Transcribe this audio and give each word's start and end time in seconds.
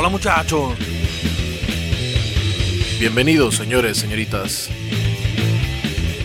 Hola 0.00 0.08
muchachos. 0.08 0.78
Bienvenidos, 2.98 3.56
señores, 3.56 3.98
señoritas. 3.98 4.70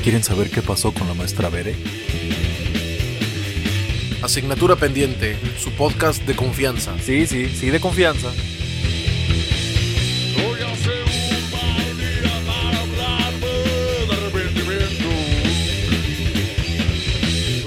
¿Quieren 0.02 0.24
saber 0.24 0.50
qué 0.50 0.62
pasó 0.62 0.94
con 0.94 1.10
la 1.10 1.14
maestra 1.14 1.50
Bere? 1.50 1.76
Asignatura 4.22 4.78
pendiente, 4.78 5.38
su 5.60 5.72
podcast 5.72 6.24
de 6.24 6.38
confianza. 6.38 6.98
Sí, 7.02 7.28
sí, 7.28 7.50
sí, 7.50 7.70
de 7.70 7.82
confianza. 7.82 8.32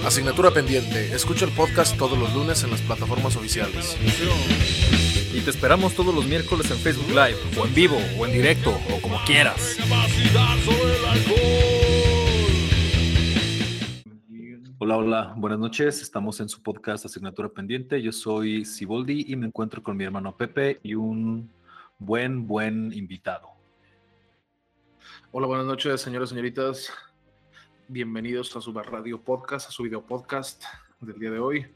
Asignatura 0.06 0.52
pendiente, 0.52 1.14
escucha 1.14 1.44
el 1.44 1.50
podcast 1.50 1.98
todos 1.98 2.18
los 2.18 2.32
lunes 2.32 2.62
en 2.62 2.70
las 2.70 2.80
plataformas 2.80 3.36
oficiales. 3.36 3.98
Y 5.38 5.40
te 5.40 5.50
esperamos 5.50 5.94
todos 5.94 6.12
los 6.12 6.26
miércoles 6.26 6.68
en 6.72 6.78
Facebook 6.78 7.10
Live, 7.10 7.36
o 7.56 7.64
en 7.64 7.72
vivo, 7.72 7.96
o 8.18 8.26
en 8.26 8.32
directo, 8.32 8.70
o 8.92 9.00
como 9.00 9.18
quieras. 9.24 9.76
Hola, 14.78 14.96
hola, 14.96 15.34
buenas 15.36 15.60
noches. 15.60 16.02
Estamos 16.02 16.40
en 16.40 16.48
su 16.48 16.60
podcast 16.60 17.04
Asignatura 17.04 17.48
Pendiente. 17.50 18.02
Yo 18.02 18.10
soy 18.10 18.64
Siboldi 18.64 19.26
y 19.28 19.36
me 19.36 19.46
encuentro 19.46 19.80
con 19.80 19.96
mi 19.96 20.02
hermano 20.02 20.36
Pepe 20.36 20.80
y 20.82 20.96
un 20.96 21.48
buen, 22.00 22.48
buen 22.48 22.92
invitado. 22.92 23.50
Hola, 25.30 25.46
buenas 25.46 25.66
noches, 25.66 26.00
señores, 26.00 26.30
señoritas. 26.30 26.92
Bienvenidos 27.86 28.56
a 28.56 28.60
su 28.60 28.72
radio 28.72 29.22
podcast, 29.22 29.68
a 29.68 29.70
su 29.70 29.84
video 29.84 30.04
podcast 30.04 30.64
del 31.00 31.20
día 31.20 31.30
de 31.30 31.38
hoy. 31.38 31.66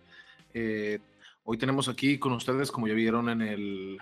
Eh, 0.52 0.98
hoy 1.44 1.58
tenemos 1.58 1.88
aquí 1.88 2.18
con 2.18 2.32
ustedes, 2.32 2.70
como 2.70 2.86
ya 2.88 2.94
vieron 2.94 3.28
en 3.28 3.42
el 3.42 3.98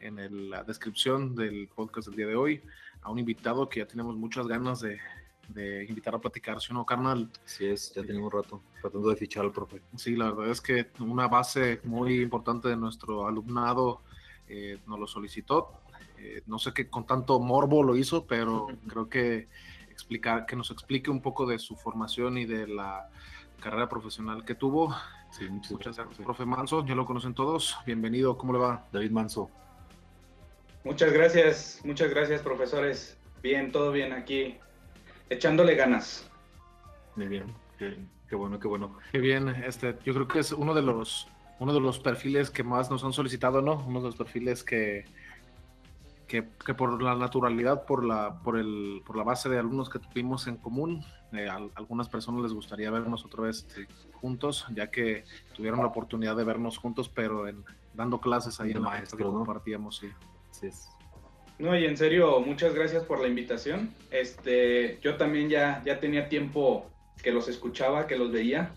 en 0.00 0.18
el- 0.20 0.50
la 0.50 0.62
descripción 0.62 1.34
del 1.34 1.68
podcast 1.74 2.06
del 2.08 2.16
día 2.16 2.26
de 2.28 2.36
hoy, 2.36 2.62
a 3.02 3.10
un 3.10 3.18
invitado 3.18 3.68
que 3.68 3.80
ya 3.80 3.86
tenemos 3.86 4.14
muchas 4.16 4.46
ganas 4.46 4.80
de, 4.80 4.98
de 5.48 5.84
invitar 5.88 6.14
a 6.14 6.18
platicar, 6.20 6.60
¿sí 6.60 6.68
o 6.70 6.74
no, 6.74 6.86
carnal? 6.86 7.28
Así 7.44 7.66
es, 7.66 7.92
ya 7.94 8.02
tenemos 8.02 8.32
un 8.32 8.42
rato 8.42 8.62
tratando 8.80 9.08
de 9.10 9.16
fichar 9.16 9.44
al 9.44 9.52
profe. 9.52 9.80
Sí, 9.96 10.14
la 10.14 10.26
verdad 10.30 10.50
es 10.50 10.60
que 10.60 10.90
una 11.00 11.26
base 11.26 11.80
muy 11.84 12.20
importante 12.20 12.68
de 12.68 12.76
nuestro 12.76 13.26
alumnado 13.26 14.02
eh, 14.48 14.78
nos 14.86 15.00
lo 15.00 15.06
solicitó. 15.08 15.72
Eh, 16.18 16.42
no 16.46 16.58
sé 16.60 16.72
qué 16.72 16.88
con 16.88 17.04
tanto 17.04 17.40
morbo 17.40 17.82
lo 17.82 17.96
hizo, 17.96 18.26
pero 18.26 18.68
creo 18.88 19.08
que 19.08 19.48
explicar, 19.90 20.46
que 20.46 20.54
nos 20.54 20.70
explique 20.70 21.10
un 21.10 21.20
poco 21.20 21.46
de 21.46 21.58
su 21.58 21.74
formación 21.74 22.38
y 22.38 22.44
de 22.44 22.68
la 22.68 23.08
carrera 23.60 23.88
profesional 23.88 24.44
que 24.44 24.54
tuvo. 24.54 24.94
Sí, 25.30 25.48
muchas 25.48 25.72
Muchas 25.72 25.96
gracias, 25.96 26.06
profe. 26.06 26.22
profe 26.22 26.46
Manso, 26.46 26.84
ya 26.86 26.94
lo 26.94 27.06
conocen 27.06 27.34
todos. 27.34 27.76
Bienvenido, 27.86 28.36
¿cómo 28.38 28.52
le 28.52 28.58
va? 28.58 28.86
David 28.92 29.10
Manso. 29.10 29.50
Muchas 30.84 31.12
gracias, 31.12 31.80
muchas 31.84 32.10
gracias 32.10 32.42
profesores. 32.42 33.18
Bien, 33.42 33.72
todo 33.72 33.92
bien 33.92 34.12
aquí, 34.12 34.58
echándole 35.28 35.74
ganas. 35.74 36.30
Muy 37.16 37.26
bien. 37.28 37.54
Qué, 37.78 37.98
qué 38.28 38.36
bueno, 38.36 38.58
qué 38.58 38.68
bueno. 38.68 38.98
Qué 39.12 39.18
bien, 39.18 39.48
este, 39.48 39.96
yo 40.04 40.14
creo 40.14 40.28
que 40.28 40.38
es 40.38 40.52
uno 40.52 40.74
de 40.74 40.82
los 40.82 41.28
uno 41.58 41.72
de 41.72 41.80
los 41.80 41.98
perfiles 41.98 42.50
que 42.50 42.62
más 42.62 42.90
nos 42.90 43.02
han 43.04 43.12
solicitado, 43.12 43.62
¿no? 43.62 43.84
Uno 43.86 44.00
de 44.00 44.06
los 44.06 44.16
perfiles 44.16 44.62
que, 44.62 45.06
que, 46.26 46.48
que 46.64 46.74
por 46.74 47.02
la 47.02 47.14
naturalidad, 47.14 47.84
por 47.86 48.04
la, 48.04 48.40
por 48.42 48.58
el, 48.58 49.02
por 49.06 49.16
la 49.16 49.22
base 49.22 49.48
de 49.48 49.58
alumnos 49.58 49.88
que 49.88 49.98
tuvimos 49.98 50.46
en 50.46 50.56
común, 50.56 51.04
eh, 51.32 51.48
a 51.48 51.56
algunas 51.74 52.08
personas 52.08 52.42
les 52.42 52.52
gustaría 52.52 52.90
vernos 52.90 53.24
otra 53.24 53.44
vez 53.44 53.66
eh, 53.76 53.86
juntos, 54.12 54.66
ya 54.74 54.90
que 54.90 55.24
tuvieron 55.54 55.80
la 55.80 55.86
oportunidad 55.86 56.36
de 56.36 56.44
vernos 56.44 56.78
juntos, 56.78 57.08
pero 57.08 57.46
en, 57.46 57.64
dando 57.94 58.20
clases 58.20 58.60
ahí 58.60 58.72
la 58.72 58.80
maestro, 58.80 59.18
que 59.18 59.24
¿no? 59.24 59.32
compartíamos, 59.32 59.98
sí. 59.98 60.08
Así 60.50 60.66
es. 60.66 60.88
No, 61.58 61.76
y 61.78 61.86
en 61.86 61.96
serio, 61.96 62.40
muchas 62.40 62.74
gracias 62.74 63.04
por 63.04 63.20
la 63.20 63.28
invitación. 63.28 63.94
Este, 64.10 64.98
yo 65.00 65.16
también 65.16 65.48
ya, 65.48 65.82
ya 65.86 66.00
tenía 66.00 66.28
tiempo 66.28 66.90
que 67.22 67.32
los 67.32 67.48
escuchaba, 67.48 68.06
que 68.06 68.16
los 68.16 68.30
veía. 68.30 68.72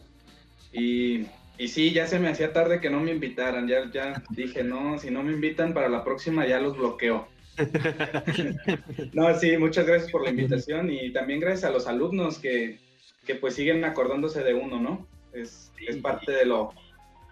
Y, 0.71 1.25
y 1.57 1.67
sí, 1.67 1.91
ya 1.91 2.07
se 2.07 2.19
me 2.19 2.29
hacía 2.29 2.53
tarde 2.53 2.79
que 2.79 2.89
no 2.89 3.01
me 3.01 3.11
invitaran. 3.11 3.67
Ya, 3.67 3.91
ya 3.91 4.23
dije, 4.29 4.63
no, 4.63 4.97
si 4.97 5.11
no 5.11 5.23
me 5.23 5.33
invitan 5.33 5.73
para 5.73 5.89
la 5.89 6.05
próxima 6.05 6.47
ya 6.47 6.61
los 6.61 6.77
bloqueo. 6.77 7.27
No, 9.13 9.33
sí, 9.37 9.57
muchas 9.57 9.85
gracias 9.85 10.11
por 10.11 10.23
la 10.23 10.29
invitación 10.29 10.89
y 10.91 11.11
también 11.11 11.39
gracias 11.39 11.65
a 11.65 11.73
los 11.73 11.87
alumnos 11.87 12.39
que, 12.39 12.79
que 13.25 13.35
pues 13.35 13.55
siguen 13.55 13.83
acordándose 13.85 14.43
de 14.43 14.53
uno, 14.53 14.79
¿no? 14.79 15.07
Es, 15.33 15.71
es 15.87 15.97
parte 15.97 16.31
de 16.31 16.45
lo, 16.45 16.73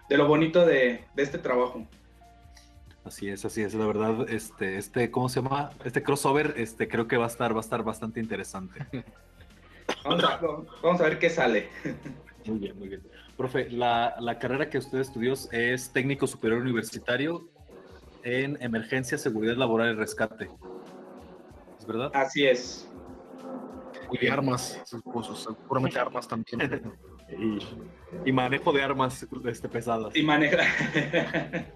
de 0.08 0.16
lo 0.16 0.26
bonito 0.26 0.64
de, 0.66 1.04
de 1.14 1.22
este 1.22 1.38
trabajo. 1.38 1.86
Así 3.04 3.28
es, 3.28 3.44
así 3.44 3.62
es. 3.62 3.74
La 3.74 3.86
verdad, 3.86 4.28
este, 4.28 4.76
este, 4.76 5.10
¿cómo 5.10 5.28
se 5.28 5.40
llama? 5.40 5.70
Este 5.84 6.02
crossover, 6.02 6.54
este, 6.56 6.88
creo 6.88 7.08
que 7.08 7.16
va 7.16 7.24
a 7.24 7.28
estar, 7.28 7.54
va 7.54 7.58
a 7.58 7.60
estar 7.60 7.82
bastante 7.82 8.20
interesante. 8.20 8.84
Vamos 10.04 10.22
a, 10.22 10.38
vamos 10.82 11.00
a 11.00 11.04
ver 11.04 11.18
qué 11.18 11.30
sale. 11.30 11.70
Muy 12.44 12.58
bien, 12.58 12.78
muy 12.78 12.88
bien. 12.88 13.02
Profe, 13.36 13.70
la, 13.70 14.16
la 14.20 14.38
carrera 14.38 14.68
que 14.68 14.78
usted 14.78 14.98
estudió 14.98 15.34
es 15.50 15.92
técnico 15.92 16.26
superior 16.26 16.60
universitario 16.60 17.48
en 18.22 18.60
emergencia, 18.62 19.18
seguridad 19.18 19.56
laboral 19.56 19.92
y 19.92 19.96
rescate. 19.96 20.48
¿Es 21.78 21.86
verdad? 21.86 22.10
Así 22.14 22.46
es. 22.46 22.88
Y 24.20 24.26
armas, 24.28 24.82
seguramente 24.84 25.98
armas 25.98 26.28
también. 26.28 26.92
Y, 27.30 27.58
y 28.24 28.32
manejo 28.32 28.72
de 28.72 28.82
armas 28.82 29.26
este, 29.44 29.68
pesadas. 29.68 30.16
Y 30.16 30.22
maneja. 30.22 30.56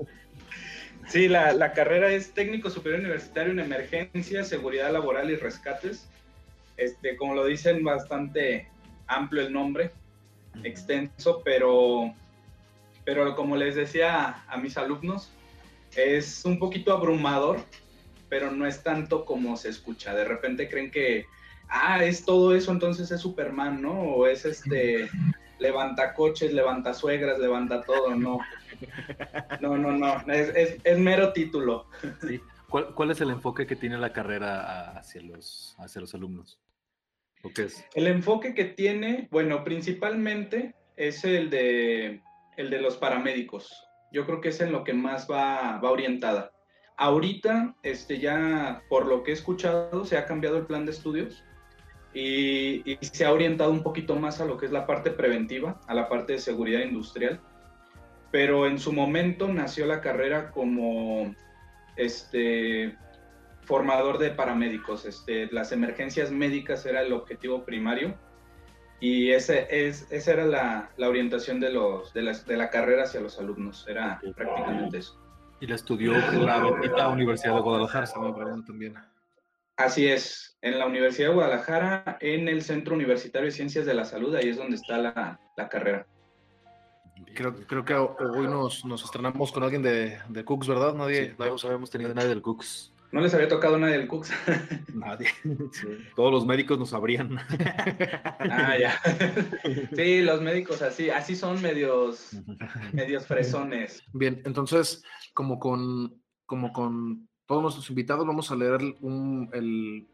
Sí, 1.09 1.29
la, 1.29 1.53
la 1.53 1.73
carrera 1.73 2.11
es 2.11 2.33
técnico 2.33 2.71
superior 2.71 3.01
universitario 3.01 3.53
en 3.53 3.59
emergencia, 3.59 4.45
seguridad 4.45 4.93
laboral 4.93 5.31
y 5.31 5.37
rescates. 5.37 6.09
Este, 6.77 7.17
como 7.17 7.35
lo 7.35 7.45
dicen, 7.45 7.85
bastante 7.85 8.69
amplio 9.07 9.43
el 9.43 9.53
nombre, 9.53 9.91
extenso, 10.65 11.43
pero, 11.45 12.15
pero 13.05 13.37
como 13.37 13.57
les 13.57 13.75
decía 13.75 14.45
a 14.49 14.57
mis 14.57 14.77
alumnos, 14.79 15.31
es 15.97 16.45
un 16.45 16.59
poquito 16.59 16.93
abrumador, 16.93 17.61
pero 18.29 18.51
no 18.51 18.67
es 18.67 18.83
tanto 18.83 19.25
como 19.25 19.57
se 19.57 19.69
escucha. 19.69 20.15
De 20.15 20.25
repente 20.25 20.69
creen 20.69 20.91
que, 20.91 21.27
ah, 21.69 22.05
es 22.05 22.25
todo 22.25 22.55
eso, 22.55 22.73
entonces 22.73 23.11
es 23.11 23.21
Superman, 23.21 23.83
¿no? 23.83 23.93
O 23.93 24.27
es 24.27 24.45
este, 24.45 25.11
levanta 25.59 26.15
coches, 26.15 26.53
levanta 26.53 26.95
suegras, 26.95 27.39
levanta 27.39 27.83
todo, 27.83 28.15
no. 28.15 28.39
No, 29.61 29.77
no, 29.79 29.93
no, 29.93 30.33
es, 30.33 30.49
es, 30.57 30.81
es 30.83 30.99
mero 30.99 31.33
título. 31.33 31.87
Sí. 32.27 32.41
¿Cuál, 32.69 32.95
¿Cuál 32.95 33.11
es 33.11 33.21
el 33.21 33.31
enfoque 33.31 33.67
que 33.67 33.77
tiene 33.77 33.99
la 33.99 34.13
carrera 34.13 34.99
hacia 34.99 35.21
los, 35.21 35.77
hacia 35.79 36.01
los 36.01 36.15
alumnos? 36.15 36.59
¿O 37.43 37.51
qué 37.51 37.65
es? 37.65 37.85
El 37.95 38.07
enfoque 38.07 38.55
que 38.55 38.65
tiene, 38.65 39.29
bueno, 39.31 39.63
principalmente 39.63 40.75
es 40.97 41.25
el 41.25 41.51
de, 41.51 42.23
el 42.57 42.71
de 42.71 42.81
los 42.81 42.97
paramédicos. 42.97 43.73
Yo 44.13 44.27
creo 44.27 44.41
que 44.41 44.51
es 44.51 44.61
en 44.61 44.73
lo 44.73 44.85
que 44.85 44.93
más 44.93 45.27
va, 45.31 45.79
va 45.79 45.91
orientada. 45.91 46.53
Ahorita, 46.97 47.75
este, 47.83 48.19
ya 48.19 48.83
por 48.89 49.07
lo 49.07 49.23
que 49.23 49.31
he 49.31 49.35
escuchado, 49.35 50.05
se 50.05 50.17
ha 50.17 50.27
cambiado 50.27 50.59
el 50.59 50.67
plan 50.67 50.85
de 50.85 50.93
estudios 50.93 51.43
y, 52.13 52.83
y 52.91 52.99
se 53.01 53.25
ha 53.25 53.33
orientado 53.33 53.71
un 53.71 53.83
poquito 53.83 54.15
más 54.17 54.41
a 54.41 54.45
lo 54.45 54.59
que 54.59 54.67
es 54.67 54.73
la 54.73 54.87
parte 54.87 55.11
preventiva, 55.11 55.81
a 55.87 55.95
la 55.95 56.09
parte 56.09 56.35
de 56.35 56.39
seguridad 56.39 56.81
industrial. 56.81 57.41
Pero 58.31 58.67
en 58.67 58.79
su 58.79 58.93
momento 58.93 59.49
nació 59.49 59.87
la 59.87 60.01
carrera 60.01 60.51
como 60.51 61.35
este, 61.97 62.97
formador 63.63 64.19
de 64.19 64.31
paramédicos. 64.31 65.07
Este, 65.07 65.49
las 65.53 65.73
emergencias 65.73 66.31
médicas 66.31 66.85
era 66.87 67.03
el 67.03 67.13
objetivo 67.13 67.65
primario 67.65 68.15
y 69.03 69.33
ese 69.33 69.67
es, 69.69 70.07
esa 70.13 70.33
era 70.33 70.45
la, 70.45 70.91
la 70.97 71.09
orientación 71.09 71.59
de, 71.59 71.73
los, 71.73 72.15
de, 72.15 72.23
la, 72.23 72.39
de 72.39 72.57
la 72.57 72.71
carrera 72.71 73.03
hacia 73.03 73.21
los 73.21 73.37
alumnos. 73.37 73.85
Era 73.89 74.21
prácticamente 74.37 74.99
eso. 74.99 75.21
Y 75.61 75.67
la 75.67 75.75
estudió 75.75 76.15
en 76.15 76.47
la 76.47 76.61
bendita 76.61 77.09
Universidad 77.09 77.57
de 77.57 77.63
Guadalajara. 77.63 78.05
Esa 78.05 78.21
me 78.21 78.33
pregunta 78.33 78.69
también. 78.69 78.95
Así 79.77 80.07
es, 80.07 80.57
en 80.63 80.79
la 80.79 80.87
Universidad 80.87 81.31
de 81.31 81.35
Guadalajara, 81.35 82.17
en 82.21 82.47
el 82.47 82.63
Centro 82.63 82.95
Universitario 82.95 83.47
de 83.47 83.51
Ciencias 83.51 83.87
de 83.87 83.95
la 83.95 84.05
Salud, 84.05 84.37
ahí 84.37 84.51
es 84.51 84.57
donde 84.57 84.77
está 84.77 84.99
la, 84.99 85.41
la 85.57 85.69
carrera. 85.69 86.07
Creo, 87.35 87.57
creo 87.67 87.85
que 87.85 87.95
hoy 87.95 88.47
nos, 88.47 88.85
nos 88.85 89.03
estrenamos 89.03 89.51
con 89.51 89.65
alguien 89.65 89.83
de, 89.83 90.17
de 90.29 90.45
Cooks, 90.45 90.69
¿verdad? 90.69 90.95
Nadie, 90.95 91.31
Sí, 91.31 91.35
no 91.37 91.57
habíamos 91.65 91.91
tenido 91.91 92.15
nadie 92.15 92.29
del 92.29 92.43
Cooks. 92.43 92.92
No 93.13 93.21
les 93.21 93.35
había 93.35 93.47
tocado 93.47 93.79
nadie 93.79 93.99
del 93.99 94.09
Cux. 94.09 94.33
Nadie. 94.95 95.29
Todos 96.17 96.33
los 96.33 96.47
médicos 96.47 96.79
nos 96.79 96.91
sabrían. 96.91 97.39
ah, 98.51 98.75
ya. 98.79 98.99
sí, 99.95 100.23
los 100.23 100.41
médicos 100.41 100.81
así, 100.81 101.11
así 101.11 101.37
son 101.37 101.61
medios, 101.61 102.31
medios 102.93 103.27
fresones. 103.27 104.03
Bien, 104.15 104.41
entonces, 104.47 105.05
como 105.35 105.59
con, 105.59 106.23
como 106.47 106.73
con 106.73 107.29
todos 107.45 107.63
nuestros 107.63 107.91
invitados, 107.91 108.27
vamos 108.27 108.51
a 108.51 108.57
leer 108.57 108.81
un, 109.03 109.51
el, 109.53 110.07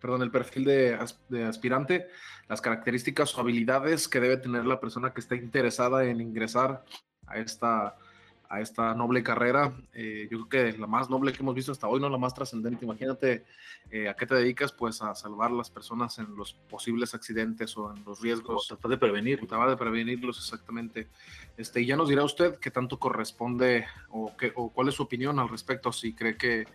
perdón, 0.00 0.22
el 0.22 0.30
perfil 0.30 0.64
de, 0.64 0.98
de 1.28 1.44
aspirante, 1.44 2.06
las 2.48 2.62
características 2.62 3.36
o 3.36 3.40
habilidades 3.42 4.08
que 4.08 4.20
debe 4.20 4.38
tener 4.38 4.64
la 4.64 4.80
persona 4.80 5.12
que 5.12 5.20
está 5.20 5.36
interesada 5.36 6.06
en 6.06 6.22
ingresar 6.22 6.84
a 7.26 7.36
esta, 7.36 7.98
a 8.48 8.60
esta 8.60 8.94
noble 8.94 9.22
carrera. 9.22 9.74
Eh, 9.92 10.28
yo 10.30 10.46
creo 10.46 10.72
que 10.72 10.78
la 10.78 10.86
más 10.86 11.10
noble 11.10 11.32
que 11.32 11.42
hemos 11.42 11.54
visto 11.54 11.72
hasta 11.72 11.88
hoy, 11.88 12.00
no 12.00 12.08
la 12.08 12.18
más 12.18 12.34
trascendente. 12.34 12.84
Imagínate 12.84 13.44
eh, 13.90 14.08
a 14.08 14.14
qué 14.14 14.26
te 14.26 14.34
dedicas, 14.34 14.72
pues 14.72 15.02
a 15.02 15.14
salvar 15.14 15.50
a 15.50 15.54
las 15.54 15.70
personas 15.70 16.18
en 16.18 16.36
los 16.36 16.54
posibles 16.54 17.14
accidentes 17.14 17.76
o 17.76 17.94
en 17.94 18.04
los 18.04 18.20
riesgos. 18.20 18.68
Tratar 18.68 18.90
de 18.90 18.98
prevenir. 18.98 19.38
Trataba 19.38 19.70
de 19.70 19.76
prevenirlos 19.76 20.38
exactamente. 20.38 21.08
Este, 21.56 21.80
y 21.80 21.86
ya 21.86 21.96
nos 21.96 22.08
dirá 22.08 22.24
usted 22.24 22.58
qué 22.58 22.70
tanto 22.70 22.98
corresponde 22.98 23.86
o, 24.10 24.36
qué, 24.36 24.52
o 24.54 24.70
cuál 24.70 24.88
es 24.88 24.94
su 24.94 25.02
opinión 25.02 25.38
al 25.38 25.48
respecto, 25.48 25.92
si 25.92 26.12
cree 26.12 26.36
que 26.36 26.66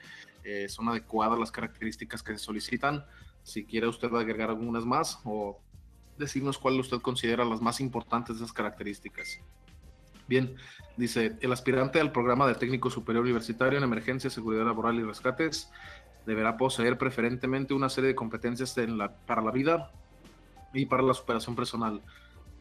eh, 0.44 0.68
son 0.70 0.90
adecuadas 0.90 1.38
las 1.38 1.52
características 1.52 2.24
que 2.24 2.34
se 2.34 2.40
solicitan, 2.40 3.06
si 3.44 3.66
quiere 3.66 3.88
usted 3.88 4.14
agregar 4.14 4.50
algunas 4.50 4.86
más 4.86 5.20
o 5.24 5.60
decirnos 6.18 6.58
cuál 6.58 6.80
usted 6.80 7.00
considera 7.00 7.46
las 7.46 7.62
más 7.62 7.80
importantes 7.80 8.38
de 8.38 8.44
esas 8.44 8.54
características. 8.54 9.40
Bien, 10.32 10.56
dice, 10.96 11.36
el 11.42 11.52
aspirante 11.52 12.00
al 12.00 12.14
programa 12.14 12.48
de 12.48 12.56
técnico 12.56 12.90
superior 12.90 13.26
universitario 13.26 13.78
en 13.78 13.84
emergencia, 13.84 14.30
seguridad 14.30 14.64
laboral 14.64 14.96
y 14.96 15.04
rescates 15.04 15.70
deberá 16.26 16.56
poseer 16.56 16.98
preferentemente 16.98 17.74
una 17.74 17.90
serie 17.90 18.08
de 18.08 18.16
competencias 18.16 18.78
en 18.78 18.98
la, 18.98 19.14
para 19.14 19.42
la 19.42 19.52
vida 19.52 19.92
y 20.74 20.86
para 20.86 21.04
la 21.04 21.14
superación 21.14 21.54
personal, 21.54 22.02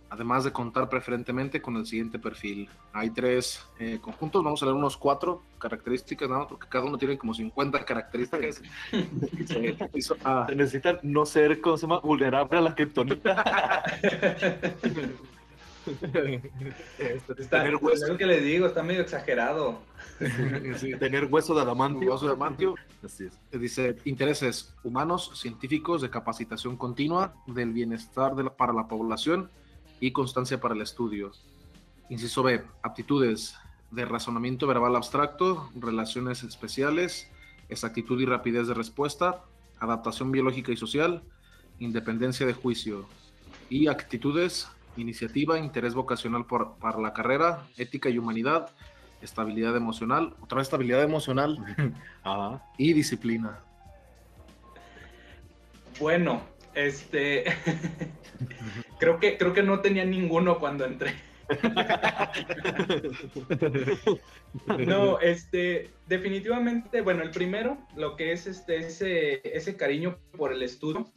además 0.09 0.43
de 0.43 0.51
contar 0.51 0.89
preferentemente 0.89 1.63
con 1.63 1.77
el 1.77 1.87
siguiente 1.87 2.19
perfil. 2.19 2.69
Hay 2.93 3.11
tres 3.11 3.65
eh, 3.79 4.01
conjuntos, 4.03 4.43
vamos 4.43 4.61
a 4.65 4.67
leer 4.67 4.77
unos 4.77 4.97
cuatro 4.97 5.45
características, 5.61 6.29
¿no? 6.29 6.49
porque 6.49 6.67
cada 6.69 6.87
uno 6.87 6.99
tiene 6.99 7.17
como 7.17 7.35
50 7.35 7.85
características. 7.85 8.63
Se 9.47 9.77
ah. 10.25 10.49
necesita 10.57 10.99
no 11.05 11.25
ser, 11.25 11.61
¿cómo 11.61 11.77
se 11.77 11.83
llama? 11.83 12.01
Vulnerable 12.01 12.59
a 12.59 12.63
la 12.63 12.75
criptonita. 12.75 13.85
Este, 16.99 17.35
tener 17.47 17.77
hueso. 17.77 18.13
Es 18.13 18.19
que 18.19 18.27
le 18.27 18.41
digo, 18.41 18.67
está 18.67 18.83
medio 18.83 19.03
exagerado. 19.03 19.81
tener 20.99 21.27
hueso 21.27 21.55
de 21.55 21.63
adamantio. 21.63 22.13
Hueso 22.13 22.27
de 22.27 22.33
adamantio. 22.33 22.75
Así 23.03 23.25
es. 23.25 23.61
Dice, 23.61 23.97
intereses 24.05 24.75
humanos, 24.85 25.33
científicos, 25.35 26.03
de 26.03 26.11
capacitación 26.11 26.77
continua, 26.77 27.35
del 27.47 27.73
bienestar 27.73 28.35
de 28.35 28.51
para 28.51 28.73
la 28.73 28.89
población 28.89 29.51
y 30.01 30.13
constancia 30.13 30.61
para 30.61 30.75
el 30.75 30.83
estudio. 30.83 31.33
Inciso 32.09 32.43
B, 32.43 32.63
aptitudes 32.83 33.57
de 33.91 34.05
razonamiento 34.05 34.67
verbal 34.67 34.97
abstracto, 34.97 35.71
relaciones 35.75 36.43
especiales, 36.43 37.29
exactitud 37.69 38.21
y 38.21 38.27
rapidez 38.27 38.69
de 38.69 38.75
respuesta, 38.75 39.43
adaptación 39.79 40.31
biológica 40.31 40.73
y 40.73 40.77
social, 40.77 41.23
independencia 41.79 42.47
de 42.47 42.53
juicio 42.53 43.07
y 43.69 43.87
actitudes 43.87 44.69
iniciativa, 44.97 45.59
interés 45.59 45.95
vocacional 45.95 46.47
por, 46.47 46.77
para 46.79 46.99
la 46.99 47.13
carrera, 47.13 47.67
ética 47.77 48.09
y 48.09 48.19
humanidad, 48.19 48.71
estabilidad 49.23 49.77
emocional, 49.77 50.35
otra 50.41 50.63
estabilidad 50.63 51.03
emocional 51.03 51.59
y 52.79 52.93
disciplina. 52.93 53.61
Bueno, 55.99 56.43
este 56.75 57.45
creo 58.99 59.21
que 59.21 59.37
creo 59.37 59.53
que 59.53 59.63
no 59.63 59.81
tenía 59.81 60.05
ninguno 60.05 60.59
cuando 60.59 60.85
entré. 60.85 61.15
no, 64.87 65.19
este, 65.19 65.91
definitivamente, 66.07 67.01
bueno, 67.01 67.23
el 67.23 67.31
primero, 67.31 67.79
lo 67.97 68.17
que 68.17 68.33
es 68.33 68.47
este, 68.47 68.77
ese, 68.77 69.41
ese 69.45 69.77
cariño 69.77 70.19
por 70.37 70.53
el 70.53 70.63
estudio, 70.63 71.11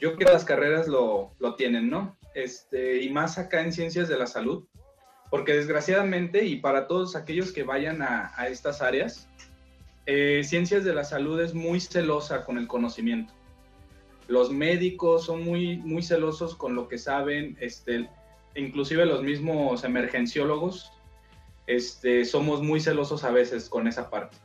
yo 0.00 0.14
creo 0.14 0.18
que 0.18 0.32
las 0.32 0.44
carreras 0.44 0.86
lo, 0.86 1.32
lo 1.40 1.56
tienen, 1.56 1.90
¿no? 1.90 2.16
Este, 2.36 3.02
y 3.02 3.08
más 3.08 3.38
acá 3.38 3.62
en 3.62 3.72
ciencias 3.72 4.08
de 4.08 4.18
la 4.18 4.26
salud, 4.26 4.64
porque 5.30 5.54
desgraciadamente, 5.54 6.44
y 6.44 6.56
para 6.56 6.86
todos 6.86 7.16
aquellos 7.16 7.50
que 7.50 7.62
vayan 7.62 8.02
a, 8.02 8.46
estas 8.50 8.82
áreas, 8.82 9.26
eh, 10.04 10.42
ciencias 10.44 10.84
de 10.84 10.94
la 10.94 11.04
salud 11.04 11.40
es 11.40 11.54
muy 11.54 11.80
celosa 11.80 12.44
con 12.44 12.58
el 12.58 12.68
conocimiento. 12.68 13.32
Los 14.28 14.50
médicos 14.50 15.24
son 15.24 15.44
muy, 15.44 15.78
muy 15.78 16.02
celosos 16.02 16.54
con 16.54 16.74
lo 16.74 16.88
que 16.88 16.98
saben, 16.98 17.56
este, 17.58 18.06
inclusive 18.54 19.06
los 19.06 19.22
mismos 19.22 19.82
emergenciólogos, 19.84 20.92
este, 21.66 22.26
somos 22.26 22.62
muy 22.62 22.80
celosos 22.80 23.24
a 23.24 23.30
veces 23.30 23.70
con 23.70 23.88
esa 23.88 24.10
parte. 24.10 24.36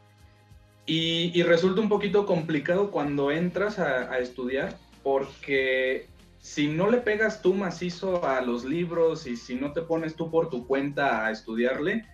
Y, 0.86 1.44
resulta 1.44 1.82
un 1.82 1.90
poquito 1.90 2.26
complicado 2.26 2.90
cuando 2.90 3.32
entras 3.32 3.80
a, 3.80 4.14
a 4.14 4.20
estudiar, 4.20 4.78
porque 5.04 6.08
si 6.42 6.68
no 6.68 6.90
le 6.90 6.98
pegas 6.98 7.42
tú 7.42 7.54
macizo 7.54 8.26
a 8.26 8.42
los 8.42 8.66
libros 8.66 9.28
y 9.28 9.38
si 9.38 9.56
no 9.56 9.74
te 9.74 9.84
pones 9.84 10.16
tú 10.16 10.32
por 10.32 10.50
tu 10.50 10.66
cuenta 10.66 11.26
a 11.26 11.32
estudiarle, 11.32 12.06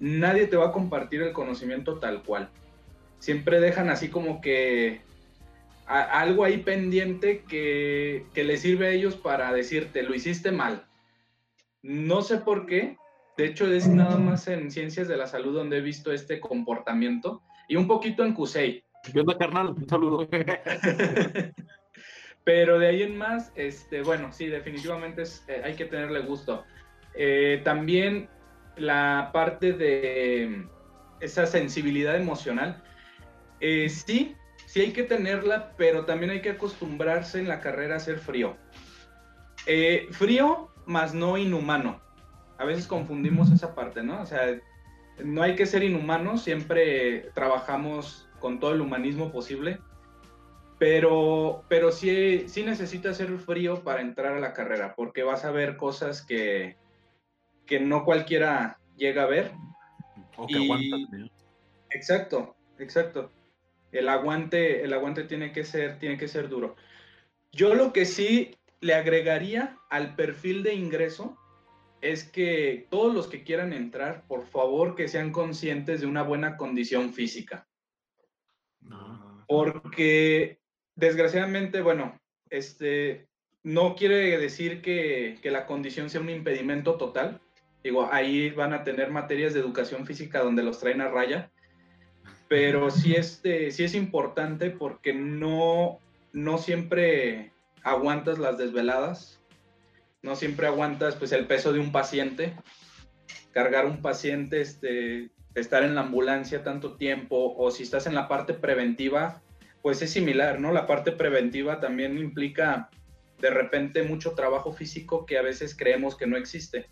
nadie 0.00 0.48
te 0.48 0.56
va 0.56 0.68
a 0.68 0.72
compartir 0.72 1.22
el 1.22 1.32
conocimiento 1.32 1.98
tal 1.98 2.24
cual. 2.24 2.50
Siempre 3.20 3.60
dejan 3.60 3.88
así 3.88 4.08
como 4.08 4.40
que 4.40 5.00
algo 5.86 6.44
ahí 6.44 6.58
pendiente 6.58 7.44
que, 7.48 8.26
que 8.34 8.42
le 8.42 8.56
sirve 8.56 8.88
a 8.88 8.90
ellos 8.90 9.14
para 9.14 9.52
decirte, 9.52 10.02
lo 10.02 10.14
hiciste 10.14 10.50
mal. 10.50 10.84
No 11.82 12.22
sé 12.22 12.38
por 12.38 12.66
qué, 12.66 12.96
de 13.36 13.46
hecho 13.46 13.72
es 13.72 13.86
nada 13.86 14.16
más 14.16 14.48
en 14.48 14.72
ciencias 14.72 15.06
de 15.06 15.16
la 15.16 15.28
salud 15.28 15.54
donde 15.54 15.78
he 15.78 15.82
visto 15.82 16.12
este 16.12 16.40
comportamiento 16.40 17.42
y 17.68 17.76
un 17.76 17.86
poquito 17.86 18.24
en 18.24 18.34
CUSEI. 18.34 18.82
¿Qué 19.12 19.20
onda, 19.20 19.38
carnal? 19.38 19.68
Un 19.68 19.88
saludo. 19.88 20.28
Pero 22.44 22.78
de 22.78 22.88
ahí 22.88 23.02
en 23.02 23.16
más, 23.16 23.52
este, 23.54 24.02
bueno, 24.02 24.32
sí, 24.32 24.46
definitivamente 24.46 25.22
eh, 25.48 25.62
hay 25.64 25.74
que 25.74 25.84
tenerle 25.84 26.20
gusto. 26.20 26.64
Eh, 27.14 27.60
también 27.64 28.28
la 28.76 29.30
parte 29.32 29.72
de 29.72 30.66
esa 31.20 31.46
sensibilidad 31.46 32.16
emocional, 32.16 32.82
eh, 33.60 33.88
sí, 33.88 34.34
sí 34.66 34.80
hay 34.80 34.92
que 34.92 35.04
tenerla, 35.04 35.72
pero 35.76 36.04
también 36.04 36.32
hay 36.32 36.42
que 36.42 36.50
acostumbrarse 36.50 37.38
en 37.38 37.46
la 37.46 37.60
carrera 37.60 37.96
a 37.96 38.00
ser 38.00 38.18
frío. 38.18 38.56
frío, 40.10 40.70
más 40.86 41.14
no 41.14 41.38
inhumano. 41.38 42.00
A 42.58 42.64
veces 42.64 42.88
confundimos 42.88 43.52
esa 43.52 43.74
parte, 43.74 44.02
¿no? 44.02 44.20
O 44.20 44.26
sea, 44.26 44.58
no 45.22 45.42
hay 45.42 45.54
que 45.54 45.66
ser 45.66 45.84
inhumano, 45.84 46.38
siempre 46.38 47.30
trabajamos 47.34 48.28
con 48.40 48.58
todo 48.58 48.72
el 48.72 48.80
humanismo 48.80 49.30
posible 49.30 49.78
pero, 50.82 51.64
pero 51.68 51.92
sí, 51.92 52.48
sí 52.48 52.64
necesita 52.64 53.14
ser 53.14 53.38
frío 53.38 53.84
para 53.84 54.00
entrar 54.00 54.32
a 54.32 54.40
la 54.40 54.52
carrera, 54.52 54.96
porque 54.96 55.22
vas 55.22 55.44
a 55.44 55.52
ver 55.52 55.76
cosas 55.76 56.26
que, 56.26 56.76
que 57.66 57.78
no 57.78 58.04
cualquiera 58.04 58.80
llega 58.96 59.22
a 59.22 59.26
ver. 59.26 59.52
O 60.36 60.44
que 60.48 60.56
aguanta. 60.56 60.96
Exacto, 61.90 62.56
exacto. 62.80 63.30
El 63.92 64.08
aguante, 64.08 64.82
el 64.82 64.92
aguante 64.92 65.22
tiene 65.22 65.52
que 65.52 65.62
ser, 65.62 66.00
tiene 66.00 66.18
que 66.18 66.26
ser 66.26 66.48
duro. 66.48 66.74
Yo 67.52 67.76
lo 67.76 67.92
que 67.92 68.04
sí 68.04 68.56
le 68.80 68.94
agregaría 68.94 69.78
al 69.88 70.16
perfil 70.16 70.64
de 70.64 70.74
ingreso 70.74 71.38
es 72.00 72.24
que 72.24 72.88
todos 72.90 73.14
los 73.14 73.28
que 73.28 73.44
quieran 73.44 73.72
entrar, 73.72 74.26
por 74.26 74.46
favor, 74.46 74.96
que 74.96 75.06
sean 75.06 75.30
conscientes 75.30 76.00
de 76.00 76.08
una 76.08 76.24
buena 76.24 76.56
condición 76.56 77.12
física. 77.12 77.68
Ah. 78.90 79.44
Porque 79.46 80.60
desgraciadamente, 80.94 81.80
bueno, 81.80 82.20
este, 82.50 83.26
no 83.62 83.94
quiere 83.94 84.38
decir 84.38 84.82
que, 84.82 85.38
la 85.44 85.66
condición 85.66 86.10
sea 86.10 86.20
un 86.20 86.30
impedimento 86.30 86.96
total. 86.96 87.40
Digo, 87.82 88.08
ahí 88.12 88.50
van 88.50 88.72
a 88.72 88.84
tener 88.84 89.10
materias 89.10 89.54
de 89.54 89.60
educación 89.60 90.06
física 90.06 90.40
donde 90.40 90.62
los 90.62 90.78
traen 90.78 91.00
a 91.00 91.08
raya, 91.08 91.50
pero 92.48 92.90
sí, 92.90 93.14
este, 93.14 93.70
sí 93.70 93.84
es 93.84 93.94
importante 93.94 94.70
porque 94.70 95.12
no, 95.14 95.98
no 96.32 96.58
siempre 96.58 97.52
aguantas 97.82 98.38
las 98.38 98.58
desveladas, 98.58 99.40
no 100.22 100.36
siempre 100.36 100.66
aguantas 100.66 101.16
pues, 101.16 101.32
el 101.32 101.46
peso 101.46 101.72
de 101.72 101.80
un 101.80 101.90
paciente, 101.90 102.54
cargar 103.52 103.86
un 103.86 104.00
paciente, 104.00 104.60
este, 104.60 105.30
estar 105.54 105.82
en 105.82 105.94
la 105.94 106.02
ambulancia 106.02 106.62
tanto 106.62 106.96
tiempo, 106.96 107.54
o 107.56 107.70
si 107.70 107.82
estás 107.82 108.06
en 108.06 108.14
la 108.14 108.28
parte 108.28 108.54
preventiva, 108.54 109.42
pues 109.82 110.00
es 110.00 110.10
similar, 110.10 110.60
¿no? 110.60 110.72
La 110.72 110.86
parte 110.86 111.12
preventiva 111.12 111.80
también 111.80 112.16
implica 112.16 112.88
de 113.40 113.50
repente 113.50 114.04
mucho 114.04 114.32
trabajo 114.32 114.72
físico 114.72 115.26
que 115.26 115.36
a 115.36 115.42
veces 115.42 115.76
creemos 115.76 116.16
que 116.16 116.26
no 116.26 116.36
existe. 116.36 116.86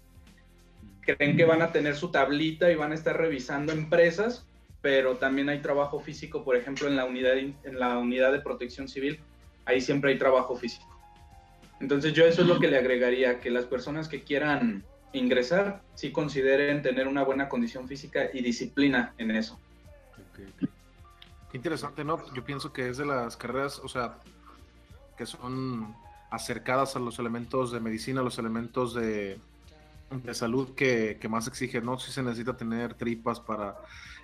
Creen 1.01 1.37
que 1.37 1.45
van 1.45 1.63
a 1.63 1.73
tener 1.73 1.95
su 1.95 2.11
tablita 2.11 2.71
y 2.71 2.75
van 2.75 2.93
a 2.93 2.97
estar 2.97 3.17
revisando 3.17 3.73
empresas, 3.73 4.47
pero 4.83 5.17
también 5.17 5.49
hay 5.49 5.61
trabajo 5.61 6.01
físico, 6.01 6.45
por 6.45 6.57
ejemplo, 6.57 6.89
en 6.89 6.97
la 6.97 7.05
unidad, 7.05 7.39
en 7.39 7.79
la 7.79 7.97
unidad 7.99 8.33
de 8.33 8.41
protección 8.41 8.89
civil, 8.89 9.21
ahí 9.65 9.81
siempre 9.81 10.11
hay 10.11 10.19
trabajo 10.19 10.57
físico. 10.57 10.89
Entonces 11.81 12.13
yo 12.13 12.27
eso 12.27 12.43
es 12.43 12.49
lo 12.49 12.59
que 12.59 12.69
le 12.69 12.77
agregaría, 12.77 13.41
que 13.41 13.51
las 13.51 13.65
personas 13.65 14.09
que 14.09 14.23
quieran 14.23 14.85
ingresar, 15.13 15.83
sí 15.95 16.13
consideren 16.13 16.83
tener 16.83 17.09
una 17.09 17.23
buena 17.23 17.49
condición 17.49 17.89
física 17.89 18.31
y 18.33 18.43
disciplina 18.43 19.15
en 19.19 19.31
eso. 19.31 19.59
Qué 21.51 21.57
interesante, 21.57 22.05
¿no? 22.05 22.23
Yo 22.33 22.45
pienso 22.45 22.73
que 22.73 22.89
es 22.89 22.99
de 22.99 23.07
las 23.07 23.37
carreras, 23.37 23.81
o 23.81 23.89
sea, 23.89 24.19
que 25.17 25.27
son 25.27 25.97
acercadas 26.31 26.95
a 26.95 27.01
los 27.01 27.19
elementos 27.19 27.73
de 27.73 27.81
medicina, 27.81 28.23
los 28.23 28.39
elementos 28.39 28.95
de, 28.95 29.41
de 30.11 30.35
salud 30.35 30.75
que, 30.75 31.19
más 31.29 31.49
exige, 31.49 31.81
¿no? 31.81 31.99
Si 31.99 32.13
se 32.13 32.23
necesita 32.23 32.57
tener 32.57 32.95
tripas 32.95 33.41
para 33.41 33.77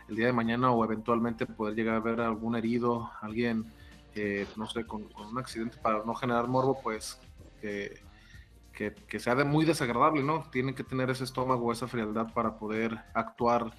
el 0.08 0.14
día 0.14 0.26
de 0.26 0.32
mañana 0.32 0.70
o 0.70 0.84
eventualmente 0.84 1.46
poder 1.46 1.74
llegar 1.74 1.96
a 1.96 2.00
ver 2.00 2.20
algún 2.20 2.54
herido, 2.54 3.10
alguien, 3.20 3.72
eh, 4.14 4.46
no 4.56 4.68
sé, 4.68 4.84
con, 4.84 5.08
un 5.16 5.38
accidente 5.38 5.78
para 5.78 6.04
no 6.04 6.14
generar 6.14 6.46
morbo, 6.46 6.80
pues 6.80 7.20
que, 7.60 8.00
que, 8.72 9.18
sea 9.18 9.34
de 9.34 9.44
muy 9.44 9.64
desagradable, 9.64 10.22
¿no? 10.22 10.48
Tienen 10.50 10.76
que 10.76 10.84
tener 10.84 11.10
ese 11.10 11.24
estómago, 11.24 11.72
esa 11.72 11.88
frialdad 11.88 12.32
para 12.32 12.56
poder 12.56 12.98
actuar 13.14 13.72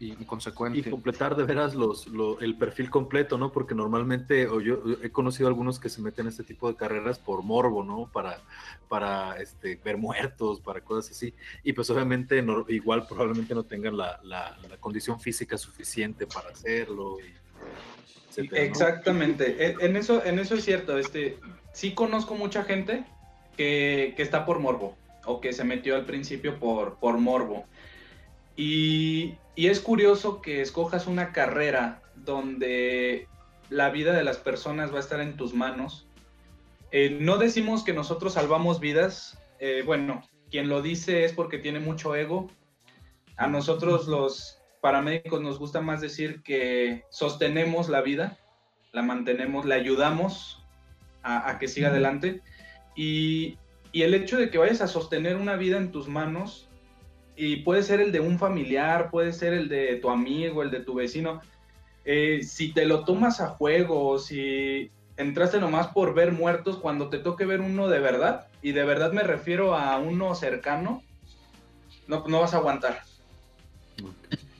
y 0.00 0.12
consecuente. 0.24 0.78
Y 0.78 0.82
completar 0.82 1.36
de 1.36 1.44
veras 1.44 1.74
los, 1.74 2.06
el 2.40 2.56
perfil 2.56 2.90
completo, 2.90 3.36
¿no? 3.38 3.50
Porque 3.52 3.74
normalmente, 3.74 4.46
o 4.46 4.60
yo 4.60 4.82
he 5.02 5.10
conocido 5.10 5.48
algunos 5.48 5.78
que 5.78 5.88
se 5.88 6.00
meten 6.00 6.26
en 6.26 6.30
este 6.30 6.44
tipo 6.44 6.68
de 6.68 6.76
carreras 6.76 7.18
por 7.18 7.42
morbo, 7.42 7.84
¿no? 7.84 8.08
Para, 8.12 8.38
para 8.88 9.40
este, 9.40 9.76
ver 9.84 9.96
muertos, 9.96 10.60
para 10.60 10.80
cosas 10.80 11.10
así. 11.10 11.34
Y 11.64 11.72
pues 11.72 11.90
obviamente 11.90 12.44
igual 12.68 13.06
probablemente 13.06 13.54
no 13.54 13.64
tengan 13.64 13.96
la, 13.96 14.20
la, 14.22 14.56
condición 14.80 15.20
física 15.20 15.58
suficiente 15.58 16.26
para 16.26 16.50
hacerlo. 16.50 17.16
Exactamente. 18.36 19.56
E, 19.58 19.76
en, 19.80 19.96
eso, 19.96 20.24
en 20.24 20.38
eso 20.38 20.54
es 20.54 20.64
cierto. 20.64 20.96
Este, 20.96 21.38
sí 21.72 21.94
conozco 21.94 22.34
mucha 22.34 22.62
gente 22.62 23.04
que, 23.56 24.14
que 24.16 24.22
está 24.22 24.46
por 24.46 24.60
morbo 24.60 24.96
o 25.24 25.40
que 25.40 25.52
se 25.52 25.64
metió 25.64 25.96
al 25.96 26.06
principio 26.06 26.58
por, 26.58 26.96
por 26.96 27.18
morbo. 27.18 27.66
Y, 28.56 29.34
es 29.66 29.80
curioso 29.80 30.40
que 30.40 30.60
escojas 30.60 31.08
una 31.08 31.32
carrera 31.32 32.00
donde 32.14 33.26
la 33.70 33.90
vida 33.90 34.12
de 34.12 34.22
las 34.22 34.38
personas 34.38 34.92
va 34.92 34.98
a 34.98 35.00
estar 35.00 35.20
en 35.20 35.36
tus 35.36 35.52
manos. 35.52 36.06
Eh, 36.92 37.18
no 37.20 37.38
decimos 37.38 37.82
que 37.82 37.92
nosotros 37.92 38.34
salvamos 38.34 38.78
vidas. 38.78 39.36
Eh, 39.58 39.82
bueno, 39.84 40.22
quien 40.48 40.68
lo 40.68 40.80
dice 40.80 41.24
es 41.24 41.32
porque 41.32 41.58
tiene 41.58 41.80
mucho 41.80 42.14
ego. 42.14 42.48
A 43.36 43.48
nosotros 43.48 44.06
los 44.06 44.62
paramédicos 44.80 45.40
nos 45.40 45.58
gusta 45.58 45.80
más 45.80 46.00
decir 46.00 46.42
que 46.42 47.04
sostenemos 47.10 47.88
la 47.88 48.00
vida, 48.00 48.38
la 48.92 49.02
mantenemos, 49.02 49.66
la 49.66 49.74
ayudamos 49.74 50.64
a, 51.22 51.58
que 51.58 51.68
siga 51.68 51.88
adelante. 51.88 52.42
Y, 52.94 53.58
y 53.92 54.02
el 54.02 54.14
hecho 54.14 54.38
de 54.38 54.50
que 54.50 54.58
vayas 54.58 54.80
a 54.80 54.88
sostener 54.88 55.36
una 55.36 55.56
vida 55.56 55.76
en 55.76 55.90
tus 55.90 56.08
manos 56.08 56.67
y 57.38 57.56
puede 57.58 57.84
ser 57.84 58.00
el 58.00 58.10
de 58.10 58.18
un 58.18 58.36
familiar, 58.36 59.10
puede 59.10 59.32
ser 59.32 59.52
el 59.52 59.68
de 59.68 59.94
tu 59.96 60.10
amigo, 60.10 60.64
el 60.64 60.72
de 60.72 60.80
tu 60.80 60.94
vecino. 60.94 61.40
Eh, 62.04 62.40
si 62.42 62.72
te 62.72 62.84
lo 62.84 63.04
tomas 63.04 63.40
a 63.40 63.50
juego, 63.50 64.18
si 64.18 64.90
entraste 65.16 65.60
nomás 65.60 65.86
por 65.86 66.14
ver 66.14 66.32
muertos, 66.32 66.78
cuando 66.78 67.08
te 67.08 67.18
toque 67.18 67.46
ver 67.46 67.60
uno 67.60 67.88
de 67.88 68.00
verdad, 68.00 68.48
y 68.60 68.72
de 68.72 68.82
verdad 68.84 69.12
me 69.12 69.22
refiero 69.22 69.76
a 69.76 69.98
uno 69.98 70.34
cercano, 70.34 71.04
no, 72.08 72.24
no 72.26 72.40
vas 72.40 72.54
a 72.54 72.56
aguantar. 72.56 73.02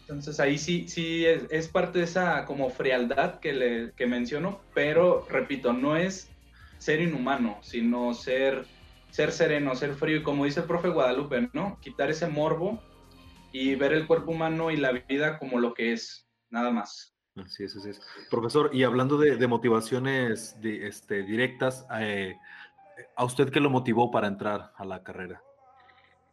Entonces 0.03 0.39
ahí 0.39 0.57
sí, 0.57 0.89
sí 0.89 1.27
es, 1.27 1.67
parte 1.67 1.99
de 1.99 2.05
esa 2.05 2.45
como 2.45 2.71
frialdad 2.71 3.41
que, 3.41 3.53
le, 3.55 3.93
que 3.97 4.07
menciono, 4.07 4.61
pero 4.73 5.27
repito, 5.29 5.73
no 5.73 5.97
es 5.97 6.31
ser 6.79 7.01
inhumano, 7.01 7.59
sino 7.61 8.15
ser 8.15 8.67
ser 9.11 9.33
sereno, 9.33 9.75
ser 9.75 9.95
frío 9.95 10.19
y 10.19 10.23
como 10.23 10.45
dice 10.45 10.61
el 10.61 10.67
profe 10.67 10.89
Guadalupe, 10.89 11.49
¿no? 11.53 11.79
Quitar 11.81 12.11
ese 12.11 12.27
morbo 12.27 12.83
y 13.53 13.75
ver 13.75 13.93
el 13.93 14.07
cuerpo 14.07 14.33
humano 14.33 14.71
y 14.71 14.77
la 14.77 14.93
vida 14.93 15.39
como 15.39 15.59
lo 15.59 15.75
que 15.75 15.93
es, 15.93 16.29
nada 16.51 16.71
más. 16.71 17.15
Así 17.37 17.65
es, 17.65 17.77
así 17.77 17.91
es. 17.91 18.01
Profesor, 18.31 18.71
y 18.73 18.83
hablando 18.83 19.17
de, 19.19 19.47
motivaciones 19.47 20.57
este, 20.63 21.23
directas, 21.23 21.87
eh, 21.99 22.37
¿a 23.17 23.25
usted 23.25 23.51
qué 23.51 23.61
lo 23.61 23.71
motivó 23.71 24.11
para 24.11 24.27
entrar 24.27 24.73
a 24.77 24.85
la 24.85 25.03
carrera? 25.03 25.41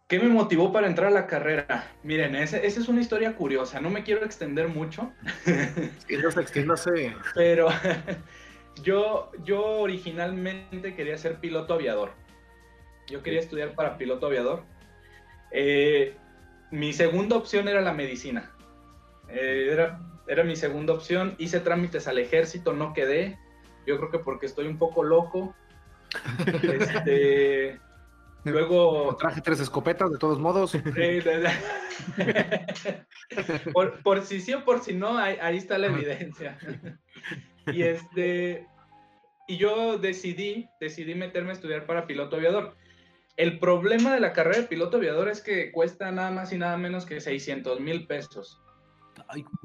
¿Qué 0.08 0.20
me 0.20 0.28
motivó 0.28 0.72
para 0.72 0.88
entrar 0.88 1.08
a 1.08 1.12
la 1.12 1.26
carrera? 1.26 1.92
Miren, 2.04 2.36
esa, 2.36 2.58
es 2.58 2.88
una 2.88 3.02
historia 3.02 3.36
curiosa, 3.36 3.82
no 3.82 3.90
me 3.90 4.04
quiero 4.04 4.24
extender 4.24 4.68
mucho. 4.68 5.12
Extiéndase, 5.48 6.42
extiéndase. 6.42 7.16
Pero 7.36 7.70
yo, 8.84 9.32
yo 9.44 9.66
originalmente 9.80 10.94
quería 10.96 11.18
ser 11.18 11.40
piloto 11.40 11.74
aviador. 11.74 12.14
Yo 13.08 13.22
quería 13.22 13.40
estudiar 13.40 13.76
para 13.76 13.98
piloto 13.98 14.28
aviador. 14.28 14.64
Eh, 15.52 16.16
mi 16.72 16.94
segunda 16.94 17.38
opción 17.38 17.68
era 17.68 17.82
la 17.82 17.94
medicina. 17.94 18.52
Eh, 19.30 19.70
era, 19.72 20.00
era 20.28 20.44
mi 20.44 20.56
segunda 20.56 20.94
opción. 20.94 21.36
Hice 21.38 21.60
trámites 21.60 22.08
al 22.08 22.18
ejército, 22.20 22.74
no 22.74 22.94
quedé. 22.94 23.38
Yo 23.86 23.98
creo 23.98 24.12
que 24.12 24.20
porque 24.20 24.48
estoy 24.48 24.68
un 24.68 24.78
poco 24.78 25.04
loco. 25.04 25.56
Este, 26.64 27.80
luego. 28.44 29.16
Traje 29.18 29.42
tres 29.42 29.60
escopetas, 29.60 30.12
de 30.12 30.18
todos 30.18 30.40
modos. 30.40 30.72
por, 33.74 34.02
por, 34.02 34.22
si 34.22 34.40
sí 34.40 34.54
o 34.54 34.64
por 34.64 34.82
si 34.82 34.94
no, 34.94 35.18
ahí, 35.18 35.38
ahí 35.42 35.58
está 35.58 35.78
la 35.78 35.88
evidencia. 35.88 36.58
y 37.68 37.84
este. 37.84 38.66
Y 39.48 39.58
yo 39.58 39.98
decidí, 39.98 40.70
decidí 40.80 41.16
meterme 41.16 41.50
a 41.52 41.54
estudiar 41.54 41.86
para 41.86 42.08
piloto 42.08 42.38
aviador. 42.38 42.76
El 43.38 43.60
problema 43.60 44.14
de 44.14 44.20
la 44.20 44.34
carrera 44.34 44.62
de 44.62 44.68
piloto 44.68 44.98
aviador 44.98 45.28
es 45.30 45.42
que 45.42 45.72
cuesta 45.72 46.12
nada 46.12 46.32
más 46.32 46.54
y 46.54 46.58
nada 46.58 46.78
menos 46.78 47.06
que 47.06 47.20
600 47.20 47.80
mil 47.82 48.08
pesos. 48.08 48.62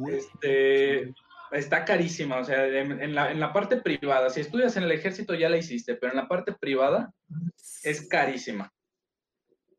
este, 0.08 1.14
está 1.52 1.84
carísima, 1.84 2.38
o 2.38 2.44
sea, 2.44 2.66
en, 2.66 3.14
la, 3.14 3.52
parte 3.52 3.76
privada, 3.76 4.30
si 4.30 4.40
estudias 4.40 4.76
en 4.76 4.84
el 4.84 4.92
ejército 4.92 5.34
ya 5.34 5.48
la 5.48 5.56
hiciste, 5.56 5.94
pero 5.94 6.12
en 6.12 6.18
la 6.18 6.28
parte 6.28 6.52
privada 6.52 7.12
es 7.82 8.08
carísima. 8.08 8.72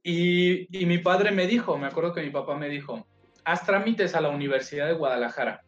Y, 0.03 0.67
y 0.77 0.85
mi 0.85 0.97
padre 0.97 1.31
me 1.31 1.45
dijo, 1.45 1.77
me 1.77 1.87
acuerdo 1.87 2.13
que 2.13 2.23
mi 2.23 2.29
papá 2.29 2.57
me 2.57 2.69
dijo, 2.69 3.05
haz 3.43 3.65
trámites 3.65 4.15
a 4.15 4.21
la 4.21 4.29
Universidad 4.29 4.87
de 4.87 4.93
Guadalajara, 4.93 5.63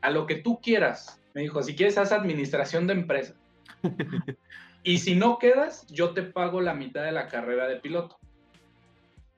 a 0.00 0.10
lo 0.10 0.26
que 0.26 0.36
tú 0.36 0.60
quieras. 0.60 1.20
Me 1.34 1.42
dijo, 1.42 1.62
si 1.62 1.76
quieres, 1.76 1.98
haz 1.98 2.12
administración 2.12 2.86
de 2.86 2.94
empresas. 2.94 3.36
Y 4.82 4.98
si 4.98 5.14
no 5.14 5.38
quedas, 5.38 5.86
yo 5.88 6.10
te 6.10 6.22
pago 6.22 6.60
la 6.60 6.74
mitad 6.74 7.04
de 7.04 7.12
la 7.12 7.28
carrera 7.28 7.66
de 7.68 7.76
piloto. 7.76 8.18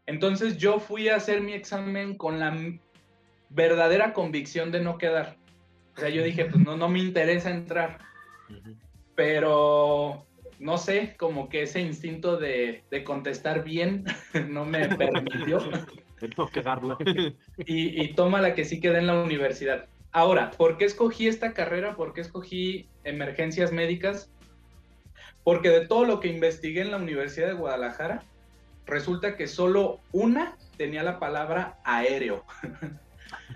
Entonces 0.06 0.56
yo 0.58 0.78
fui 0.78 1.08
a 1.08 1.16
hacer 1.16 1.40
mi 1.40 1.52
examen 1.52 2.16
con 2.16 2.38
la 2.38 2.56
verdadera 3.50 4.12
convicción 4.12 4.70
de 4.70 4.80
no 4.80 4.98
quedar. 4.98 5.36
O 5.96 6.00
sea, 6.00 6.08
yo 6.08 6.22
dije, 6.22 6.46
pues 6.46 6.64
no, 6.64 6.76
no 6.76 6.88
me 6.88 7.00
interesa 7.00 7.50
entrar. 7.50 7.98
Pero 9.14 10.24
no 10.58 10.78
sé, 10.78 11.16
como 11.18 11.48
que 11.48 11.62
ese 11.62 11.80
instinto 11.80 12.36
de, 12.36 12.84
contestar 13.04 13.64
bien 13.64 14.04
no 14.48 14.64
me 14.64 14.88
permitió. 14.88 15.58
no 16.38 16.48
quedarlo. 16.48 16.98
Y, 17.66 18.02
y 18.02 18.14
toma 18.14 18.40
la 18.40 18.54
que 18.54 18.64
sí 18.64 18.80
quedé 18.80 18.98
en 18.98 19.08
la 19.08 19.22
universidad. 19.22 19.88
Ahora, 20.12 20.50
¿por 20.50 20.76
qué 20.76 20.84
escogí 20.84 21.26
esta 21.26 21.52
carrera? 21.52 21.96
¿Por 21.96 22.12
qué 22.12 22.20
escogí 22.20 22.86
emergencias 23.02 23.72
médicas? 23.72 24.30
Porque 25.44 25.70
de 25.70 25.86
todo 25.86 26.04
lo 26.04 26.20
que 26.20 26.28
investigué 26.28 26.82
en 26.82 26.90
la 26.90 26.98
Universidad 26.98 27.48
de 27.48 27.54
Guadalajara, 27.54 28.22
resulta 28.86 29.36
que 29.36 29.46
solo 29.46 30.00
una 30.12 30.56
tenía 30.76 31.02
la 31.02 31.18
palabra 31.18 31.78
aéreo. 31.84 32.44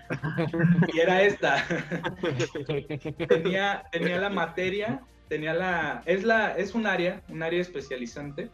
y 0.93 0.99
era 0.99 1.23
esta. 1.23 1.65
tenía, 3.27 3.83
tenía 3.91 4.19
la 4.19 4.29
materia, 4.29 5.01
tenía 5.27 5.53
la. 5.53 6.01
Es 6.05 6.23
la, 6.23 6.57
es 6.57 6.75
un 6.75 6.87
área, 6.87 7.21
un 7.29 7.43
área 7.43 7.61
especializante 7.61 8.49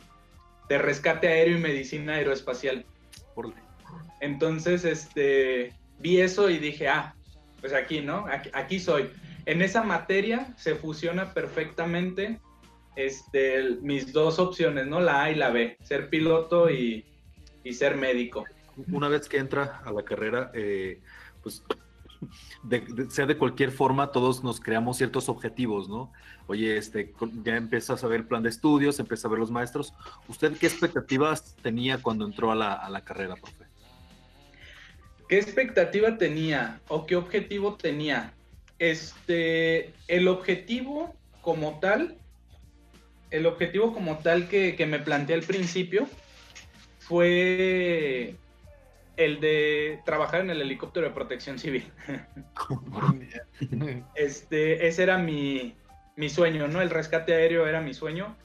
de 0.70 0.78
rescate 0.78 1.28
aéreo 1.28 1.58
y 1.58 1.62
medicina 1.62 2.16
aeroespacial. 2.16 2.86
Entonces, 4.20 4.86
este, 4.86 5.74
vi 6.00 6.22
eso 6.22 6.50
y 6.50 6.58
dije, 6.58 6.88
ah, 6.88 7.14
pues 7.60 7.74
aquí, 7.74 8.02
¿no? 8.02 8.26
aquí 8.54 8.80
soy. 8.80 9.10
En 9.46 9.62
esa 9.62 9.84
materia 9.84 10.48
se 10.58 10.76
fusiona 10.76 11.34
perfectamente 11.34 12.40
este, 12.96 13.78
mis 13.82 14.14
dos 14.14 14.40
opciones, 14.40 14.88
¿no? 14.88 15.00
La 15.00 15.24
A 15.24 15.32
y 15.32 15.36
la 15.36 15.50
B, 15.50 15.78
ser 15.84 16.10
piloto 16.10 16.70
y, 16.70 17.06
ser 17.72 17.96
médico. 17.96 18.46
Una 18.92 19.08
vez 19.08 19.30
que 19.30 19.38
entra 19.38 19.82
a 19.86 19.92
la 19.92 20.04
carrera, 20.04 20.52
eh, 20.54 21.00
pues 21.42 21.64
sea 23.10 23.26
de 23.26 23.38
cualquier 23.38 23.72
forma, 23.72 24.12
todos 24.12 24.44
nos 24.44 24.60
creamos 24.60 24.98
ciertos 24.98 25.30
objetivos, 25.30 25.90
¿no? 25.90 26.12
Oye, 26.48 26.78
este, 26.78 27.14
ya 27.44 27.56
empiezas 27.56 28.04
a 28.04 28.08
ver 28.08 28.22
el 28.22 28.28
plan 28.28 28.44
de 28.44 28.50
estudios, 28.50 29.00
empiezas 29.00 29.26
a 29.26 29.30
ver 29.30 29.40
los 29.40 29.52
maestros. 29.52 29.94
¿Usted 30.28 30.58
qué 30.58 30.68
expectativas 30.68 31.56
tenía 31.62 32.02
cuando 32.02 32.26
entró 32.26 32.52
a 32.52 32.56
la, 32.56 32.74
a 32.74 32.90
la 32.90 33.02
carrera, 33.02 33.36
profe? 33.36 33.66
¿Qué 35.28 35.38
expectativa 35.40 36.18
tenía 36.18 36.82
o 36.88 37.06
qué 37.06 37.16
objetivo 37.16 37.76
tenía? 37.76 38.34
Este, 38.80 39.94
el 40.08 40.28
objetivo 40.28 41.16
como 41.42 41.80
tal 41.80 42.18
el 43.34 43.48
objetivo 43.48 43.94
como 43.94 44.20
tal 44.20 44.48
que, 44.48 44.86
me 44.88 45.00
planteé 45.00 45.36
al 45.36 45.42
principio 45.42 46.08
fue 47.00 48.36
el 49.18 49.40
de 49.40 50.00
trabajar 50.06 50.42
en 50.42 50.52
el 50.52 50.62
helicóptero 50.62 51.08
de 51.08 51.14
protección 51.14 51.58
civil. 51.58 51.92
este, 54.16 54.88
ese 54.88 55.04
era 55.04 55.18
mi, 55.18 55.76
sueño, 56.30 56.68
¿no? 56.68 56.82
El 56.82 56.92
rescate 56.92 57.34
aéreo 57.34 57.66
era 57.66 57.82
mi 57.82 57.96
sueño. 57.96 58.38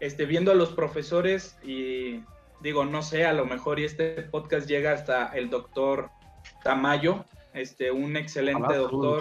Este, 0.00 0.26
viendo 0.26 0.50
a 0.50 0.56
los 0.56 0.70
profesores 0.70 1.56
y 1.62 2.24
digo, 2.60 2.84
no 2.84 3.02
sé, 3.02 3.24
a 3.24 3.32
lo 3.32 3.46
mejor 3.46 3.78
y 3.78 3.84
este 3.84 4.20
podcast 4.22 4.68
llega 4.68 4.92
hasta 4.92 5.28
el 5.28 5.48
doctor 5.48 6.10
Tamayo, 6.64 7.24
este, 7.52 7.92
un 7.92 8.16
excelente 8.16 8.74
doctor. 8.74 9.20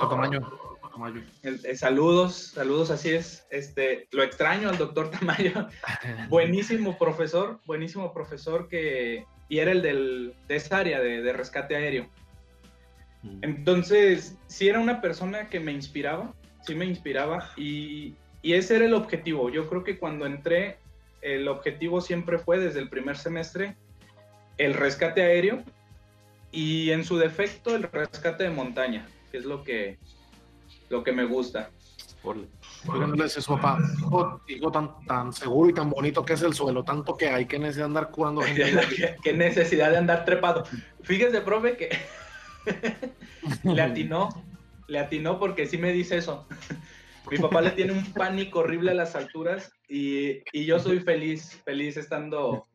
Eh, 1.43 1.75
saludos, 1.75 2.51
saludos, 2.53 2.91
así 2.91 3.09
es. 3.09 3.45
Este, 3.49 4.07
lo 4.11 4.23
extraño 4.23 4.69
al 4.69 4.77
doctor 4.77 5.09
Tamayo. 5.09 5.67
buenísimo 6.29 6.97
profesor, 6.97 7.59
buenísimo 7.65 8.13
profesor 8.13 8.67
que, 8.67 9.25
y 9.49 9.59
era 9.59 9.71
el 9.71 9.81
del, 9.81 10.35
de 10.47 10.55
esa 10.55 10.77
área 10.79 10.99
de, 10.99 11.33
rescate 11.33 11.75
aéreo. 11.75 12.09
Mm. 13.23 13.39
Entonces, 13.41 14.37
sí 14.47 14.69
era 14.69 14.79
una 14.79 15.01
persona 15.01 15.49
que 15.49 15.59
me 15.59 15.71
inspiraba, 15.71 16.33
sí 16.61 16.75
me 16.75 16.85
inspiraba 16.85 17.51
y, 17.57 18.15
y 18.41 18.53
ese 18.53 18.75
era 18.75 18.85
el 18.85 18.93
objetivo. 18.93 19.49
Yo 19.49 19.67
creo 19.69 19.83
que 19.83 19.97
cuando 19.97 20.25
entré, 20.25 20.77
el 21.21 21.47
objetivo 21.47 22.01
siempre 22.01 22.37
fue 22.37 22.59
desde 22.59 22.79
el 22.79 22.89
primer 22.89 23.17
semestre 23.17 23.75
el 24.57 24.73
rescate 24.75 25.23
aéreo 25.23 25.63
y 26.51 26.91
en 26.91 27.03
su 27.03 27.17
defecto 27.17 27.75
el 27.75 27.83
rescate 27.83 28.43
de 28.43 28.49
montaña, 28.51 29.07
que 29.31 29.37
es 29.37 29.45
lo 29.45 29.63
que, 29.63 29.97
lo 30.93 31.03
que 31.03 31.11
me 31.11 31.25
gusta. 31.25 31.71
Oigan, 32.23 33.09
no 33.09 33.15
le 33.15 33.23
decía 33.23 33.41
su 33.41 33.53
papá, 33.53 33.79
hijo, 34.47 34.71
tan, 34.71 35.05
tan 35.05 35.33
seguro 35.33 35.69
y 35.69 35.73
tan 35.73 35.89
bonito 35.89 36.23
que 36.23 36.33
es 36.33 36.41
el 36.43 36.53
suelo, 36.53 36.83
tanto 36.83 37.17
que 37.17 37.27
hay, 37.27 37.45
que 37.47 37.59
necesidad 37.59 37.85
de 37.85 37.89
andar 37.89 38.11
curando 38.11 38.41
gente. 38.43 39.17
¿Qué, 39.21 39.33
necesidad 39.33 39.91
de 39.91 39.97
andar 39.97 40.23
trepado. 40.23 40.63
Fíjese, 41.01 41.41
profe, 41.41 41.75
que 41.75 41.89
le 43.63 43.81
atinó, 43.81 44.29
le 44.87 44.99
atinó 44.99 45.39
porque 45.39 45.65
sí 45.65 45.77
me 45.77 45.91
dice 45.91 46.17
eso. 46.17 46.47
Mi 47.31 47.39
papá 47.39 47.61
le 47.61 47.71
tiene 47.71 47.93
un 47.93 48.13
pánico 48.13 48.59
horrible 48.59 48.91
a 48.91 48.95
las 48.95 49.15
alturas 49.15 49.73
y, 49.89 50.43
y 50.51 50.65
yo 50.65 50.79
soy 50.79 50.99
feliz, 50.99 51.61
feliz 51.65 51.97
estando 51.97 52.67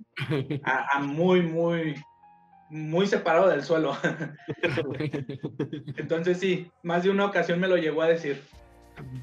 a 0.64 0.98
muy, 1.00 1.42
muy, 1.42 1.94
muy 2.70 3.06
separado 3.06 3.48
del 3.48 3.62
suelo. 3.62 3.96
Entonces 5.96 6.38
sí, 6.38 6.70
más 6.82 7.02
de 7.02 7.10
una 7.10 7.26
ocasión 7.26 7.60
me 7.60 7.68
lo 7.68 7.76
llegó 7.76 8.02
a 8.02 8.08
decir. 8.08 8.42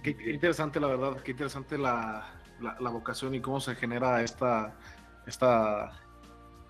Qué, 0.04 0.16
interesante 0.28 0.80
la 0.80 0.88
verdad, 0.88 1.18
qué 1.22 1.32
interesante 1.32 1.78
la, 1.78 2.32
vocación 2.80 3.36
y 3.36 3.42
cómo 3.42 3.60
se 3.60 3.76
genera 3.76 4.22
esta, 4.22 4.76
esta, 5.28 5.92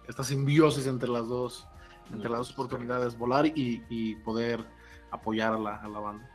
esta 0.08 0.24
simbiosis 0.24 0.88
entre 0.88 1.10
las 1.10 1.28
dos, 1.28 1.68
entre 2.12 2.30
las 2.30 2.40
dos 2.40 2.52
oportunidades, 2.54 3.18
volar 3.18 3.46
y, 3.46 4.16
poder 4.24 4.66
apoyar 5.12 5.54
a 5.54 5.60
la, 5.60 6.00
banda. 6.00 6.30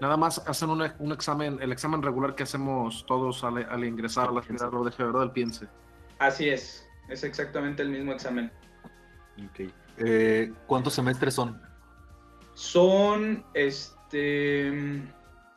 Nada 0.00 0.16
más 0.16 0.38
hacen 0.46 0.70
un, 0.70 1.12
examen, 1.12 1.58
el 1.60 1.72
examen 1.72 2.02
regular 2.02 2.34
que 2.34 2.44
hacemos 2.44 3.04
todos 3.06 3.42
al, 3.44 3.84
ingresar 3.84 4.28
a 4.28 4.32
la 4.32 4.42
general 4.42 4.70
lo 4.72 4.84
de 4.84 4.90
¿verdad? 4.96 5.24
El 5.24 5.30
piense. 5.30 5.66
Así 6.18 6.48
es, 6.48 6.86
es 7.08 7.24
exactamente 7.24 7.82
el 7.82 7.88
mismo 7.88 8.12
examen. 8.12 8.52
Eh, 9.98 10.52
¿Cuántos 10.66 10.94
semestres 10.94 11.34
son? 11.34 11.60
Son, 12.54 13.44
este, 13.54 14.72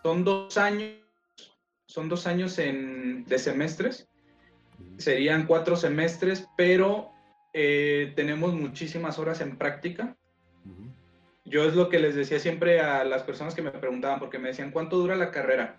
son 0.04 0.24
dos 0.24 0.58
años, 0.58 0.94
son 1.88 2.10
dos 2.10 2.28
años 2.28 2.58
en, 2.60 3.26
de 3.26 3.40
semestres. 3.40 4.08
Serían 4.98 5.46
cuatro 5.46 5.76
semestres, 5.76 6.48
pero 6.58 7.12
eh, 7.54 8.14
tenemos 8.16 8.54
muchísimas 8.54 9.20
horas 9.20 9.42
en 9.42 9.58
práctica. 9.58 10.16
Yo 11.46 11.64
es 11.64 11.76
lo 11.76 11.90
que 11.90 12.00
les 12.00 12.16
decía 12.16 12.40
siempre 12.40 12.80
a 12.82 13.04
las 13.04 13.24
personas 13.24 13.54
que 13.54 13.62
me 13.62 13.72
preguntaban, 13.72 14.20
porque 14.20 14.40
me 14.40 14.50
decían, 14.50 14.72
¿cuánto 14.72 14.98
dura 14.98 15.16
la 15.16 15.32
carrera? 15.32 15.78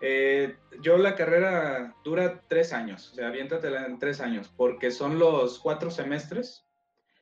Eh, 0.00 0.56
yo 0.80 0.98
la 0.98 1.16
carrera 1.16 1.96
dura 2.04 2.42
tres 2.46 2.72
años, 2.72 3.10
o 3.10 3.14
sea, 3.14 3.28
aviéntatela 3.28 3.86
en 3.86 3.98
tres 3.98 4.20
años, 4.20 4.52
porque 4.56 4.90
son 4.90 5.18
los 5.18 5.58
cuatro 5.58 5.90
semestres 5.90 6.67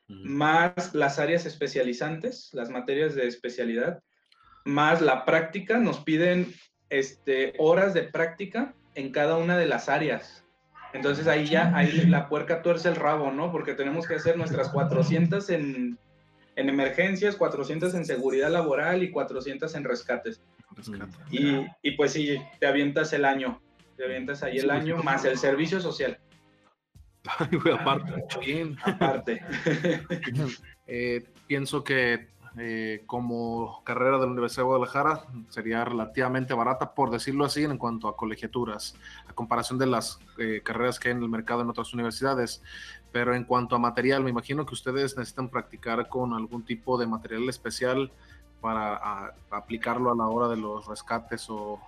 más 0.09 0.95
las 0.95 1.19
áreas 1.19 1.47
especializantes, 1.47 2.51
las 2.53 2.71
materias 2.71 3.15
de 3.15 3.27
especialidad, 3.27 4.03
más 4.65 5.01
la 5.01 5.25
práctica, 5.25 5.79
nos 5.79 6.01
piden 6.01 6.53
este, 6.91 7.55
horas 7.59 7.95
de 7.95 8.05
práctica 8.05 8.75
en 8.95 9.11
cada 9.13 9.37
una 9.37 9.57
de 9.57 9.67
las 9.67 9.89
áreas. 9.89 10.45
Entonces 10.93 11.27
ahí 11.27 11.47
ya, 11.47 11.77
ahí 11.77 12.07
la 12.07 12.29
puerca 12.29 12.63
tuerce 12.63 12.89
el 12.89 12.97
rabo, 12.97 13.31
¿no? 13.31 13.53
Porque 13.53 13.75
tenemos 13.75 14.07
que 14.07 14.15
hacer 14.15 14.37
nuestras 14.37 14.71
400 14.71 15.51
en, 15.51 15.99
en 16.57 16.69
emergencias, 16.69 17.37
400 17.37 17.95
en 17.95 18.05
seguridad 18.05 18.51
laboral 18.51 19.03
y 19.03 19.11
400 19.11 19.75
en 19.75 19.85
rescates. 19.85 20.43
Y, 21.31 21.67
y, 21.83 21.93
pues 21.93 22.13
sí, 22.13 22.39
te 22.61 22.67
avientas 22.67 23.13
el 23.13 23.25
año, 23.25 23.61
te 23.97 24.05
avientas 24.05 24.43
ahí 24.43 24.59
el 24.59 24.71
año 24.71 24.99
más 24.99 25.25
el 25.25 25.39
servicio 25.39 25.81
social. 25.81 26.19
Aparte. 27.73 29.45
Eh, 30.89 31.27
pienso 31.49 31.83
que 31.83 32.29
eh, 32.59 33.03
como 33.05 33.83
carrera 33.85 34.19
de 34.19 34.25
la 34.25 34.33
Universidad 34.33 34.63
de 34.63 34.69
Guadalajara 34.69 35.27
sería 35.51 35.85
relativamente 35.85 36.55
barata, 36.55 36.95
por 36.95 37.11
decirlo 37.11 37.45
así, 37.45 37.65
en 37.65 37.77
cuanto 37.77 38.09
a 38.09 38.17
colegiaturas, 38.17 38.95
a 39.29 39.35
comparación 39.35 39.79
de 39.79 39.87
las 39.87 40.21
eh, 40.39 40.63
carreras 40.65 40.99
que 40.99 41.09
hay 41.09 41.17
en 41.17 41.23
el 41.23 41.29
mercado 41.29 41.61
en 41.61 41.69
otras 41.69 41.93
universidades. 41.93 42.63
Pero 43.13 43.35
en 43.35 43.45
cuanto 43.45 43.77
a 43.77 43.79
material, 43.79 44.25
me 44.25 44.31
imagino 44.31 44.65
que 44.65 44.73
ustedes 44.73 45.17
necesitan 45.19 45.51
practicar 45.51 46.09
con 46.09 46.33
algún 46.33 46.65
tipo 46.65 46.97
de 46.97 47.07
material 47.07 47.47
especial 47.49 48.11
para 48.61 49.35
aplicarlo 49.51 50.11
a 50.11 50.17
la 50.17 50.27
hora 50.27 50.49
de 50.49 50.57
los 50.57 50.87
rescates 50.87 51.47
o, 51.51 51.79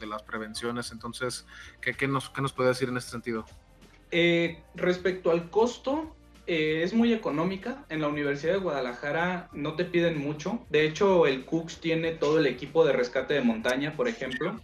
de 0.00 0.06
las 0.06 0.22
prevenciones. 0.22 0.90
Entonces, 0.92 1.46
¿qué, 1.80 2.08
nos, 2.08 2.30
¿qué 2.30 2.40
nos 2.40 2.52
puede 2.52 2.70
decir 2.70 2.88
en 2.88 2.96
este 2.96 3.10
sentido? 3.10 3.44
Eh, 4.10 4.58
respecto 4.74 5.30
al 5.30 5.50
costo, 5.50 6.14
eh, 6.46 6.82
es 6.82 6.94
muy 6.94 7.12
económica. 7.12 7.84
En 7.88 8.00
la 8.00 8.08
Universidad 8.08 8.54
de 8.54 8.58
Guadalajara 8.60 9.48
no 9.52 9.74
te 9.74 9.84
piden 9.84 10.18
mucho. 10.18 10.64
De 10.70 10.84
hecho, 10.84 11.26
el 11.26 11.44
Cooks 11.44 11.80
tiene 11.80 12.12
todo 12.12 12.38
el 12.38 12.46
equipo 12.46 12.84
de 12.84 12.92
rescate 12.92 13.34
de 13.34 13.40
montaña, 13.40 13.94
por 13.96 14.08
ejemplo. 14.08 14.60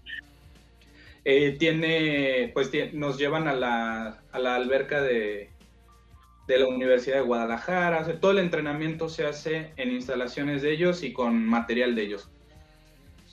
Eh, 1.24 1.56
tiene, 1.58 2.50
pues 2.54 2.70
nos 2.92 3.18
llevan 3.18 3.48
a 3.48 3.54
la, 3.54 4.22
alberca 4.32 5.00
de, 5.00 5.50
de, 6.46 6.58
la 6.58 6.66
Universidad 6.66 7.16
de 7.16 7.22
Guadalajara. 7.22 8.20
todo 8.20 8.32
el 8.32 8.38
entrenamiento 8.38 9.08
se 9.08 9.26
hace 9.26 9.72
en 9.76 9.90
instalaciones 9.90 10.62
de 10.62 10.72
ellos 10.72 11.02
y 11.02 11.12
con 11.12 11.44
material 11.44 11.94
de 11.94 12.02
ellos. 12.02 12.28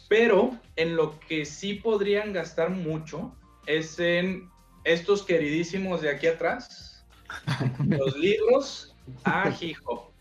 Pero 0.07 0.57
en 0.75 0.95
lo 0.95 1.19
que 1.19 1.45
sí 1.45 1.75
podrían 1.75 2.33
gastar 2.33 2.71
mucho 2.71 3.35
es 3.67 3.99
en 3.99 4.49
estos 4.83 5.23
queridísimos 5.23 6.01
de 6.01 6.09
aquí 6.09 6.27
atrás, 6.27 7.05
los 7.87 8.17
libros, 8.17 8.95
ah, 9.23 9.51
hijo. 9.61 10.11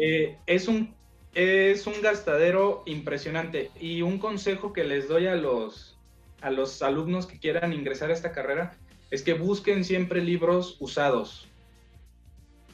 Eh, 0.00 0.38
es, 0.46 0.68
un, 0.68 0.94
es 1.34 1.86
un 1.86 2.00
gastadero 2.02 2.82
impresionante 2.86 3.70
y 3.80 4.02
un 4.02 4.18
consejo 4.18 4.72
que 4.72 4.84
les 4.84 5.08
doy 5.08 5.26
a 5.26 5.34
los, 5.34 5.96
a 6.40 6.50
los 6.50 6.82
alumnos 6.82 7.26
que 7.26 7.38
quieran 7.38 7.72
ingresar 7.72 8.10
a 8.10 8.14
esta 8.14 8.32
carrera 8.32 8.76
es 9.10 9.22
que 9.22 9.34
busquen 9.34 9.84
siempre 9.84 10.22
libros 10.22 10.76
usados, 10.80 11.46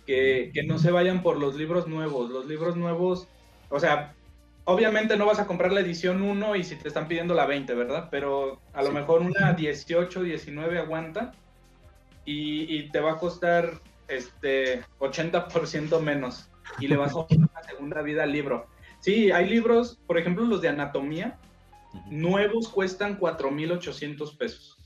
que, 0.06 0.50
que 0.54 0.62
no 0.62 0.78
se 0.78 0.90
vayan 0.90 1.22
por 1.22 1.38
los 1.38 1.54
libros 1.56 1.86
nuevos. 1.86 2.30
Los 2.30 2.46
libros 2.46 2.76
nuevos, 2.76 3.28
o 3.68 3.78
sea, 3.78 4.14
obviamente 4.70 5.16
no 5.16 5.26
vas 5.26 5.38
a 5.38 5.46
comprar 5.46 5.72
la 5.72 5.80
edición 5.80 6.22
1 6.22 6.56
y 6.56 6.64
si 6.64 6.76
te 6.76 6.88
están 6.88 7.08
pidiendo 7.08 7.34
la 7.34 7.46
20, 7.46 7.74
¿verdad? 7.74 8.08
Pero 8.10 8.60
a 8.72 8.82
lo 8.82 8.92
mejor 8.92 9.22
una 9.22 9.52
18, 9.52 10.22
19 10.22 10.78
aguanta 10.78 11.32
y, 12.24 12.88
te 12.90 13.00
va 13.00 13.12
a 13.12 13.16
costar 13.16 13.80
este 14.08 14.82
80% 14.98 16.00
menos 16.00 16.50
y 16.78 16.86
le 16.86 16.96
vas 16.96 17.12
a 17.12 17.26
dar 17.28 17.38
una 17.38 17.62
segunda 17.62 18.02
vida 18.02 18.22
al 18.22 18.32
libro. 18.32 18.66
Sí, 19.00 19.32
hay 19.32 19.48
libros, 19.48 19.98
por 20.06 20.18
ejemplo, 20.18 20.44
los 20.44 20.60
de 20.60 20.68
anatomía, 20.68 21.38
nuevos 22.10 22.68
cuestan 22.68 23.16
4,800 23.16 24.36
pesos. 24.36 24.76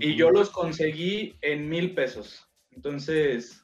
y 0.00 0.16
yo 0.16 0.30
los 0.30 0.50
conseguí 0.50 1.36
en 1.42 1.68
mil 1.68 1.94
pesos. 1.94 2.48
Entonces, 2.72 3.63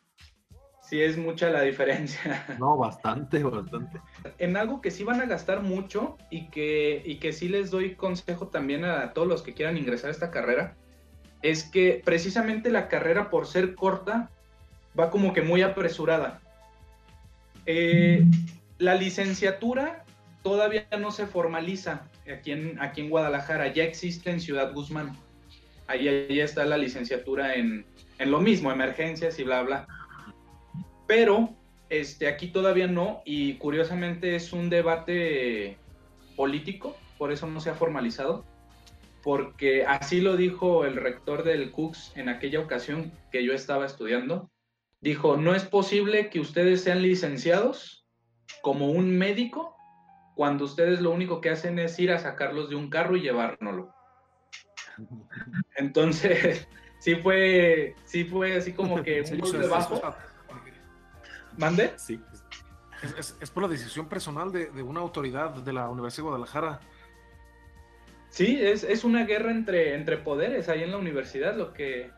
sí 0.90 1.00
es 1.00 1.16
mucha 1.16 1.50
la 1.50 1.62
diferencia. 1.62 2.44
No, 2.58 2.76
bastante, 2.76 3.42
bastante. 3.44 4.00
En 4.38 4.56
algo 4.56 4.80
que 4.80 4.90
sí 4.90 5.04
van 5.04 5.20
a 5.20 5.26
gastar 5.26 5.62
mucho 5.62 6.18
y 6.30 6.48
que, 6.48 7.00
y 7.06 7.16
que 7.16 7.32
sí 7.32 7.48
les 7.48 7.70
doy 7.70 7.94
consejo 7.94 8.48
también 8.48 8.84
a 8.84 9.12
todos 9.12 9.28
los 9.28 9.42
que 9.42 9.54
quieran 9.54 9.76
ingresar 9.76 10.08
a 10.08 10.12
esta 10.12 10.32
carrera, 10.32 10.74
es 11.42 11.62
que 11.62 12.02
precisamente 12.04 12.70
la 12.70 12.88
carrera 12.88 13.30
por 13.30 13.46
ser 13.46 13.76
corta 13.76 14.30
va 14.98 15.10
como 15.10 15.32
que 15.32 15.42
muy 15.42 15.62
apresurada. 15.62 16.40
Eh, 17.66 18.24
la 18.78 18.96
licenciatura 18.96 20.04
todavía 20.42 20.86
no 20.98 21.12
se 21.12 21.26
formaliza 21.26 22.08
aquí 22.30 22.50
en, 22.50 22.80
aquí 22.82 23.02
en 23.02 23.10
Guadalajara, 23.10 23.72
ya 23.72 23.84
existe 23.84 24.30
en 24.30 24.40
Ciudad 24.40 24.72
Guzmán. 24.74 25.16
Ahí, 25.86 26.08
ahí 26.08 26.40
está 26.40 26.64
la 26.64 26.76
licenciatura 26.76 27.54
en, 27.54 27.86
en 28.18 28.30
lo 28.30 28.40
mismo, 28.40 28.72
emergencias 28.72 29.38
y 29.38 29.44
bla, 29.44 29.62
bla 29.62 29.86
pero 31.10 31.56
este, 31.88 32.28
aquí 32.28 32.52
todavía 32.52 32.86
no 32.86 33.22
y 33.24 33.54
curiosamente 33.54 34.36
es 34.36 34.52
un 34.52 34.70
debate 34.70 35.76
político, 36.36 36.96
por 37.18 37.32
eso 37.32 37.48
no 37.48 37.58
se 37.58 37.70
ha 37.70 37.74
formalizado. 37.74 38.44
porque 39.20 39.84
así 39.84 40.20
lo 40.20 40.36
dijo 40.36 40.84
el 40.84 40.94
rector 40.94 41.42
del 41.42 41.72
CUCS 41.72 42.16
en 42.16 42.28
aquella 42.28 42.60
ocasión 42.60 43.12
que 43.32 43.44
yo 43.44 43.52
estaba 43.52 43.86
estudiando. 43.86 44.52
Dijo, 45.00 45.36
no 45.36 45.56
es 45.56 45.64
posible 45.64 46.30
que 46.30 46.38
ustedes 46.38 46.84
sean 46.84 47.02
licenciados 47.02 48.06
como 48.62 48.86
un 48.86 49.10
médico 49.18 49.74
cuando 50.36 50.64
ustedes 50.64 51.00
lo 51.00 51.10
único 51.10 51.40
que 51.40 51.50
hacen 51.50 51.80
es 51.80 51.98
ir 51.98 52.12
a 52.12 52.20
sacarlos 52.20 52.70
de 52.70 52.76
un 52.76 52.88
carro 52.88 53.16
y 53.16 53.22
llevárnoslo. 53.22 53.92
Entonces, 55.76 56.68
sí 57.00 57.16
fue, 57.16 57.96
sí 58.04 58.22
fue 58.22 58.56
así 58.56 58.72
como 58.72 59.02
que 59.02 59.22
un 59.22 59.38
golpe 59.40 59.66
bajo. 59.66 60.00
¿Mande? 61.60 61.92
Sí. 61.96 62.18
Es, 63.18 63.50
por 63.50 63.62
la 63.62 63.68
decisión 63.68 64.08
personal 64.08 64.50
de, 64.50 64.70
una 64.82 65.00
autoridad 65.00 65.50
de 65.50 65.72
la 65.72 65.88
Universidad 65.88 66.24
de 66.24 66.28
Guadalajara. 66.28 66.80
Sí, 68.30 68.58
es, 68.60 68.82
es, 68.82 69.04
una 69.04 69.24
guerra 69.24 69.50
entre, 69.50 69.94
entre 69.94 70.16
poderes 70.16 70.68
ahí 70.68 70.82
en 70.82 70.90
la 70.90 70.96
universidad 70.96 71.56
lo 71.56 71.72
que, 71.72 72.10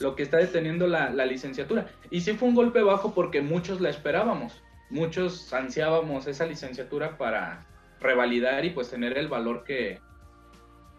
lo 0.00 0.16
que 0.16 0.24
está 0.24 0.38
deteniendo 0.38 0.88
la, 0.88 1.10
la, 1.10 1.24
licenciatura. 1.24 1.86
Y 2.10 2.22
sí 2.22 2.32
fue 2.32 2.48
un 2.48 2.54
golpe 2.54 2.82
bajo 2.82 3.14
porque 3.14 3.42
muchos 3.42 3.80
la 3.80 3.90
esperábamos, 3.90 4.60
muchos 4.88 5.52
ansiábamos 5.52 6.26
esa 6.26 6.46
licenciatura 6.46 7.16
para 7.16 7.66
revalidar 8.00 8.64
y 8.64 8.70
pues 8.70 8.90
tener 8.90 9.18
el 9.18 9.28
valor 9.28 9.62
que, 9.62 10.00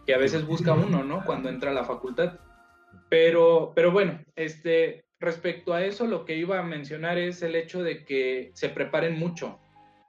que 0.06 0.14
a 0.14 0.18
veces 0.18 0.46
busca 0.46 0.74
uno, 0.74 1.04
¿no? 1.04 1.26
Cuando 1.26 1.50
entra 1.50 1.72
a 1.72 1.74
la 1.74 1.84
facultad. 1.84 2.40
Pero, 3.10 3.74
pero 3.76 3.92
bueno, 3.92 4.20
este, 4.36 5.04
respecto 5.22 5.74
a 5.74 5.86
eso, 5.86 6.08
lo 6.08 6.26
que 6.26 6.36
iba 6.36 6.60
a 6.60 6.64
mencionar 6.64 7.18
es 7.18 7.42
el 7.44 7.56
hecho 7.56 7.84
de 7.84 8.04
que 8.04 8.52
se 8.54 8.70
preparen 8.70 9.18
mucho. 9.18 9.60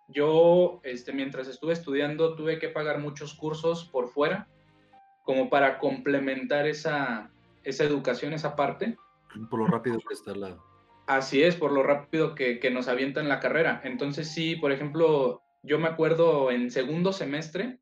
Yo, 0.08 0.80
este, 0.82 1.12
mientras 1.12 1.46
estuve 1.46 1.74
estudiando, 1.74 2.34
tuve 2.34 2.58
que 2.58 2.68
pagar 2.68 2.98
muchos 2.98 3.34
cursos 3.34 3.84
por 3.84 4.08
fuera, 4.08 4.48
como 5.22 5.48
para 5.48 5.78
complementar 5.78 6.66
esa, 6.66 7.30
esa 7.62 7.84
educación, 7.84 8.32
esa 8.32 8.56
parte. 8.56 8.96
Por 9.48 9.60
lo 9.60 9.66
rápido 9.66 10.00
que 10.00 10.14
está 10.14 10.34
la... 10.34 10.58
Así 11.06 11.42
es, 11.42 11.56
por 11.56 11.72
lo 11.72 11.82
rápido 11.82 12.34
que, 12.34 12.58
que 12.58 12.70
nos 12.70 12.88
avientan 12.88 13.28
la 13.28 13.40
carrera. 13.40 13.80
Entonces, 13.84 14.28
sí, 14.28 14.56
por 14.56 14.72
ejemplo, 14.72 15.42
yo 15.62 15.78
me 15.78 15.88
acuerdo 15.88 16.50
en 16.50 16.70
segundo 16.70 17.12
semestre, 17.12 17.80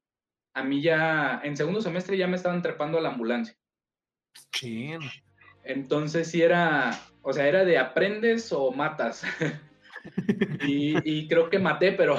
a 0.52 0.64
mí 0.64 0.82
ya, 0.82 1.40
en 1.44 1.56
segundo 1.56 1.80
semestre 1.80 2.16
ya 2.16 2.26
me 2.26 2.36
estaban 2.36 2.62
trepando 2.62 2.98
a 2.98 3.00
la 3.00 3.10
ambulancia. 3.10 3.56
¿Quién? 4.50 5.00
Entonces 5.64 6.30
sí 6.30 6.42
era, 6.42 6.98
o 7.22 7.32
sea, 7.32 7.46
era 7.46 7.64
de 7.64 7.78
aprendes 7.78 8.52
o 8.52 8.72
matas. 8.72 9.24
y, 10.66 11.28
creo 11.28 11.50
que 11.50 11.58
maté, 11.58 11.92
pero, 11.92 12.16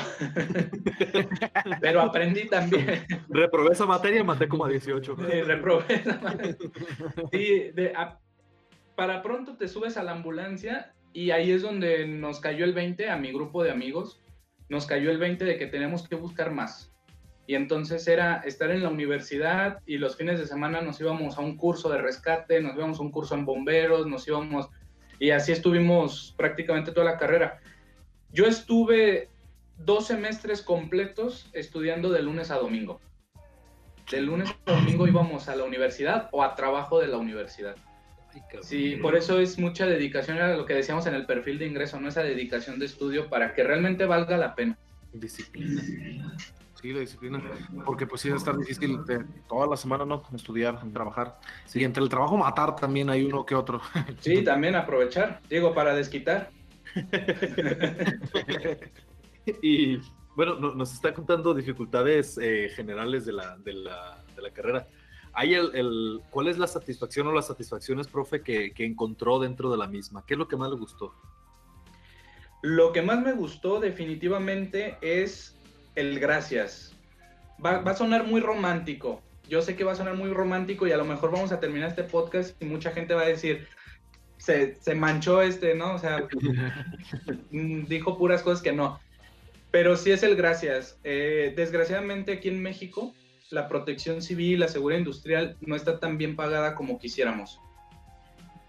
pero 1.81 2.01
aprendí 2.01 2.47
también. 2.47 3.05
Reprobé 3.29 3.71
esa 3.71 3.85
materia 3.85 4.21
y 4.21 4.23
maté 4.23 4.47
como 4.47 4.65
a 4.65 4.69
18. 4.69 5.15
Sí, 5.15 5.41
reprobé 5.41 5.95
esa 5.95 6.19
materia. 6.19 6.57
Sí, 7.31 7.71
para 8.95 9.21
pronto 9.23 9.57
te 9.57 9.67
subes 9.67 9.97
a 9.97 10.03
la 10.03 10.11
ambulancia 10.11 10.93
y 11.13 11.31
ahí 11.31 11.51
es 11.51 11.61
donde 11.61 12.05
nos 12.07 12.39
cayó 12.39 12.65
el 12.65 12.73
20 12.73 13.09
a 13.09 13.17
mi 13.17 13.31
grupo 13.31 13.63
de 13.63 13.71
amigos, 13.71 14.21
nos 14.69 14.85
cayó 14.85 15.11
el 15.11 15.17
20 15.17 15.43
de 15.43 15.57
que 15.57 15.67
tenemos 15.67 16.07
que 16.07 16.15
buscar 16.15 16.51
más 16.51 16.91
y 17.51 17.55
entonces 17.55 18.07
era 18.07 18.37
estar 18.45 18.71
en 18.71 18.81
la 18.81 18.87
universidad 18.89 19.81
y 19.85 19.97
los 19.97 20.15
fines 20.15 20.39
de 20.39 20.47
semana 20.47 20.81
nos 20.81 21.01
íbamos 21.01 21.37
a 21.37 21.41
un 21.41 21.57
curso 21.57 21.89
de 21.89 22.01
rescate, 22.01 22.61
nos 22.61 22.75
íbamos 22.75 22.99
a 22.99 23.01
un 23.01 23.11
curso 23.11 23.35
en 23.35 23.43
bomberos, 23.43 24.07
nos 24.07 24.25
íbamos 24.25 24.69
y 25.21 25.29
así 25.29 25.51
estuvimos 25.51 26.33
prácticamente 26.35 26.91
toda 26.91 27.05
la 27.05 27.19
carrera. 27.19 27.59
Yo 28.31 28.47
estuve 28.47 29.29
dos 29.77 30.07
semestres 30.07 30.63
completos 30.63 31.47
estudiando 31.53 32.09
de 32.09 32.23
lunes 32.23 32.49
a 32.49 32.55
domingo. 32.55 32.99
De 34.09 34.19
lunes 34.19 34.49
a 34.65 34.71
domingo 34.71 35.07
íbamos 35.07 35.47
a 35.47 35.55
la 35.55 35.63
universidad 35.63 36.27
o 36.31 36.41
a 36.43 36.55
trabajo 36.55 36.99
de 36.99 37.07
la 37.07 37.17
universidad. 37.17 37.75
Sí, 38.63 38.95
por 38.95 39.15
eso 39.15 39.39
es 39.39 39.59
mucha 39.59 39.85
dedicación, 39.85 40.37
era 40.37 40.57
lo 40.57 40.65
que 40.65 40.73
decíamos 40.73 41.05
en 41.05 41.13
el 41.13 41.27
perfil 41.27 41.59
de 41.59 41.67
ingreso, 41.67 41.99
no 41.99 42.09
esa 42.09 42.23
dedicación 42.23 42.79
de 42.79 42.87
estudio 42.87 43.29
para 43.29 43.53
que 43.53 43.63
realmente 43.63 44.05
valga 44.05 44.37
la 44.37 44.55
pena. 44.55 44.75
Disciplina. 45.13 45.83
Sí, 46.81 46.93
la 46.93 47.01
disciplina. 47.01 47.41
Porque 47.85 48.07
pues 48.07 48.21
sí 48.21 48.29
va 48.29 48.35
a 48.35 48.37
estar 48.39 48.57
difícil 48.57 49.05
de, 49.05 49.23
toda 49.47 49.67
la 49.67 49.77
semana, 49.77 50.03
¿no? 50.03 50.23
Estudiar, 50.33 50.81
trabajar. 50.91 51.39
Y 51.73 51.83
entre 51.83 52.01
el 52.01 52.09
trabajo 52.09 52.37
matar 52.37 52.75
también 52.75 53.09
hay 53.09 53.23
uno 53.23 53.45
que 53.45 53.53
otro. 53.53 53.81
Sí, 54.19 54.43
también 54.43 54.75
aprovechar, 54.75 55.41
digo, 55.47 55.75
para 55.75 55.93
desquitar. 55.93 56.49
y 59.61 59.97
bueno, 60.35 60.55
nos 60.55 60.93
está 60.93 61.13
contando 61.13 61.53
dificultades 61.53 62.37
eh, 62.41 62.69
generales 62.75 63.25
de 63.25 63.33
la, 63.33 63.57
de, 63.57 63.73
la, 63.73 64.23
de 64.35 64.41
la, 64.41 64.51
carrera. 64.51 64.87
¿Hay 65.33 65.53
el, 65.53 65.75
el, 65.75 66.21
¿Cuál 66.31 66.47
es 66.47 66.57
la 66.57 66.67
satisfacción 66.67 67.27
o 67.27 67.31
las 67.31 67.47
satisfacciones, 67.47 68.07
profe, 68.07 68.41
que, 68.41 68.73
que 68.73 68.85
encontró 68.85 69.39
dentro 69.39 69.69
de 69.69 69.77
la 69.77 69.87
misma? 69.87 70.25
¿Qué 70.25 70.33
es 70.33 70.37
lo 70.37 70.47
que 70.47 70.57
más 70.57 70.71
le 70.71 70.77
gustó? 70.77 71.13
Lo 72.63 72.91
que 72.91 73.01
más 73.01 73.21
me 73.21 73.33
gustó 73.33 73.79
definitivamente 73.79 74.97
es 75.01 75.60
el 75.95 76.19
gracias. 76.19 76.93
Va, 77.63 77.77
a 77.77 77.95
sonar 77.95 78.25
muy 78.25 78.41
romántico. 78.41 79.21
Yo 79.47 79.61
sé 79.61 79.75
que 79.75 79.83
va 79.83 79.91
a 79.91 79.95
sonar 79.95 80.15
muy 80.15 80.31
romántico 80.31 80.87
y 80.87 80.91
a 80.91 80.97
lo 80.97 81.05
mejor 81.05 81.31
vamos 81.31 81.51
a 81.51 81.59
terminar 81.59 81.89
este 81.89 82.03
podcast 82.03 82.59
y 82.61 82.65
mucha 82.65 82.91
gente 82.91 83.13
va 83.13 83.23
a 83.23 83.27
decir, 83.27 83.67
se, 84.37 84.75
manchó 84.95 85.41
este, 85.41 85.75
¿no? 85.75 85.95
O 85.95 85.99
sea, 85.99 86.27
mm, 87.51 87.83
dijo 87.85 88.17
puras 88.17 88.41
cosas 88.41 88.63
que 88.63 88.71
no. 88.71 88.99
Pero 89.69 89.95
sí 89.95 90.11
es 90.11 90.23
el 90.23 90.35
gracias. 90.35 90.97
Eh, 91.03 91.53
desgraciadamente 91.55 92.33
aquí 92.33 92.49
en 92.49 92.61
México, 92.61 93.13
la 93.51 93.67
protección 93.67 94.21
civil, 94.21 94.61
la 94.61 94.67
seguridad 94.67 94.99
industrial 94.99 95.57
no 95.61 95.75
está 95.75 95.99
tan 95.99 96.17
bien 96.17 96.35
pagada 96.35 96.75
como 96.75 96.99
quisiéramos. 96.99 97.59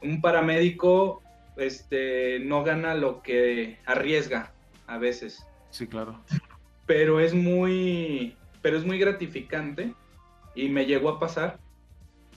Un 0.02 0.20
paramédico 0.20 1.22
este, 1.56 2.40
no 2.40 2.64
gana 2.64 2.94
lo 2.94 3.22
que 3.22 3.78
arriesga 3.86 4.52
a 4.86 4.98
veces. 4.98 5.46
Sí, 5.70 5.86
claro 5.86 6.22
pero 6.94 7.20
es 7.20 7.32
muy, 7.32 8.36
pero 8.60 8.76
es 8.76 8.84
muy 8.84 8.98
gratificante 8.98 9.94
y 10.54 10.68
me 10.68 10.84
llegó 10.84 11.08
a 11.08 11.18
pasar 11.18 11.58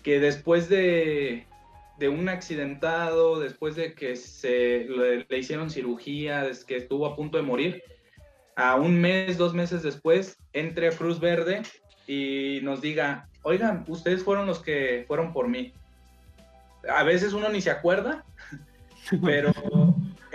que 0.02 0.22
después 0.22 0.70
de, 0.70 1.46
de 2.00 2.08
un 2.08 2.30
accidentado, 2.30 3.42
después 3.42 3.76
de 3.76 3.94
que 3.96 4.16
se 4.16 4.86
le, 4.86 5.38
hicieron 5.38 5.70
cirugía, 5.70 6.44
desde 6.44 6.66
que 6.66 6.78
estuvo 6.78 7.06
a 7.06 7.18
punto 7.18 7.36
de 7.36 7.44
morir, 7.44 7.84
a 8.56 8.76
un 8.76 8.98
mes, 8.98 9.38
dos 9.38 9.54
meses 9.54 9.84
después, 9.84 10.38
entre 10.54 10.88
a 10.88 10.92
Cruz 10.92 11.20
Verde 11.20 11.64
y 12.08 12.62
nos 12.64 12.80
diga, 12.80 13.28
oigan, 13.44 13.84
ustedes 13.90 14.24
fueron 14.24 14.46
los 14.46 14.60
que 14.60 15.04
fueron 15.06 15.34
por 15.34 15.50
mí. 15.50 15.74
A 16.90 17.04
veces 17.04 17.34
uno 17.34 17.50
ni 17.50 17.60
se 17.60 17.72
acuerda, 17.72 18.24
pero 19.22 19.52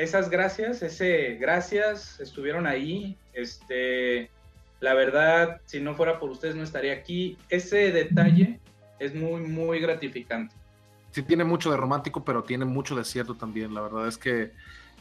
esas 0.03 0.31
gracias, 0.31 0.83
ese 0.83 1.37
gracias, 1.41 2.21
estuvieron 2.21 2.67
ahí. 2.67 3.17
Este, 3.33 4.31
la 4.81 4.95
verdad, 4.95 5.61
si 5.67 5.81
no 5.81 5.95
fuera 5.95 6.19
por 6.19 6.31
ustedes 6.31 6.57
no 6.57 6.63
estaría 6.63 6.95
aquí. 6.95 7.37
Ese 7.49 7.93
detalle 7.93 8.59
es 8.99 9.15
muy, 9.15 9.43
muy 9.43 9.79
gratificante. 9.81 10.55
Sí, 11.11 11.23
tiene 11.23 11.45
mucho 11.45 11.71
de 11.71 11.77
romántico, 11.77 12.25
pero 12.25 12.45
tiene 12.45 12.65
mucho 12.65 12.95
de 12.97 13.05
cierto 13.05 13.35
también. 13.35 13.75
La 13.75 13.83
verdad 13.83 14.09
es 14.09 14.17
que 14.17 14.53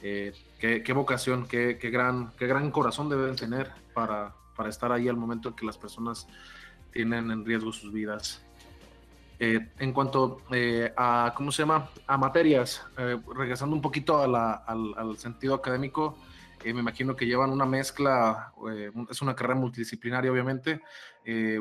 eh, 0.01 0.33
qué, 0.59 0.93
vocación, 0.93 1.47
qué, 1.47 1.73
gran, 1.75 2.31
qué 2.38 2.47
gran 2.47 2.69
corazón 2.71 3.09
deben 3.09 3.35
tener 3.35 3.71
para, 3.93 4.33
para 4.55 4.69
estar 4.69 4.91
ahí 4.91 5.07
al 5.07 5.17
momento 5.17 5.49
en 5.49 5.55
que 5.55 5.65
las 5.65 5.77
personas 5.77 6.27
tienen 6.91 7.31
en 7.31 7.45
riesgo 7.45 7.71
sus 7.71 7.93
vidas. 7.93 8.41
Eh, 9.41 9.69
en 9.80 9.93
cuanto 9.93 10.41
eh, 10.52 10.91
a, 10.97 11.34
¿cómo 11.36 11.49
se 11.54 11.62
llama? 11.62 11.89
A 12.08 12.17
materias, 12.17 12.86
eh, 12.97 13.17
regresando 13.34 13.73
un 13.73 13.82
poquito 13.82 14.19
al, 14.21 15.17
sentido 15.17 15.56
académico, 15.56 16.17
me 16.65 16.71
imagino 16.82 17.15
que 17.15 17.25
llevan 17.25 17.52
una 17.52 17.65
mezcla, 17.65 18.52
es 19.10 19.21
una 19.21 19.34
carrera 19.34 19.56
multidisciplinaria 19.56 20.30
obviamente, 20.30 20.82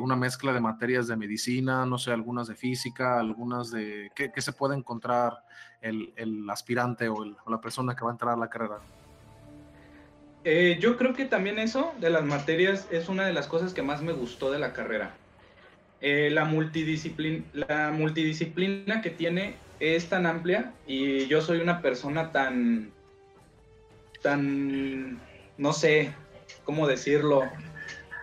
una 0.00 0.16
mezcla 0.16 0.52
de 0.52 0.58
materias 0.60 1.06
de 1.06 1.14
medicina, 1.14 1.86
no 1.86 1.98
sé, 1.98 2.10
algunas 2.10 2.48
de 2.48 2.56
física, 2.56 3.20
algunas 3.20 3.70
de... 3.70 4.10
¿Qué, 4.12 4.32
se 4.40 4.52
puede 4.52 4.74
encontrar 4.74 5.44
el, 5.80 6.44
aspirante 6.50 7.08
o, 7.08 7.14
o, 7.14 7.48
la 7.48 7.60
persona 7.60 7.94
que 7.94 8.02
va 8.02 8.10
a 8.10 8.14
entrar 8.14 8.34
a 8.34 8.36
la 8.36 8.50
carrera? 8.50 8.80
yo 10.80 10.96
creo 10.96 11.14
que 11.14 11.26
también 11.26 11.60
eso 11.60 11.94
de 12.00 12.10
las 12.10 12.24
materias 12.24 12.88
es 12.90 13.08
una 13.08 13.24
de 13.24 13.32
las 13.32 13.46
cosas 13.46 13.74
que 13.74 13.82
más 13.82 14.02
me 14.02 14.12
gustó 14.12 14.50
de 14.50 14.58
la 14.58 14.72
carrera 14.72 15.14
eh, 16.00 16.30
la, 16.32 16.44
multidisciplina, 16.44 17.44
la 17.52 17.90
multidisciplina 17.90 19.02
que 19.02 19.10
tiene 19.10 19.56
es 19.80 20.08
tan 20.08 20.26
amplia 20.26 20.72
y 20.86 21.26
yo 21.26 21.40
soy 21.40 21.58
una 21.58 21.82
persona 21.82 22.32
tan, 22.32 22.90
tan, 24.22 25.20
no 25.56 25.72
sé 25.72 26.12
cómo 26.64 26.86
decirlo, 26.86 27.44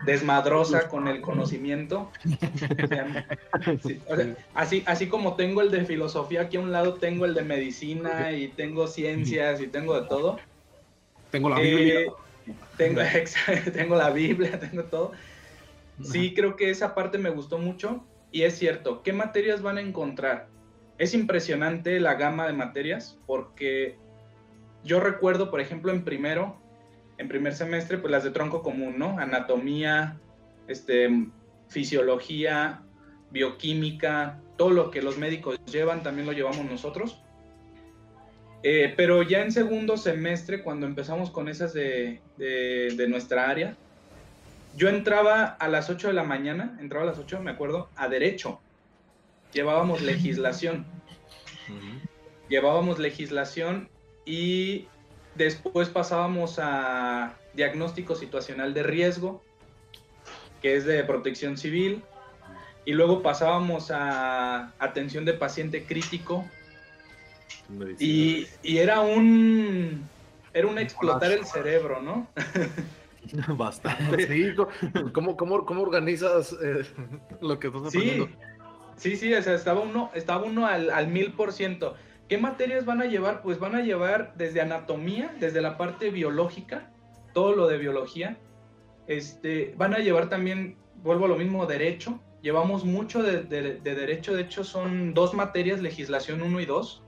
desmadrosa 0.05 0.87
con 0.87 1.07
el 1.07 1.21
conocimiento. 1.21 2.11
así, 4.53 4.83
así 4.85 5.07
como 5.07 5.35
tengo 5.35 5.61
el 5.61 5.71
de 5.71 5.85
filosofía 5.85 6.41
aquí 6.41 6.57
a 6.57 6.61
un 6.61 6.71
lado, 6.71 6.95
tengo 6.95 7.25
el 7.25 7.33
de 7.33 7.43
medicina 7.43 8.31
y 8.31 8.49
tengo 8.49 8.87
ciencias 8.87 9.61
y 9.61 9.67
tengo 9.67 9.99
de 9.99 10.07
todo. 10.07 10.39
Tengo 11.31 11.49
la 11.49 11.59
Biblia. 11.59 12.01
Eh, 12.01 12.11
tengo, 12.77 13.01
tengo 13.73 13.95
la 13.95 14.11
Biblia, 14.11 14.59
tengo 14.59 14.83
todo. 14.83 15.11
Sí, 16.01 16.33
creo 16.33 16.55
que 16.55 16.69
esa 16.69 16.93
parte 16.93 17.17
me 17.17 17.29
gustó 17.29 17.57
mucho 17.57 18.05
y 18.31 18.43
es 18.43 18.57
cierto, 18.57 19.01
¿qué 19.01 19.13
materias 19.13 19.61
van 19.61 19.77
a 19.77 19.81
encontrar? 19.81 20.49
Es 20.97 21.13
impresionante 21.13 21.99
la 21.99 22.15
gama 22.15 22.47
de 22.47 22.53
materias 22.53 23.19
porque 23.25 23.97
yo 24.83 24.99
recuerdo, 24.99 25.49
por 25.49 25.61
ejemplo, 25.61 25.91
en 25.91 26.03
primero, 26.03 26.57
en 27.17 27.27
primer 27.27 27.53
semestre, 27.55 27.97
pues 27.97 28.11
las 28.11 28.23
de 28.23 28.31
tronco 28.31 28.61
común, 28.61 28.99
¿no? 28.99 29.17
Anatomía, 29.19 30.19
este, 30.67 31.27
fisiología, 31.69 32.83
bioquímica, 33.31 34.41
todo 34.57 34.69
lo 34.71 34.91
que 34.91 35.01
los 35.01 35.17
médicos 35.17 35.59
llevan, 35.65 36.03
también 36.03 36.27
lo 36.27 36.33
llevamos 36.33 36.65
nosotros. 36.65 37.21
Eh, 38.63 38.93
pero 38.97 39.21
ya 39.21 39.43
en 39.43 39.51
segundo 39.51 39.95
semestre, 39.97 40.63
cuando 40.63 40.87
empezamos 40.87 41.29
con 41.29 41.47
esas 41.47 41.73
de, 41.73 42.21
de, 42.37 43.07
nuestra 43.07 43.49
área, 43.49 43.77
yo 44.75 44.89
entraba 44.89 45.45
a 45.45 45.67
las 45.67 45.89
8 45.89 46.07
de 46.07 46.13
la 46.13 46.23
mañana, 46.23 46.77
entraba 46.79 47.03
a 47.03 47.07
las 47.07 47.17
8, 47.17 47.39
me 47.39 47.51
acuerdo, 47.51 47.89
a 47.95 48.09
derecho. 48.09 48.59
Llevábamos 49.53 50.01
legislación. 50.01 50.85
Llevábamos 52.49 52.99
legislación 52.99 53.89
y 54.25 54.87
después 55.35 55.89
pasábamos 55.89 56.59
a 56.59 57.35
diagnóstico 57.53 58.15
situacional 58.15 58.73
de 58.73 58.83
riesgo, 58.83 59.43
que 60.61 60.75
es 60.75 60.85
de 60.85 61.03
protección 61.05 61.57
civil, 61.57 62.03
y 62.83 62.93
luego 62.93 63.23
pasábamos 63.23 63.91
a 63.91 64.73
atención 64.77 65.23
de 65.25 65.33
paciente 65.33 65.85
crítico. 65.85 66.45
Y, 67.97 68.47
era 68.63 68.99
un 68.99 70.07
era 70.53 70.67
un 70.67 70.77
explotar 70.77 71.31
el 71.31 71.45
cerebro, 71.45 72.01
¿no? 72.01 72.27
Bastante. 73.57 74.27
Sí, 74.27 74.55
¿cómo, 75.13 75.37
cómo, 75.37 75.65
cómo 75.65 75.81
organizas 75.81 76.55
eh, 76.61 76.85
lo 77.41 77.59
que 77.59 77.67
estás 77.67 77.87
aprendiendo? 77.87 78.29
Sí, 78.97 79.17
sí, 79.17 79.33
o 79.33 79.41
sea, 79.41 79.55
estaba 79.55 79.81
uno, 79.81 80.09
estaba 80.13 80.43
uno 80.43 80.65
al 80.67 81.07
mil 81.07 81.33
por 81.33 81.51
ciento. 81.51 81.95
¿Qué 82.27 82.39
materias 82.39 82.85
van 82.85 83.01
a 83.01 83.05
llevar? 83.05 83.43
Pues 83.43 83.59
van 83.59 83.75
a 83.75 83.81
llevar 83.81 84.33
desde 84.35 84.61
anatomía, 84.61 85.35
desde 85.39 85.61
la 85.61 85.77
parte 85.77 86.09
biológica, 86.09 86.91
todo 87.33 87.55
lo 87.55 87.67
de 87.67 87.77
biología. 87.77 88.37
Este, 89.05 89.75
van 89.77 89.93
a 89.93 89.99
llevar 89.99 90.27
también, 90.29 90.75
vuelvo 91.03 91.25
a 91.25 91.27
lo 91.27 91.35
mismo, 91.35 91.67
derecho. 91.67 92.19
Llevamos 92.41 92.83
mucho 92.83 93.21
de, 93.21 93.43
derecho, 93.43 94.35
de 94.35 94.41
hecho 94.41 94.63
son 94.63 95.13
dos 95.13 95.35
materias, 95.35 95.81
legislación 95.81 96.41
1 96.41 96.59
y 96.61 96.65
2. 96.65 97.03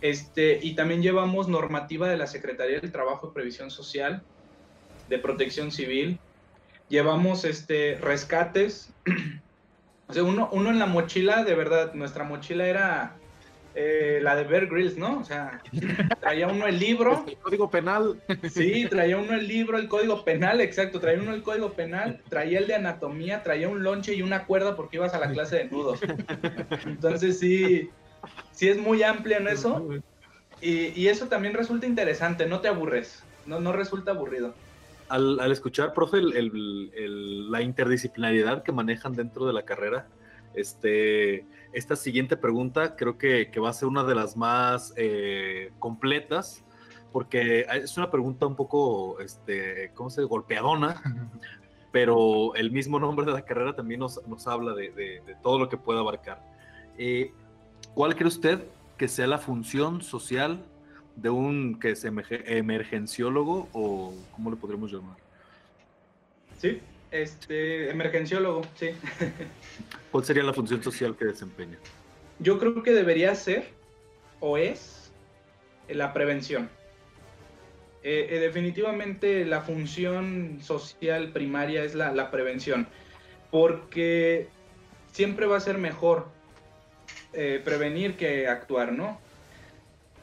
Este, 0.00 0.58
y 0.62 0.74
también 0.74 1.02
llevamos 1.02 1.48
normativa 1.48 2.08
de 2.08 2.16
la 2.16 2.26
Secretaría 2.26 2.80
del 2.80 2.92
Trabajo 2.92 3.28
y 3.28 3.34
Previsión 3.34 3.70
Social, 3.70 4.22
de 5.10 5.18
Protección 5.18 5.70
Civil. 5.70 6.18
Llevamos 6.88 7.44
este, 7.44 7.98
rescates. 8.00 8.92
o 10.08 10.12
sea, 10.12 10.22
uno, 10.22 10.48
uno 10.52 10.70
en 10.70 10.78
la 10.78 10.86
mochila, 10.86 11.44
de 11.44 11.54
verdad, 11.54 11.92
nuestra 11.92 12.24
mochila 12.24 12.66
era 12.66 13.16
eh, 13.74 14.18
la 14.22 14.34
de 14.34 14.44
Bear 14.44 14.66
Grylls, 14.66 14.96
¿no? 14.96 15.18
O 15.18 15.24
sea, 15.24 15.60
traía 16.20 16.48
uno 16.48 16.66
el 16.66 16.78
libro. 16.78 17.24
El 17.26 17.36
código 17.36 17.70
penal. 17.70 18.20
Sí, 18.50 18.86
traía 18.88 19.16
uno 19.16 19.34
el 19.34 19.46
libro, 19.46 19.78
el 19.78 19.88
código 19.88 20.24
penal, 20.24 20.60
exacto. 20.60 20.98
Traía 21.00 21.20
uno 21.20 21.34
el 21.34 21.42
código 21.42 21.72
penal, 21.72 22.20
traía 22.28 22.58
el 22.58 22.66
de 22.66 22.76
anatomía, 22.76 23.42
traía 23.42 23.68
un 23.68 23.82
lonche 23.82 24.14
y 24.14 24.22
una 24.22 24.46
cuerda 24.46 24.74
porque 24.74 24.96
ibas 24.96 25.14
a 25.14 25.18
la 25.18 25.30
clase 25.30 25.56
de 25.56 25.64
nudos. 25.66 26.00
Entonces 26.86 27.38
sí, 27.38 27.90
sí 28.52 28.68
es 28.68 28.78
muy 28.78 29.02
amplia 29.02 29.36
en 29.36 29.48
eso. 29.48 29.86
Y, 30.60 31.08
eso 31.08 31.26
también 31.26 31.54
resulta 31.54 31.86
interesante, 31.86 32.46
no 32.46 32.60
te 32.60 32.68
aburres, 32.68 33.22
no, 33.46 33.60
no 33.60 33.72
resulta 33.72 34.10
aburrido. 34.10 34.54
Al, 35.10 35.50
escuchar, 35.50 35.92
profe, 35.92 36.22
la 36.22 37.62
interdisciplinariedad 37.62 38.62
que 38.62 38.72
manejan 38.72 39.12
dentro 39.12 39.44
de 39.46 39.52
la 39.52 39.64
carrera, 39.64 40.08
este, 40.54 41.46
esta 41.72 41.96
siguiente 41.96 42.36
pregunta 42.36 42.96
creo 42.96 43.18
que, 43.18 43.50
va 43.60 43.70
a 43.70 43.72
ser 43.72 43.88
una 43.88 44.04
de 44.04 44.14
las 44.14 44.36
más 44.36 44.94
eh, 44.96 45.72
completas, 45.78 46.64
porque 47.12 47.66
es 47.72 47.96
una 47.96 48.10
pregunta 48.10 48.46
un 48.46 48.56
poco, 48.56 49.20
este, 49.20 49.90
¿cómo 49.94 50.10
se 50.10 50.20
dice? 50.20 50.28
Golpeadona, 50.28 51.02
pero 51.92 52.54
el 52.54 52.70
mismo 52.70 53.00
nombre 53.00 53.26
de 53.26 53.32
la 53.32 53.42
carrera 53.42 53.74
también 53.74 54.00
nos, 54.00 54.20
habla 54.46 54.74
de, 54.74 55.22
todo 55.42 55.58
lo 55.58 55.68
que 55.68 55.76
puede 55.76 55.98
abarcar. 55.98 56.42
Eh, 56.98 57.32
¿Cuál 57.94 58.14
cree 58.14 58.28
usted 58.28 58.64
que 58.96 59.08
sea 59.08 59.26
la 59.26 59.38
función 59.38 60.02
social 60.02 60.64
de 61.20 61.30
un 61.30 61.78
que 61.78 61.90
es 61.90 62.04
emergenciólogo 62.04 63.68
o 63.72 64.14
cómo 64.32 64.50
le 64.50 64.56
podríamos 64.56 64.92
llamar? 64.92 65.16
Sí, 66.58 66.80
este, 67.10 67.90
emergenciólogo, 67.90 68.62
sí. 68.74 68.90
¿Cuál 70.10 70.24
sería 70.24 70.42
la 70.42 70.52
función 70.52 70.82
social 70.82 71.16
que 71.16 71.26
desempeña? 71.26 71.76
Yo 72.38 72.58
creo 72.58 72.82
que 72.82 72.92
debería 72.92 73.34
ser 73.34 73.68
o 74.40 74.56
es 74.56 75.12
la 75.88 76.12
prevención. 76.12 76.70
Eh, 78.02 78.28
eh, 78.30 78.38
definitivamente 78.38 79.44
la 79.44 79.60
función 79.60 80.58
social 80.62 81.32
primaria 81.32 81.84
es 81.84 81.94
la, 81.94 82.30
prevención, 82.30 82.86
porque 83.50 84.48
siempre 85.12 85.44
va 85.44 85.58
a 85.58 85.60
ser 85.60 85.76
mejor 85.76 86.28
eh, 87.34 87.60
prevenir 87.62 88.16
que 88.16 88.48
actuar, 88.48 88.92
¿no? 88.92 89.20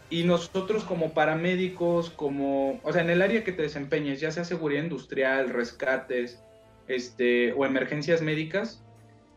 Y 0.09 0.23
nosotros 0.23 0.83
como 0.85 1.13
paramédicos, 1.13 2.09
como, 2.11 2.79
o 2.83 2.93
sea, 2.93 3.01
en 3.01 3.09
el 3.09 3.21
área 3.21 3.43
que 3.43 3.51
te 3.51 3.63
desempeñes, 3.63 4.21
ya 4.21 4.31
sea 4.31 4.45
seguridad 4.45 4.83
industrial, 4.83 5.49
rescates, 5.49 6.41
este, 6.87 7.51
o 7.53 7.65
emergencias 7.65 8.21
médicas, 8.21 8.83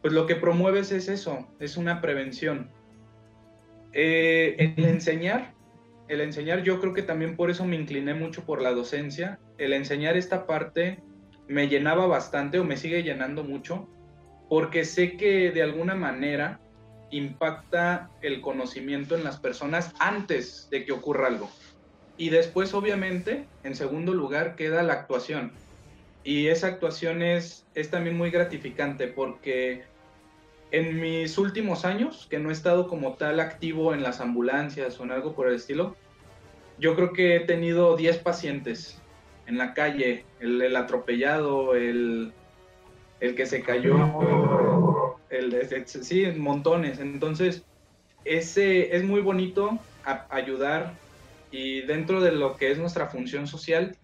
pues 0.00 0.14
lo 0.14 0.26
que 0.26 0.37
promueves 0.37 0.92
es 0.92 1.09
eso, 1.09 1.48
es 1.59 1.76
una 1.76 2.00
prevención. 2.00 2.70
Eh, 3.92 4.74
el 4.76 4.85
enseñar, 4.85 5.54
el 6.09 6.20
enseñar, 6.20 6.62
yo 6.62 6.80
creo 6.80 6.94
que 6.94 7.02
también 7.02 7.37
por 7.37 7.50
eso 7.50 7.64
me 7.64 7.76
incliné 7.76 8.14
mucho 8.14 8.44
por 8.44 8.62
la 8.62 8.70
docencia. 8.70 9.40
El 9.59 9.72
enseñar 9.72 10.16
esta 10.16 10.46
parte 10.46 11.02
me 11.48 11.68
llenaba 11.68 12.06
bastante 12.06 12.61
o 12.61 12.64
me 12.64 12.76
sigue 12.76 13.02
llenando 13.02 13.42
mucho, 13.42 13.88
porque 14.48 14.85
sé 14.85 15.16
que 15.16 15.50
de 15.50 15.62
alguna 15.62 15.94
manera 15.94 16.61
impacta 17.11 18.11
el 18.23 18.40
conocimiento 18.40 19.16
en 19.16 19.25
las 19.25 19.38
personas 19.38 19.92
antes 19.99 20.68
de 20.70 20.85
que 20.85 20.92
ocurra 20.92 21.27
algo. 21.27 21.51
Y 22.16 22.29
después, 22.29 22.75
obviamente, 22.75 23.46
en 23.64 23.75
segundo 23.75 24.12
lugar, 24.12 24.55
queda 24.55 24.83
la 24.83 24.92
actuación. 24.92 25.53
Y 26.23 26.49
esa 26.49 26.66
actuación 26.66 27.23
es, 27.23 27.64
es 27.75 27.90
también 27.90 28.16
muy 28.16 28.31
gratificante 28.31 29.07
porque 29.07 29.85
en 30.70 31.01
mis 31.01 31.37
últimos 31.38 31.85
años, 31.85 32.27
que 32.31 32.38
no 32.38 32.51
he 32.51 32.53
estado 32.53 32.87
como 32.87 33.14
tal 33.14 33.40
activo 33.40 33.94
en 33.94 34.03
las 34.03 34.20
ambulancias 34.20 35.01
o 35.01 35.05
en 35.05 35.12
algo 35.12 35.35
por 35.35 35.49
el 35.49 35.57
estilo, 35.57 35.96
yo 36.79 36.94
creo 36.94 37.12
que 37.12 37.37
he 37.37 37.40
tenido 37.40 37.96
10 37.96 38.18
pacientes 38.18 39.01
en 39.46 39.59
la 39.59 39.75
calle, 39.75 40.25
el, 40.38 40.77
atropellado, 40.77 41.75
el, 41.75 42.33
el, 43.18 43.35
que 43.35 43.46
se 43.46 43.62
cayó, 43.62 43.96
el, 45.31 45.87
sí, 45.87 46.27
montones. 46.37 46.99
Entonces, 46.99 47.64
ese 48.25 48.95
es 48.95 49.05
muy 49.05 49.21
bonito 49.21 49.79
ayudar 50.29 50.95
y 51.51 51.83
dentro 51.83 52.21
de 52.21 52.33
lo 52.33 52.57
que 52.57 52.71
es 52.71 52.79
nuestra 52.79 53.07
función 53.07 53.47
social, 53.47 53.97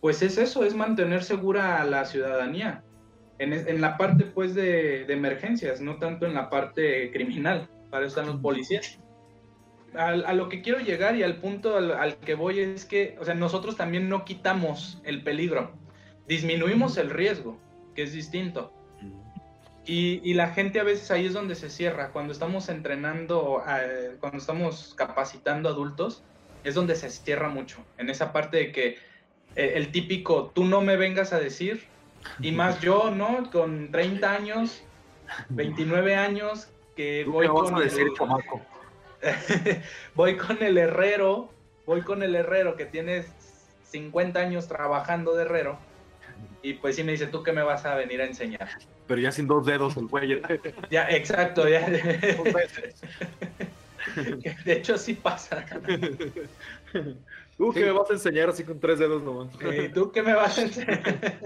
pues 0.00 0.22
es 0.22 0.38
eso, 0.38 0.64
es 0.64 0.74
mantener 0.74 1.24
segura 1.24 1.80
a 1.80 1.84
la 1.84 2.04
ciudadanía. 2.04 2.82
En, 3.38 3.80
la 3.82 3.98
parte 3.98 4.24
pues 4.24 4.54
de, 4.54 5.02
emergencias, 5.12 5.80
no 5.80 5.96
tanto 5.96 6.26
en 6.26 6.32
la 6.32 6.48
parte 6.48 7.10
criminal, 7.12 7.68
para 7.90 8.06
eso 8.06 8.18
están 8.18 8.32
los 8.32 8.40
policías. 8.40 8.98
A, 9.94 10.32
lo 10.32 10.48
que 10.48 10.62
quiero 10.62 10.78
llegar 10.80 11.16
y 11.16 11.22
al 11.22 11.36
punto 11.36 11.76
al, 11.76 12.16
que 12.18 12.34
voy 12.34 12.60
es 12.60 12.84
que, 12.84 13.16
o 13.20 13.24
sea, 13.24 13.34
nosotros 13.34 13.76
también 13.76 14.08
no 14.08 14.24
quitamos 14.24 15.00
el 15.04 15.22
peligro, 15.22 15.72
disminuimos 16.26 16.96
el 16.96 17.10
riesgo, 17.10 17.58
que 17.94 18.02
es 18.04 18.12
distinto. 18.12 18.72
Y, 19.86 20.20
y, 20.28 20.34
la 20.34 20.48
gente 20.48 20.80
a 20.80 20.82
veces 20.82 21.12
ahí 21.12 21.26
es 21.26 21.32
donde 21.32 21.54
se 21.54 21.70
cierra, 21.70 22.10
cuando 22.10 22.32
estamos 22.32 22.68
entrenando, 22.68 23.62
eh, 23.68 24.16
cuando 24.18 24.38
estamos 24.38 24.94
capacitando 24.96 25.68
adultos, 25.68 26.24
es 26.64 26.74
donde 26.74 26.96
se 26.96 27.08
cierra 27.08 27.48
mucho, 27.48 27.78
en 27.96 28.10
esa 28.10 28.32
parte 28.32 28.56
de 28.56 28.72
que 28.72 28.98
eh, 29.54 29.74
el 29.76 29.92
típico, 29.92 30.50
tú 30.54 30.64
no 30.64 30.80
me 30.80 30.96
vengas 30.96 31.32
a 31.32 31.38
decir, 31.38 31.84
y 32.40 32.52
más 32.52 32.80
yo, 32.80 33.10
¿no? 33.10 33.50
Con 33.50 33.90
30 33.92 34.32
años, 34.32 34.82
29 35.50 36.16
años, 36.16 36.68
que 36.96 37.24
voy 37.24 37.46
con... 37.46 37.74
A 37.74 37.80
decir, 37.80 38.08
el... 39.22 39.82
voy 40.14 40.36
con 40.36 40.62
el 40.62 40.76
herrero, 40.76 41.50
voy 41.86 42.02
con 42.02 42.22
el 42.22 42.34
herrero 42.34 42.76
que 42.76 42.86
tiene 42.86 43.24
50 43.84 44.40
años 44.40 44.68
trabajando 44.68 45.34
de 45.36 45.44
herrero, 45.44 45.78
y 46.62 46.74
pues 46.74 46.96
sí 46.96 47.04
me 47.04 47.12
dice, 47.12 47.28
¿tú 47.28 47.42
qué 47.42 47.52
me 47.52 47.62
vas 47.62 47.86
a 47.86 47.94
venir 47.94 48.20
a 48.20 48.26
enseñar? 48.26 48.68
Pero 49.06 49.20
ya 49.20 49.30
sin 49.30 49.46
dos 49.46 49.64
dedos 49.64 49.96
el 49.96 50.08
cuello. 50.08 50.40
ya, 50.90 51.08
exacto, 51.10 51.68
ya. 51.68 51.88
de 54.64 54.72
hecho 54.72 54.98
sí 54.98 55.14
pasa. 55.14 55.64
¿Tú 57.56 57.72
qué 57.72 57.84
me 57.84 57.92
vas 57.92 58.10
a 58.10 58.14
enseñar 58.14 58.48
así 58.48 58.64
con 58.64 58.80
tres 58.80 58.98
dedos 58.98 59.22
nomás? 59.22 59.48
¿Y 59.60 59.88
tú 59.90 60.10
qué 60.10 60.22
me 60.22 60.34
vas 60.34 60.58
a 60.58 60.62
enseñar? 60.62 61.38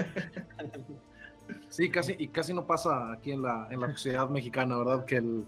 Sí, 1.69 1.91
casi, 1.91 2.17
y 2.19 2.29
casi 2.29 2.53
no 2.53 2.67
pasa 2.67 3.13
aquí 3.13 3.33
en 3.33 3.43
la, 3.43 3.69
en 3.71 3.81
la 3.81 3.91
sociedad 3.93 4.29
mexicana, 4.29 4.77
¿verdad? 4.79 5.05
Que 5.05 5.17
el, 5.17 5.45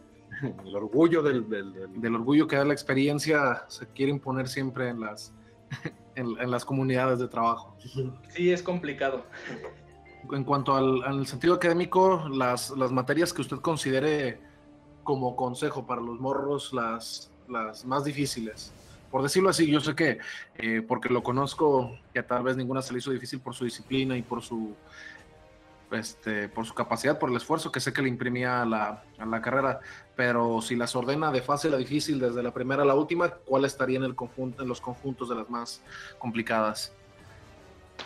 el 0.65 0.77
orgullo 0.77 1.23
del, 1.23 1.49
del, 1.49 2.01
del, 2.01 2.15
orgullo 2.15 2.47
que 2.47 2.57
da 2.57 2.65
la 2.65 2.73
experiencia 2.73 3.65
se 3.69 3.87
quiere 3.89 4.13
imponer 4.13 4.49
siempre 4.49 4.89
en 4.89 5.01
las, 5.01 5.33
en, 6.15 6.27
en, 6.41 6.51
las 6.51 6.65
comunidades 6.65 7.19
de 7.19 7.29
trabajo. 7.29 7.77
Sí, 8.31 8.51
es 8.51 8.63
complicado. 8.63 9.25
En 10.31 10.45
cuanto 10.45 10.77
al, 10.77 11.03
al 11.03 11.27
sentido 11.27 11.55
académico, 11.55 12.29
las, 12.29 12.71
las, 12.71 12.93
materias 12.93 13.33
que 13.33 13.43
usted 13.43 13.59
considere 13.59 14.41
como 15.03 15.35
consejo 15.37 15.87
para 15.87 16.01
los 16.01 16.21
morros, 16.21 16.73
las, 16.73 17.31
las 17.49 17.85
más 17.85 18.05
difíciles. 18.05 18.73
Por 19.11 19.23
decirlo 19.23 19.51
así, 19.51 19.71
yo 19.71 19.81
sé 19.81 19.95
que, 19.95 20.19
eh, 20.57 20.83
porque 20.87 21.11
lo 21.11 21.23
conozco, 21.23 21.99
que 22.15 22.23
tal 22.23 22.45
vez 22.45 22.57
ninguna 22.57 22.81
se 22.81 22.93
le 22.93 23.01
hizo 23.01 23.11
difícil 23.11 23.41
por 23.41 23.55
su 23.55 23.65
disciplina 23.65 24.17
y 24.17 24.23
por 24.23 24.43
su, 24.43 24.75
este, 25.95 26.49
por 26.49 26.67
su 26.67 26.75
capacidad, 26.75 27.19
por 27.19 27.31
el 27.31 27.37
esfuerzo 27.37 27.73
que 27.73 27.81
sé 27.81 27.93
que 27.93 28.03
le 28.03 28.09
imprimía 28.09 28.63
a 28.63 28.67
la, 28.67 29.03
a 29.19 29.27
la, 29.27 29.41
carrera, 29.41 29.81
pero 30.17 30.61
si 30.63 30.77
las 30.77 30.95
ordena 30.97 31.31
de 31.31 31.43
fácil 31.43 31.75
a 31.75 31.77
difícil 31.77 32.19
desde 32.19 32.43
la 32.43 32.53
primera 32.53 32.83
a 32.83 32.87
la 32.87 32.95
última, 32.95 33.31
¿cuál 33.31 33.65
estaría 33.65 33.99
en, 33.99 34.05
el 34.05 34.15
conjunto, 34.15 34.63
en 34.63 34.69
los 34.69 34.81
conjuntos 34.81 35.29
de 35.29 35.37
las 35.37 35.51
más 35.51 35.83
complicadas? 36.19 36.93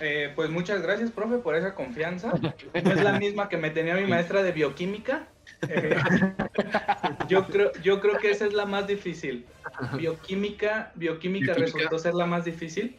Eh, 0.01 0.33
pues 0.35 0.51
muchas 0.51 0.83
gracias, 0.83 1.11
profe, 1.11 1.39
por 1.39 1.55
esa 1.55 1.75
confianza. 1.75 2.33
Es 2.75 3.03
la 3.03 3.19
misma 3.19 3.49
que 3.49 3.57
me 3.57 3.71
tenía 3.71 3.95
mi 3.95 4.07
maestra 4.07 4.43
de 4.43 4.53
bioquímica. 4.53 5.29
Eh, 5.69 5.97
yo, 7.29 7.47
creo, 7.47 7.73
yo 7.83 8.01
creo 8.01 8.19
que 8.19 8.31
esa 8.31 8.47
es 8.47 8.53
la 8.53 8.67
más 8.67 8.87
difícil. 8.87 9.47
Bioquímica, 9.97 10.93
bioquímica, 10.95 11.55
bioquímica. 11.55 11.55
resultó 11.55 11.99
ser 11.99 12.15
la 12.15 12.27
más 12.27 12.45
difícil. 12.45 12.99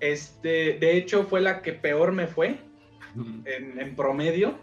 Este, 0.00 0.76
de 0.78 0.96
hecho, 0.96 1.24
fue 1.24 1.40
la 1.40 1.62
que 1.62 1.72
peor 1.72 2.12
me 2.12 2.26
fue 2.26 2.58
en, 3.44 3.78
en, 3.78 3.96
promedio. 3.96 4.58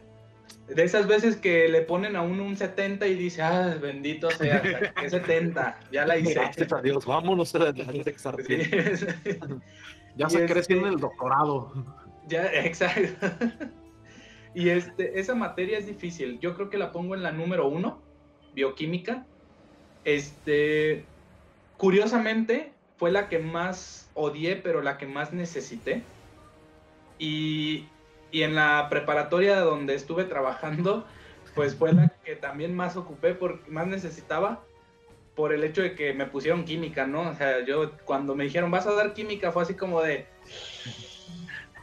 De 0.67 0.83
esas 0.83 1.07
veces 1.07 1.35
que 1.35 1.67
le 1.67 1.81
ponen 1.81 2.15
a 2.15 2.21
uno 2.21 2.43
un 2.43 2.55
70 2.55 3.07
y 3.07 3.15
dice, 3.15 3.41
ah, 3.41 3.77
bendito 3.81 4.29
sea, 4.31 4.61
que 5.01 5.09
70, 5.09 5.79
ya 5.91 6.05
la 6.05 6.17
hice. 6.17 6.33
Gracias 6.33 6.71
a 6.71 6.81
Dios, 6.81 7.05
vámonos 7.05 7.53
a 7.55 7.69
examen. 8.05 8.45
Sí. 8.45 8.61
Ya 10.15 10.29
se 10.29 10.43
este, 10.43 10.53
crece 10.53 10.73
en 10.73 10.85
el 10.85 10.97
doctorado. 10.97 11.73
Ya, 12.27 12.45
exacto. 12.53 13.27
y 14.55 14.69
este, 14.69 15.19
esa 15.19 15.35
materia 15.35 15.77
es 15.77 15.87
difícil. 15.87 16.39
Yo 16.39 16.55
creo 16.55 16.69
que 16.69 16.77
la 16.77 16.91
pongo 16.91 17.15
en 17.15 17.23
la 17.23 17.31
número 17.31 17.67
uno, 17.67 18.01
bioquímica. 18.53 19.25
Este, 20.05 21.05
curiosamente, 21.77 22.73
fue 22.97 23.11
la 23.11 23.27
que 23.27 23.39
más 23.39 24.09
odié, 24.13 24.55
pero 24.55 24.81
la 24.81 24.97
que 24.97 25.07
más 25.07 25.33
necesité. 25.33 26.03
Y, 27.17 27.87
y 28.33 28.41
en 28.41 28.55
la 28.55 28.87
preparatoria 28.89 29.59
donde 29.59 29.93
estuve 29.93 30.25
trabajando, 30.25 31.05
pues 31.53 31.75
fue 31.75 31.93
la 31.93 32.09
que 32.25 32.35
también 32.35 32.75
más 32.75 32.97
ocupé, 32.97 33.35
porque 33.35 33.69
más 33.69 33.85
necesitaba 33.85 34.63
por 35.35 35.53
el 35.53 35.63
hecho 35.63 35.83
de 35.83 35.93
que 35.93 36.13
me 36.13 36.25
pusieron 36.25 36.65
química, 36.65 37.05
¿no? 37.05 37.29
O 37.29 37.35
sea, 37.35 37.63
yo 37.63 37.91
cuando 38.05 38.35
me 38.35 38.45
dijeron, 38.45 38.71
vas 38.71 38.87
a 38.87 38.93
dar 38.93 39.13
química, 39.13 39.51
fue 39.51 39.61
así 39.61 39.75
como 39.75 40.01
de, 40.01 40.25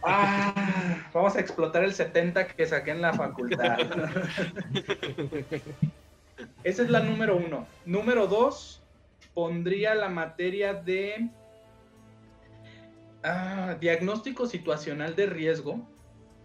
ah, 0.03 1.09
vamos 1.15 1.37
a 1.37 1.41
explotar 1.41 1.85
el 1.85 1.95
70 1.95 2.49
que 2.49 2.67
saqué 2.67 2.91
en 2.91 3.03
la 3.03 3.13
facultad. 3.13 3.79
Esa 6.65 6.83
es 6.83 6.91
la 6.91 6.99
número 6.99 7.37
uno. 7.37 7.65
Número 7.87 8.27
dos, 8.27 8.83
pondría 9.35 9.95
la 9.95 10.09
materia 10.09 10.75
de 10.75 11.31
ah, 13.23 13.77
diagnóstico 13.81 14.47
situacional 14.47 15.15
de 15.15 15.27
riesgo, 15.27 15.87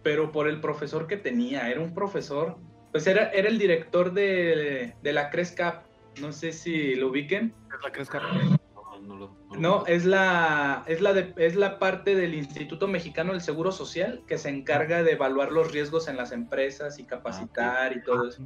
pero 0.06 0.30
por 0.30 0.46
el 0.46 0.60
profesor 0.60 1.08
que 1.08 1.16
tenía. 1.16 1.68
Era 1.68 1.80
un 1.80 1.92
profesor, 1.92 2.58
pues 2.92 3.08
era, 3.08 3.30
era 3.30 3.48
el 3.48 3.58
director 3.58 4.12
de, 4.14 4.94
de 5.02 5.12
la 5.12 5.30
CRESCAP 5.30 5.82
no 6.20 6.30
sé 6.30 6.52
si 6.52 6.94
lo 6.94 7.08
ubiquen. 7.08 7.52
Es 7.74 7.82
la 7.82 7.90
Cresca. 7.90 8.20
No, 8.20 9.00
no, 9.00 9.16
lo, 9.16 9.36
no, 9.50 9.56
no, 9.58 9.86
es 9.86 10.04
la 10.04 10.84
es 10.86 11.00
la 11.00 11.12
de, 11.12 11.34
es 11.38 11.56
la 11.56 11.80
parte 11.80 12.14
del 12.14 12.34
Instituto 12.34 12.86
Mexicano 12.86 13.32
del 13.32 13.40
Seguro 13.40 13.72
Social 13.72 14.22
que 14.28 14.38
se 14.38 14.48
encarga 14.48 15.02
de 15.02 15.14
evaluar 15.14 15.50
los 15.50 15.72
riesgos 15.72 16.06
en 16.06 16.16
las 16.16 16.30
empresas 16.30 17.00
y 17.00 17.04
capacitar 17.04 17.96
y 17.96 18.02
todo 18.04 18.28
eso. 18.28 18.44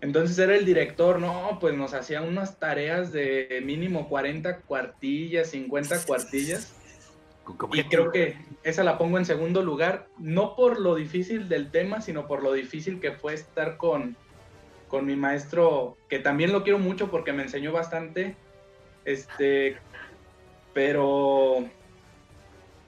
Entonces 0.00 0.38
era 0.38 0.54
el 0.54 0.64
director, 0.64 1.18
no, 1.18 1.58
pues 1.60 1.76
nos 1.76 1.94
hacía 1.94 2.22
unas 2.22 2.60
tareas 2.60 3.10
de 3.10 3.60
mínimo 3.64 4.08
40 4.08 4.60
cuartillas, 4.60 5.48
50 5.48 6.04
cuartillas. 6.06 6.76
Y 7.72 7.84
creo 7.84 8.12
que 8.12 8.36
esa 8.62 8.84
la 8.84 8.98
pongo 8.98 9.18
en 9.18 9.24
segundo 9.24 9.62
lugar, 9.62 10.08
no 10.18 10.54
por 10.54 10.78
lo 10.80 10.94
difícil 10.94 11.48
del 11.48 11.70
tema, 11.70 12.00
sino 12.00 12.26
por 12.26 12.42
lo 12.42 12.52
difícil 12.52 13.00
que 13.00 13.12
fue 13.12 13.34
estar 13.34 13.76
con, 13.76 14.16
con 14.88 15.06
mi 15.06 15.16
maestro, 15.16 15.96
que 16.08 16.18
también 16.18 16.52
lo 16.52 16.62
quiero 16.62 16.78
mucho 16.78 17.10
porque 17.10 17.32
me 17.32 17.42
enseñó 17.42 17.72
bastante, 17.72 18.36
este, 19.04 19.76
pero 20.72 21.64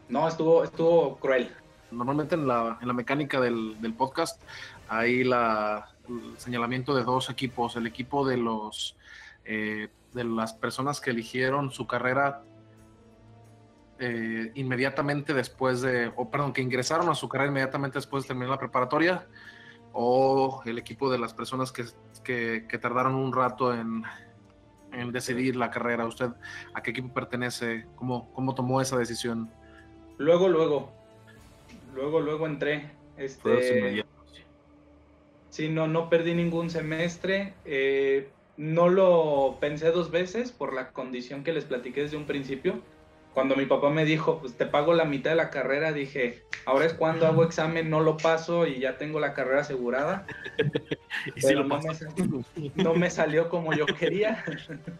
no, 0.08 0.28
estuvo, 0.28 0.62
estuvo 0.62 1.16
cruel. 1.16 1.50
Normalmente 1.90 2.34
en 2.36 2.46
la, 2.46 2.78
en 2.80 2.88
la 2.88 2.94
mecánica 2.94 3.40
del, 3.40 3.80
del 3.80 3.94
podcast 3.94 4.40
hay 4.88 5.24
la, 5.24 5.88
el 6.08 6.38
señalamiento 6.38 6.94
de 6.94 7.02
dos 7.02 7.28
equipos, 7.30 7.76
el 7.76 7.86
equipo 7.86 8.26
de 8.26 8.36
los 8.36 8.96
eh, 9.44 9.88
de 10.14 10.24
las 10.24 10.54
personas 10.54 11.00
que 11.00 11.10
eligieron 11.10 11.70
su 11.70 11.86
carrera 11.86 12.42
eh, 13.98 14.50
inmediatamente 14.54 15.34
después 15.34 15.80
de, 15.80 16.12
o 16.16 16.30
perdón, 16.30 16.52
que 16.52 16.62
ingresaron 16.62 17.08
a 17.08 17.14
su 17.14 17.28
carrera 17.28 17.50
inmediatamente 17.50 17.98
después 17.98 18.24
de 18.24 18.28
terminar 18.28 18.50
la 18.50 18.58
preparatoria 18.58 19.26
o 19.92 20.62
el 20.66 20.78
equipo 20.78 21.10
de 21.10 21.18
las 21.18 21.32
personas 21.32 21.70
que, 21.70 21.84
que, 22.24 22.66
que 22.68 22.78
tardaron 22.78 23.14
un 23.14 23.32
rato 23.32 23.72
en, 23.72 24.02
en, 24.92 25.12
decidir 25.12 25.54
la 25.54 25.70
carrera? 25.70 26.06
¿Usted 26.06 26.30
a 26.74 26.82
qué 26.82 26.90
equipo 26.90 27.14
pertenece? 27.14 27.86
¿Cómo, 27.94 28.32
cómo 28.34 28.54
tomó 28.54 28.80
esa 28.80 28.98
decisión? 28.98 29.48
Luego, 30.18 30.48
luego, 30.48 30.92
luego, 31.94 32.20
luego 32.20 32.46
entré. 32.46 32.90
Este, 33.16 34.04
sí, 35.50 35.68
no, 35.68 35.86
no 35.86 36.10
perdí 36.10 36.34
ningún 36.34 36.70
semestre. 36.70 37.54
Eh, 37.64 38.28
no 38.56 38.88
lo 38.88 39.58
pensé 39.60 39.92
dos 39.92 40.10
veces 40.10 40.50
por 40.50 40.72
la 40.74 40.90
condición 40.90 41.44
que 41.44 41.52
les 41.52 41.64
platiqué 41.64 42.02
desde 42.02 42.16
un 42.16 42.24
principio 42.24 42.80
cuando 43.34 43.56
mi 43.56 43.66
papá 43.66 43.90
me 43.90 44.04
dijo, 44.04 44.38
pues 44.38 44.56
te 44.56 44.64
pago 44.64 44.94
la 44.94 45.04
mitad 45.04 45.30
de 45.30 45.36
la 45.36 45.50
carrera, 45.50 45.92
dije, 45.92 46.44
ahora 46.64 46.86
es 46.86 46.94
cuando 46.94 47.26
hago 47.26 47.42
examen, 47.42 47.90
no 47.90 48.00
lo 48.00 48.16
paso 48.16 48.64
y 48.66 48.78
ya 48.78 48.96
tengo 48.96 49.18
la 49.18 49.34
carrera 49.34 49.62
asegurada. 49.62 50.24
y 51.34 51.40
si 51.40 51.52
lo 51.52 51.64
no, 51.64 51.80
me 51.80 51.92
salió, 51.92 52.44
no, 52.76 52.94
me 52.94 53.10
salió 53.10 53.48
como 53.48 53.74
yo 53.74 53.86
quería. 53.86 54.44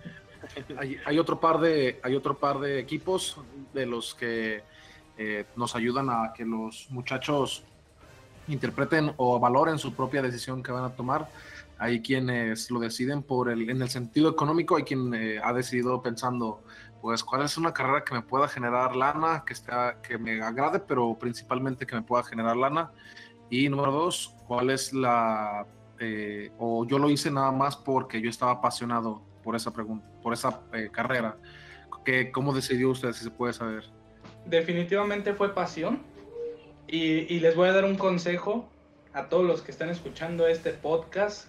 hay, 0.77 0.99
hay, 1.07 1.19
otro 1.19 1.39
par 1.39 1.61
de, 1.61 2.01
hay 2.03 2.17
otro 2.17 2.37
par 2.37 2.59
de 2.59 2.81
equipos 2.81 3.39
de 3.73 3.87
los 3.87 4.17
que 4.17 4.63
eh, 5.17 5.45
nos 5.55 5.77
ayudan 5.77 6.11
a 6.11 6.33
que 6.37 6.45
los 6.45 6.89
muchachos 6.91 7.63
interpreten 8.49 9.13
o 9.17 9.39
valoren 9.39 9.79
su 9.79 9.95
propia 9.95 10.23
decisión 10.23 10.61
que 10.61 10.73
van 10.73 10.85
a 10.85 10.91
tomar. 10.91 11.29
Hay 11.79 12.03
quienes 12.03 12.71
lo 12.71 12.81
deciden 12.81 13.23
por 13.23 13.49
el, 13.49 13.71
en 13.71 13.81
el 13.81 13.89
sentido 13.91 14.29
económico, 14.29 14.77
hay 14.77 14.83
quien 14.83 15.15
eh, 15.15 15.41
ha 15.43 15.53
decidido 15.53 16.03
pensando 16.03 16.63
pues 17.05 17.23
cuál 17.23 17.43
es 17.43 17.59
una 17.59 17.75
carrera 17.75 18.03
que 18.03 18.15
me 18.15 18.23
pueda 18.23 18.49
generar 18.49 18.97
lana, 18.97 19.45
que, 19.47 19.53
esté, 19.53 19.71
que 20.03 20.17
me 20.17 20.41
agrade, 20.43 20.79
pero 20.79 21.15
principalmente 21.19 21.87
que 21.87 21.95
me 21.95 22.01
pueda 22.01 22.25
generar 22.25 22.57
lana. 22.57 22.93
Y 23.51 23.69
número 23.69 23.93
dos, 23.93 24.35
cuál 24.47 24.71
es 24.71 24.91
la, 24.95 25.67
eh, 26.01 26.51
o 26.57 26.87
yo 26.87 26.99
lo 26.99 27.11
hice 27.11 27.31
nada 27.31 27.53
más 27.53 27.77
porque 27.77 28.23
yo 28.23 28.31
estaba 28.31 28.53
apasionado 28.53 29.21
por 29.43 29.55
esa 29.55 29.71
pregunta, 29.71 30.09
por 30.23 30.33
esa 30.33 30.63
eh, 30.73 30.89
carrera. 30.91 31.37
¿Qué, 32.07 32.33
¿Cómo 32.33 32.55
decidió 32.55 32.89
usted, 32.89 33.13
si 33.13 33.25
se 33.25 33.31
puede 33.31 33.53
saber? 33.53 33.85
Definitivamente 34.47 35.35
fue 35.35 35.55
pasión. 35.55 36.01
Y, 36.87 37.31
y 37.35 37.41
les 37.41 37.55
voy 37.55 37.69
a 37.69 37.73
dar 37.73 37.85
un 37.85 37.97
consejo 37.97 38.67
a 39.13 39.29
todos 39.29 39.45
los 39.45 39.61
que 39.61 39.73
están 39.73 39.91
escuchando 39.91 40.47
este 40.47 40.71
podcast, 40.71 41.49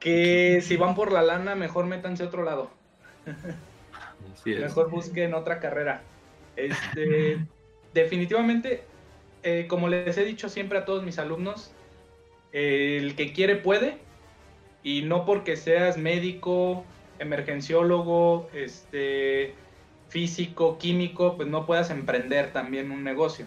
que 0.00 0.62
si 0.62 0.78
van 0.78 0.94
por 0.94 1.12
la 1.12 1.20
lana, 1.20 1.56
mejor 1.56 1.84
métanse 1.84 2.22
a 2.22 2.28
otro 2.28 2.42
lado. 2.42 2.70
Mejor 4.44 4.90
busquen 4.90 5.34
otra 5.34 5.60
carrera. 5.60 6.02
Este, 6.56 7.38
definitivamente, 7.94 8.84
eh, 9.42 9.66
como 9.68 9.88
les 9.88 10.16
he 10.16 10.24
dicho 10.24 10.48
siempre 10.48 10.78
a 10.78 10.84
todos 10.84 11.04
mis 11.04 11.18
alumnos, 11.18 11.72
el 12.52 13.14
que 13.16 13.32
quiere 13.32 13.56
puede, 13.56 13.98
y 14.82 15.02
no 15.02 15.24
porque 15.24 15.56
seas 15.56 15.96
médico, 15.96 16.84
emergenciólogo, 17.18 18.50
este, 18.52 19.54
físico, 20.08 20.78
químico, 20.78 21.36
pues 21.36 21.48
no 21.48 21.66
puedas 21.66 21.90
emprender 21.90 22.52
también 22.52 22.90
un 22.90 23.04
negocio. 23.04 23.46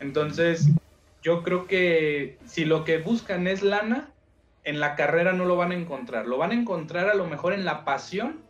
Entonces, 0.00 0.68
yo 1.22 1.42
creo 1.42 1.66
que 1.66 2.38
si 2.46 2.64
lo 2.64 2.84
que 2.84 2.98
buscan 2.98 3.46
es 3.46 3.62
lana, 3.62 4.08
en 4.64 4.80
la 4.80 4.96
carrera 4.96 5.32
no 5.32 5.44
lo 5.44 5.56
van 5.56 5.72
a 5.72 5.74
encontrar. 5.74 6.26
Lo 6.26 6.38
van 6.38 6.52
a 6.52 6.54
encontrar 6.54 7.08
a 7.08 7.14
lo 7.14 7.26
mejor 7.26 7.52
en 7.52 7.64
la 7.64 7.84
pasión 7.84 8.40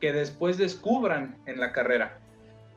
que 0.00 0.12
después 0.12 0.58
descubran 0.58 1.38
en 1.46 1.60
la 1.60 1.72
carrera. 1.72 2.18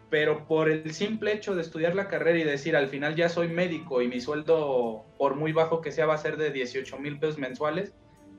pero 0.10 0.48
por 0.48 0.70
el 0.70 0.92
simple 0.92 1.34
hecho 1.34 1.54
de 1.56 1.62
estudiar 1.62 1.94
la 1.94 2.08
carrera 2.08 2.40
y 2.40 2.44
decir 2.44 2.76
al 2.76 2.88
final 2.88 3.16
ya 3.16 3.30
soy 3.30 3.48
médico 3.48 4.02
y 4.02 4.08
mi 4.08 4.20
sueldo, 4.20 5.06
por 5.20 5.36
muy 5.36 5.54
bajo 5.54 5.82
que 5.82 5.92
sea, 5.92 6.08
va 6.08 6.16
a 6.16 6.18
ser 6.18 6.38
de 6.38 6.50
18 6.50 6.98
mil 6.98 7.20
pesos 7.20 7.38
mensuales, 7.38 7.94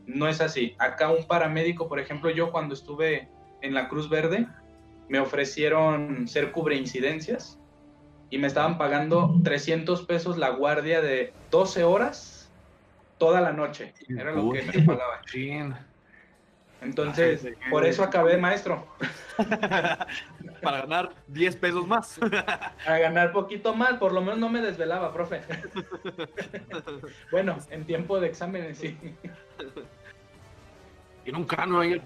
no 0.07 0.27
es 0.27 0.41
así. 0.41 0.75
Acá 0.79 1.11
un 1.11 1.27
paramédico, 1.27 1.89
por 1.89 2.01
ejemplo, 2.01 2.31
yo 2.31 2.51
cuando 2.51 2.75
estuve 2.75 3.29
en 3.63 3.75
la 3.75 3.89
Cruz 3.89 4.09
Verde, 4.09 4.49
me 5.09 5.21
ofrecieron 5.21 6.27
ser 6.27 6.51
cubre 6.53 6.77
incidencias 6.77 7.61
y 8.31 8.39
me 8.39 8.47
estaban 8.47 8.79
pagando 8.79 9.35
300 9.45 10.07
pesos 10.07 10.39
la 10.39 10.51
guardia 10.51 11.01
de 11.01 11.33
12 11.51 11.85
horas 11.85 12.51
toda 13.19 13.41
la 13.41 13.53
noche. 13.53 13.93
Era 14.09 14.33
lo 14.33 14.51
que 14.51 14.63
me 14.63 14.83
pagaban. 14.83 15.21
Entonces, 16.81 17.47
por 17.71 17.85
eso 17.85 18.03
acabé 18.03 18.37
maestro. 18.39 18.87
Para 20.63 20.81
ganar 20.81 21.13
10 21.29 21.57
pesos 21.57 21.87
más. 21.87 22.19
A 22.87 22.99
ganar 22.99 23.33
poquito 23.33 23.75
más, 23.75 23.95
por 23.95 24.13
lo 24.13 24.21
menos 24.21 24.39
no 24.39 24.49
me 24.49 24.61
desvelaba, 24.61 25.13
profe. 25.13 25.43
bueno, 27.31 27.59
en 27.71 27.85
tiempo 27.85 28.19
de 28.21 28.29
exámenes, 28.29 28.79
sí. 28.79 28.97
Tiene 31.25 31.39
un 31.39 31.45
cráneo 31.45 31.81
ahí. 31.81 32.01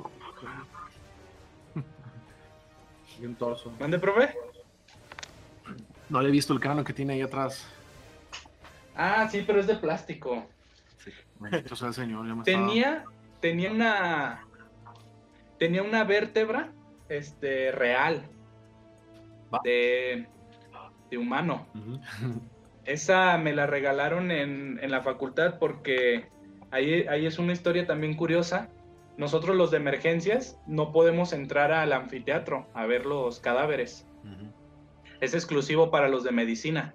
Y 3.21 3.27
un 3.27 3.35
torso. 3.37 3.73
¿Mande, 3.79 3.99
profe? 3.99 4.35
No 6.09 6.21
le 6.21 6.29
he 6.29 6.33
visto 6.33 6.53
el 6.53 6.61
cráneo 6.61 6.85
que 6.85 6.93
tiene 6.93 7.15
ahí 7.15 7.23
atrás. 7.23 7.67
Ah, 8.97 9.29
sí, 9.31 9.45
pero 9.47 9.61
es 9.61 9.67
de 9.67 9.77
plástico. 9.77 10.47
Sí, 10.99 11.11
bendito 11.39 11.77
sea 11.77 11.89
el 11.89 11.95
señor. 11.95 12.27
ya 12.27 12.35
me 12.35 12.45
Tenía, 12.45 13.05
tenía 13.41 13.71
una, 13.71 14.47
tenía 15.59 15.83
una 15.83 16.05
vértebra, 16.05 16.73
este, 17.09 17.73
real, 17.73 18.29
de, 19.63 20.27
de 21.11 21.19
humano. 21.19 21.67
Esa 22.85 23.39
me 23.39 23.55
la 23.55 23.67
regalaron 23.67 24.31
en, 24.31 24.79
en 24.83 24.91
la 24.91 25.01
facultad 25.01 25.59
porque 25.59 26.27
ahí, 26.71 27.07
ahí 27.09 27.27
es 27.27 27.39
una 27.39 27.53
historia 27.53 27.87
también 27.87 28.15
curiosa. 28.15 28.69
Nosotros 29.17 29.57
los 29.57 29.71
de 29.71 29.77
emergencias 29.77 30.59
no 30.67 30.93
podemos 30.93 31.33
entrar 31.33 31.73
al 31.73 31.93
anfiteatro 31.93 32.67
a 32.75 32.85
ver 32.87 33.07
los 33.07 33.39
cadáveres. 33.39 34.07
Es 35.21 35.35
exclusivo 35.35 35.91
para 35.91 36.09
los 36.09 36.25
de 36.25 36.33
medicina. 36.33 36.95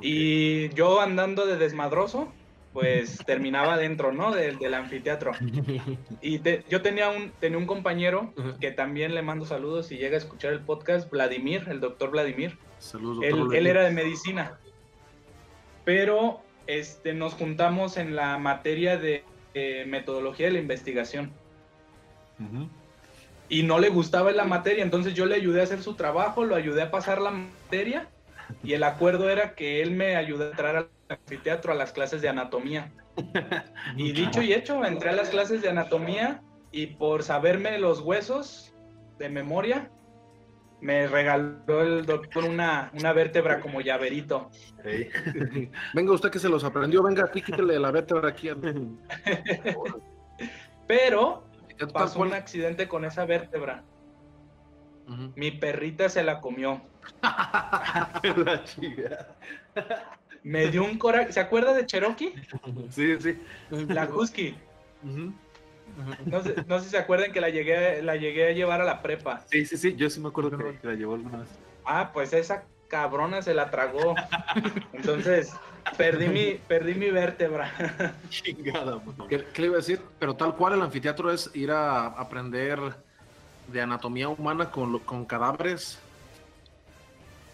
Y 0.00 0.70
yo 0.70 1.00
andando 1.00 1.46
de 1.46 1.56
desmadroso, 1.56 2.32
pues 2.76 3.24
terminaba 3.24 3.78
dentro, 3.78 4.12
¿no? 4.12 4.34
Del, 4.34 4.58
del 4.58 4.74
anfiteatro. 4.74 5.32
Y 6.20 6.40
te- 6.40 6.62
yo 6.68 6.82
tenía 6.82 7.08
un, 7.08 7.30
tenía 7.40 7.56
un 7.56 7.64
compañero 7.64 8.34
que 8.60 8.70
también 8.70 9.14
le 9.14 9.22
mando 9.22 9.46
saludos 9.46 9.90
y 9.92 9.96
llega 9.96 10.16
a 10.16 10.18
escuchar 10.18 10.52
el 10.52 10.60
podcast, 10.60 11.10
Vladimir, 11.10 11.64
el 11.70 11.80
doctor 11.80 12.10
Vladimir. 12.10 12.58
Saludos, 12.78 13.24
Él, 13.24 13.30
doctor. 13.38 13.56
él 13.56 13.66
era 13.66 13.82
de 13.84 13.92
medicina. 13.92 14.58
Pero 15.86 16.42
este, 16.66 17.14
nos 17.14 17.32
juntamos 17.32 17.96
en 17.96 18.14
la 18.14 18.36
materia 18.36 18.98
de 18.98 19.24
eh, 19.54 19.84
metodología 19.86 20.48
de 20.48 20.52
la 20.52 20.58
investigación. 20.58 21.32
Y 23.48 23.62
no 23.62 23.78
le 23.78 23.88
gustaba 23.88 24.32
la 24.32 24.44
materia, 24.44 24.84
entonces 24.84 25.14
yo 25.14 25.24
le 25.24 25.36
ayudé 25.36 25.60
a 25.62 25.64
hacer 25.64 25.82
su 25.82 25.94
trabajo, 25.94 26.44
lo 26.44 26.56
ayudé 26.56 26.82
a 26.82 26.90
pasar 26.90 27.22
la 27.22 27.30
materia 27.30 28.08
y 28.62 28.74
el 28.74 28.82
acuerdo 28.82 29.30
era 29.30 29.54
que 29.54 29.80
él 29.80 29.92
me 29.92 30.16
ayudara 30.16 30.48
a 30.48 30.50
entrar 30.50 30.76
al 30.76 30.88
anfiteatro 31.08 31.72
a 31.72 31.74
las 31.74 31.92
clases 31.92 32.22
de 32.22 32.28
anatomía. 32.28 32.92
Y 33.96 34.12
dicho 34.12 34.42
y 34.42 34.52
hecho, 34.52 34.84
entré 34.84 35.10
a 35.10 35.14
las 35.14 35.30
clases 35.30 35.62
de 35.62 35.70
anatomía 35.70 36.42
y 36.70 36.88
por 36.88 37.22
saberme 37.22 37.78
los 37.78 38.00
huesos 38.00 38.74
de 39.18 39.30
memoria, 39.30 39.90
me 40.80 41.06
regaló 41.06 41.82
el 41.82 42.04
doctor 42.04 42.44
una, 42.44 42.90
una 42.94 43.12
vértebra 43.12 43.60
como 43.60 43.80
llaverito. 43.80 44.50
Venga, 45.94 46.12
usted 46.12 46.30
que 46.30 46.38
se 46.38 46.48
los 46.48 46.64
aprendió, 46.64 47.02
venga 47.02 47.24
aquí, 47.24 47.42
quítele 47.42 47.78
la 47.78 47.90
vértebra 47.90 48.28
aquí. 48.28 48.50
Pero 50.86 51.44
pasó 51.92 52.20
un 52.20 52.34
accidente 52.34 52.88
con 52.88 53.04
esa 53.04 53.24
vértebra. 53.24 53.84
Mi 55.34 55.52
perrita 55.52 56.08
se 56.08 56.22
la 56.22 56.40
comió. 56.40 56.82
La 57.22 58.62
chica. 58.64 59.36
Me 60.46 60.68
dio 60.68 60.84
un 60.84 60.96
coraje. 60.96 61.32
¿Se 61.32 61.40
acuerda 61.40 61.74
de 61.74 61.84
Cherokee? 61.86 62.32
Sí, 62.90 63.16
sí. 63.20 63.36
La 63.88 64.04
Husky. 64.06 64.54
No 65.02 66.42
sé, 66.42 66.54
no 66.66 66.78
sé 66.78 66.84
si 66.84 66.90
se 66.90 66.98
acuerdan 66.98 67.32
que 67.32 67.40
la 67.40 67.48
llegué, 67.50 68.00
la 68.02 68.16
llegué 68.16 68.48
a 68.48 68.52
llevar 68.52 68.80
a 68.80 68.84
la 68.84 69.02
prepa. 69.02 69.44
Sí, 69.50 69.66
sí, 69.66 69.76
sí. 69.76 69.94
Yo 69.96 70.08
sí 70.08 70.20
me 70.20 70.28
acuerdo 70.28 70.56
que, 70.56 70.78
que 70.78 70.86
la 70.86 70.94
llevó 70.94 71.14
alguna 71.14 71.38
vez. 71.38 71.48
Ah, 71.84 72.10
pues 72.12 72.32
esa 72.32 72.64
cabrona 72.88 73.42
se 73.42 73.54
la 73.54 73.70
tragó. 73.72 74.14
Entonces, 74.92 75.52
perdí 75.96 76.28
mi, 76.28 76.60
perdí 76.68 76.94
mi 76.94 77.10
vértebra. 77.10 78.14
Chingada. 78.28 79.00
¿Qué, 79.28 79.44
qué 79.52 79.62
le 79.62 79.66
iba 79.68 79.76
a 79.76 79.78
decir? 79.78 80.00
Pero 80.20 80.34
tal 80.36 80.54
cual 80.54 80.74
el 80.74 80.82
anfiteatro 80.82 81.32
es 81.32 81.50
ir 81.54 81.72
a 81.72 82.06
aprender 82.06 82.78
de 83.72 83.80
anatomía 83.80 84.28
humana 84.28 84.70
con, 84.70 84.92
lo- 84.92 85.00
con 85.00 85.24
cadáveres. 85.24 85.98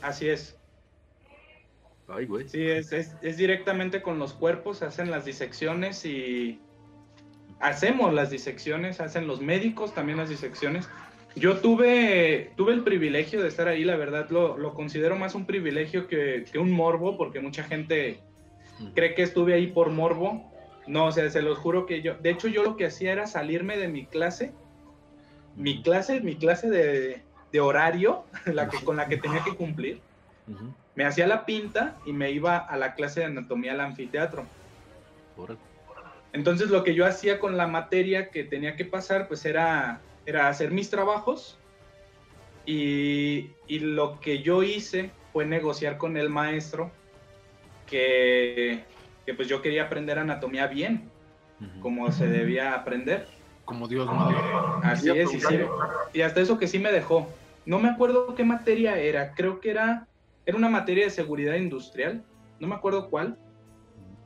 Así 0.02 0.28
es. 0.28 0.56
Ay, 2.14 2.26
güey. 2.26 2.48
Sí, 2.48 2.62
es, 2.62 2.92
es, 2.92 3.14
es 3.22 3.36
directamente 3.36 4.02
con 4.02 4.18
los 4.18 4.34
cuerpos, 4.34 4.78
se 4.78 4.84
hacen 4.84 5.10
las 5.10 5.24
disecciones 5.24 6.04
y 6.04 6.60
hacemos 7.60 8.12
las 8.12 8.30
disecciones, 8.30 9.00
hacen 9.00 9.26
los 9.26 9.40
médicos 9.40 9.94
también 9.94 10.18
las 10.18 10.28
disecciones. 10.28 10.88
Yo 11.34 11.58
tuve, 11.58 12.52
tuve 12.56 12.74
el 12.74 12.82
privilegio 12.82 13.40
de 13.40 13.48
estar 13.48 13.66
ahí, 13.68 13.84
la 13.84 13.96
verdad 13.96 14.28
lo, 14.28 14.58
lo 14.58 14.74
considero 14.74 15.16
más 15.16 15.34
un 15.34 15.46
privilegio 15.46 16.06
que, 16.06 16.44
que 16.50 16.58
un 16.58 16.70
morbo, 16.70 17.16
porque 17.16 17.40
mucha 17.40 17.64
gente 17.64 18.20
cree 18.94 19.14
que 19.14 19.22
estuve 19.22 19.54
ahí 19.54 19.68
por 19.68 19.88
morbo. 19.88 20.50
No, 20.86 21.06
o 21.06 21.12
sea, 21.12 21.30
se 21.30 21.40
los 21.40 21.58
juro 21.58 21.86
que 21.86 22.02
yo, 22.02 22.14
de 22.16 22.30
hecho 22.30 22.48
yo 22.48 22.62
lo 22.62 22.76
que 22.76 22.86
hacía 22.86 23.12
era 23.12 23.26
salirme 23.26 23.78
de 23.78 23.88
mi 23.88 24.04
clase, 24.04 24.52
mi 25.56 25.82
clase, 25.82 26.20
mi 26.20 26.34
clase 26.34 26.68
de, 26.68 27.22
de 27.52 27.60
horario, 27.60 28.24
la 28.46 28.68
que, 28.68 28.84
con 28.84 28.96
la 28.96 29.06
que 29.06 29.16
tenía 29.16 29.42
que 29.44 29.54
cumplir 29.54 30.00
Ujú. 30.48 30.74
Me 30.94 31.04
hacía 31.04 31.26
la 31.26 31.44
pinta 31.46 31.96
y 32.06 32.12
me 32.12 32.30
iba 32.30 32.58
a 32.58 32.76
la 32.76 32.94
clase 32.94 33.20
de 33.20 33.26
anatomía 33.26 33.72
al 33.72 33.80
anfiteatro. 33.80 34.46
Entonces 36.32 36.70
lo 36.70 36.82
que 36.82 36.94
yo 36.94 37.06
hacía 37.06 37.38
con 37.38 37.56
la 37.56 37.66
materia 37.66 38.30
que 38.30 38.44
tenía 38.44 38.76
que 38.76 38.84
pasar, 38.84 39.28
pues 39.28 39.44
era, 39.44 40.02
era 40.24 40.48
hacer 40.48 40.70
mis 40.70 40.88
trabajos 40.90 41.58
y, 42.64 43.50
y 43.66 43.78
lo 43.80 44.18
que 44.20 44.42
yo 44.42 44.62
hice 44.62 45.12
fue 45.32 45.44
negociar 45.44 45.98
con 45.98 46.16
el 46.16 46.30
maestro 46.30 46.92
que, 47.86 48.84
que 49.26 49.34
pues 49.34 49.48
yo 49.48 49.60
quería 49.60 49.84
aprender 49.84 50.18
anatomía 50.18 50.66
bien, 50.66 51.10
Ujú. 51.60 51.80
como 51.80 52.12
se 52.12 52.26
debía 52.26 52.74
aprender. 52.74 53.28
Como 53.64 53.88
Dios 53.88 54.06
manda. 54.06 54.80
Así 54.84 55.10
es, 55.10 55.32
y, 55.34 55.40
sí, 55.40 55.58
y 56.14 56.22
hasta 56.22 56.40
eso 56.40 56.58
que 56.58 56.66
sí 56.66 56.78
me 56.78 56.92
dejó. 56.92 57.32
No 57.66 57.78
me 57.78 57.88
acuerdo 57.88 58.34
qué 58.34 58.44
materia 58.44 58.98
era, 58.98 59.34
creo 59.34 59.60
que 59.60 59.70
era, 59.70 60.08
era 60.46 60.56
una 60.56 60.68
materia 60.68 61.04
de 61.04 61.10
seguridad 61.10 61.54
industrial, 61.54 62.24
no 62.58 62.68
me 62.68 62.74
acuerdo 62.74 63.08
cuál, 63.10 63.38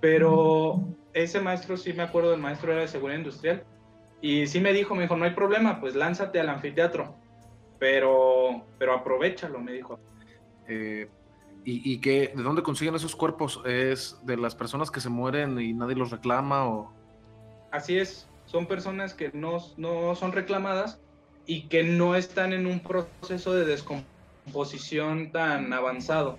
pero 0.01 0.81
ese 1.13 1.41
maestro 1.41 1.77
sí 1.77 1.93
me 1.93 2.03
acuerdo 2.03 2.31
del 2.31 2.41
maestro 2.41 2.73
era 2.73 2.83
de 2.83 2.89
seguridad 2.89 3.19
industrial 3.19 3.65
y 4.21 4.47
sí 4.47 4.61
me 4.61 4.73
dijo, 4.73 4.95
me 4.95 5.03
dijo, 5.03 5.17
no 5.17 5.25
hay 5.25 5.33
problema, 5.33 5.81
pues 5.81 5.95
lánzate 5.95 6.41
al 6.41 6.49
anfiteatro, 6.49 7.15
pero, 7.79 8.65
pero 8.79 8.95
aprovechalo, 8.95 9.61
me 9.61 9.73
dijo. 9.73 9.99
Eh, 10.69 11.09
¿Y, 11.65 11.93
y 11.93 12.01
qué, 12.01 12.33
de 12.35 12.43
dónde 12.43 12.63
consiguen 12.63 12.95
esos 12.95 13.17
cuerpos? 13.17 13.61
¿Es 13.65 14.19
de 14.25 14.37
las 14.37 14.55
personas 14.55 14.91
que 14.91 15.01
se 15.01 15.09
mueren 15.09 15.61
y 15.61 15.73
nadie 15.73 15.97
los 15.97 16.11
reclama? 16.11 16.67
o 16.69 16.93
Así 17.73 17.99
es, 17.99 18.29
son 18.47 18.67
personas 18.67 19.15
que 19.15 19.31
no, 19.35 19.59
no 19.77 20.15
son 20.15 20.33
reclamadas 20.33 21.01
y 21.45 21.69
que 21.69 21.83
no 21.83 22.15
están 22.15 22.53
en 22.53 22.67
un 22.67 22.81
proceso 22.81 23.53
de 23.53 23.65
descomposición 23.65 24.16
tan 25.33 25.73
avanzado 25.73 26.39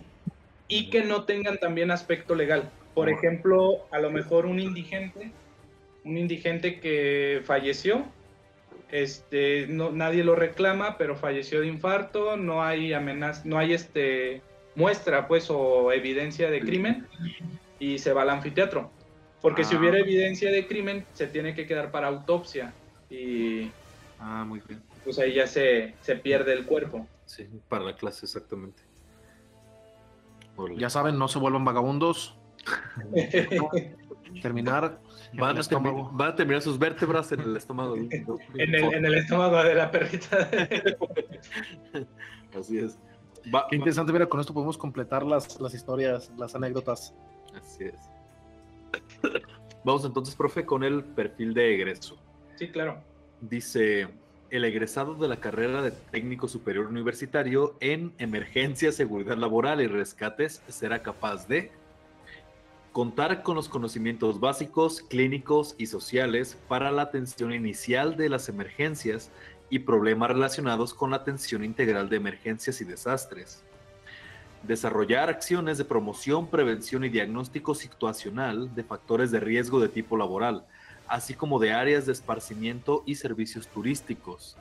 y 0.67 0.89
que 0.89 1.03
no 1.03 1.23
tengan 1.23 1.57
también 1.57 1.91
aspecto 1.91 2.35
legal. 2.35 2.69
Por 2.93 3.09
ejemplo, 3.09 3.85
a 3.91 3.99
lo 3.99 4.09
mejor 4.09 4.45
un 4.45 4.59
indigente, 4.59 5.31
un 6.03 6.17
indigente 6.17 6.79
que 6.79 7.41
falleció, 7.45 8.05
este, 8.91 9.67
no, 9.67 9.91
nadie 9.91 10.23
lo 10.23 10.35
reclama, 10.35 10.97
pero 10.97 11.15
falleció 11.15 11.61
de 11.61 11.67
infarto, 11.67 12.37
no 12.37 12.63
hay 12.63 12.93
amenaza, 12.93 13.41
no 13.45 13.57
hay 13.57 13.73
este 13.73 14.41
muestra 14.75 15.27
pues 15.27 15.49
o 15.49 15.91
evidencia 15.91 16.49
de 16.51 16.59
crimen 16.61 17.07
y 17.79 17.97
se 17.99 18.13
va 18.13 18.21
al 18.23 18.29
anfiteatro. 18.29 18.91
Porque 19.41 19.63
si 19.63 19.75
Ah. 19.75 19.79
hubiera 19.79 19.99
evidencia 19.99 20.51
de 20.51 20.65
crimen, 20.67 21.05
se 21.13 21.27
tiene 21.27 21.53
que 21.53 21.65
quedar 21.65 21.91
para 21.91 22.07
autopsia 22.07 22.73
y 23.09 23.69
Ah, 24.19 24.43
muy 24.47 24.61
bien. 24.67 24.81
pues 25.03 25.19
ahí 25.19 25.33
ya 25.35 25.45
se, 25.47 25.93
se 26.01 26.15
pierde 26.15 26.53
el 26.53 26.65
cuerpo. 26.65 27.07
Sí, 27.27 27.47
para 27.69 27.83
la 27.85 27.95
clase, 27.95 28.25
exactamente. 28.25 28.81
Ya 30.77 30.89
saben, 30.89 31.19
no 31.19 31.27
se 31.27 31.37
vuelvan 31.37 31.63
vagabundos. 31.63 32.35
Terminar 34.41 34.99
Van 35.33 35.57
a, 35.57 35.61
termi- 35.61 36.09
van 36.11 36.31
a 36.31 36.35
terminar 36.35 36.61
sus 36.61 36.79
vértebras 36.79 37.31
en 37.31 37.41
el 37.41 37.55
estómago. 37.55 37.95
en, 37.97 38.11
el, 38.57 38.75
en 38.93 39.05
el 39.05 39.15
estómago 39.15 39.61
de 39.63 39.75
la 39.75 39.91
perrita. 39.91 40.49
Así 42.59 42.79
es. 42.79 42.97
Va, 43.53 43.67
Qué 43.69 43.75
interesante, 43.75 44.11
mira, 44.11 44.27
con 44.27 44.39
esto 44.39 44.53
podemos 44.53 44.77
completar 44.77 45.23
las, 45.23 45.59
las 45.61 45.73
historias, 45.73 46.31
las 46.37 46.55
anécdotas. 46.55 47.13
Así 47.55 47.85
es. 47.85 48.09
Vamos 49.83 50.05
entonces, 50.05 50.35
profe, 50.35 50.65
con 50.65 50.83
el 50.83 51.03
perfil 51.03 51.53
de 51.53 51.75
egreso. 51.75 52.17
Sí, 52.55 52.69
claro. 52.69 53.01
Dice, 53.39 54.07
el 54.49 54.65
egresado 54.65 55.15
de 55.15 55.27
la 55.27 55.37
carrera 55.37 55.81
de 55.81 55.91
técnico 55.91 56.47
superior 56.47 56.87
universitario 56.87 57.75
en 57.79 58.13
emergencia, 58.17 58.91
seguridad 58.91 59.37
laboral 59.37 59.81
y 59.81 59.87
rescates 59.87 60.61
será 60.67 61.01
capaz 61.03 61.47
de 61.47 61.71
contar 62.91 63.43
con 63.43 63.55
los 63.55 63.69
conocimientos 63.69 64.39
básicos, 64.39 65.01
clínicos 65.01 65.75
y 65.77 65.87
sociales 65.87 66.57
para 66.67 66.91
la 66.91 67.03
atención 67.03 67.53
inicial 67.53 68.17
de 68.17 68.29
las 68.29 68.49
emergencias 68.49 69.29
y 69.69 69.79
problemas 69.79 70.29
relacionados 70.29 70.93
con 70.93 71.11
la 71.11 71.17
atención 71.17 71.63
integral 71.63 72.09
de 72.09 72.17
emergencias 72.17 72.81
y 72.81 72.85
desastres. 72.85 73.63
Desarrollar 74.63 75.29
acciones 75.29 75.77
de 75.77 75.85
promoción, 75.85 76.47
prevención 76.47 77.03
y 77.03 77.09
diagnóstico 77.09 77.75
situacional 77.75 78.73
de 78.73 78.83
factores 78.83 79.29
de 79.29 79.41
riesgo 79.41 79.79
de 79.79 79.89
tipo 79.89 80.17
laboral, 80.17 80.65
así 81.07 81.33
como 81.33 81.59
de 81.59 81.71
áreas 81.71 82.05
de 82.05 82.13
esparcimiento 82.13 83.03
y 83.05 83.15
servicios 83.15 83.67
turísticos. 83.67 84.57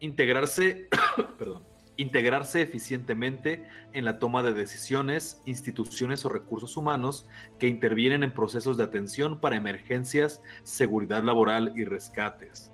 Integrarse, 0.00 0.88
perdón, 1.38 1.62
integrarse 1.96 2.62
eficientemente 2.62 3.68
en 3.92 4.04
la 4.04 4.18
toma 4.18 4.42
de 4.42 4.54
decisiones, 4.54 5.42
instituciones 5.44 6.24
o 6.24 6.30
recursos 6.30 6.76
humanos 6.76 7.26
que 7.58 7.68
intervienen 7.68 8.22
en 8.22 8.32
procesos 8.32 8.76
de 8.78 8.84
atención 8.84 9.38
para 9.38 9.56
emergencias, 9.56 10.40
seguridad 10.62 11.22
laboral 11.22 11.74
y 11.76 11.84
rescates. 11.84 12.70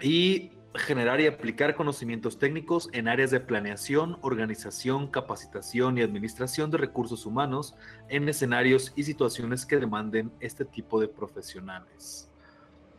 Y 0.00 0.52
generar 0.78 1.20
y 1.20 1.26
aplicar 1.26 1.74
conocimientos 1.74 2.38
técnicos 2.38 2.88
en 2.92 3.08
áreas 3.08 3.30
de 3.30 3.40
planeación, 3.40 4.18
organización, 4.22 5.08
capacitación 5.08 5.98
y 5.98 6.02
administración 6.02 6.70
de 6.70 6.78
recursos 6.78 7.26
humanos 7.26 7.74
en 8.08 8.28
escenarios 8.28 8.92
y 8.96 9.04
situaciones 9.04 9.66
que 9.66 9.76
demanden 9.76 10.30
este 10.40 10.64
tipo 10.64 11.00
de 11.00 11.08
profesionales. 11.08 12.30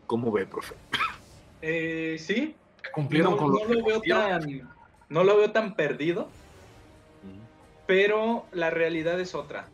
¿Cómo 0.05 0.32
ve, 0.32 0.45
profe? 0.45 0.75
Eh, 1.61 2.17
sí. 2.19 2.55
Cumplieron 2.93 3.32
no, 3.32 3.38
con 3.38 3.51
no 3.51 3.63
lo 3.65 3.86
veo 3.86 4.01
tan, 4.01 4.69
no 5.09 5.23
lo 5.23 5.38
veo 5.38 5.51
tan 5.51 5.75
perdido, 5.75 6.30
pero 7.86 8.45
la 8.51 8.69
realidad 8.69 9.19
es 9.19 9.36
otra. 9.36 9.67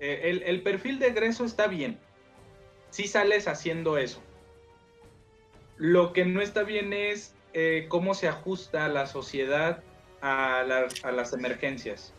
Eh, 0.00 0.22
el, 0.24 0.42
el 0.42 0.62
perfil 0.62 0.98
de 0.98 1.08
egreso 1.08 1.44
está 1.44 1.66
bien. 1.66 1.98
Si 2.90 3.06
sales 3.06 3.48
haciendo 3.48 3.98
eso. 3.98 4.22
Lo 5.78 6.12
que 6.12 6.24
no 6.24 6.40
está 6.40 6.62
bien 6.62 6.92
es 6.92 7.34
eh, 7.54 7.86
cómo 7.88 8.14
se 8.14 8.28
ajusta 8.28 8.88
la 8.88 9.06
sociedad 9.06 9.82
a, 10.20 10.62
la, 10.66 10.88
a 11.02 11.12
las 11.12 11.32
emergencias. 11.32 12.12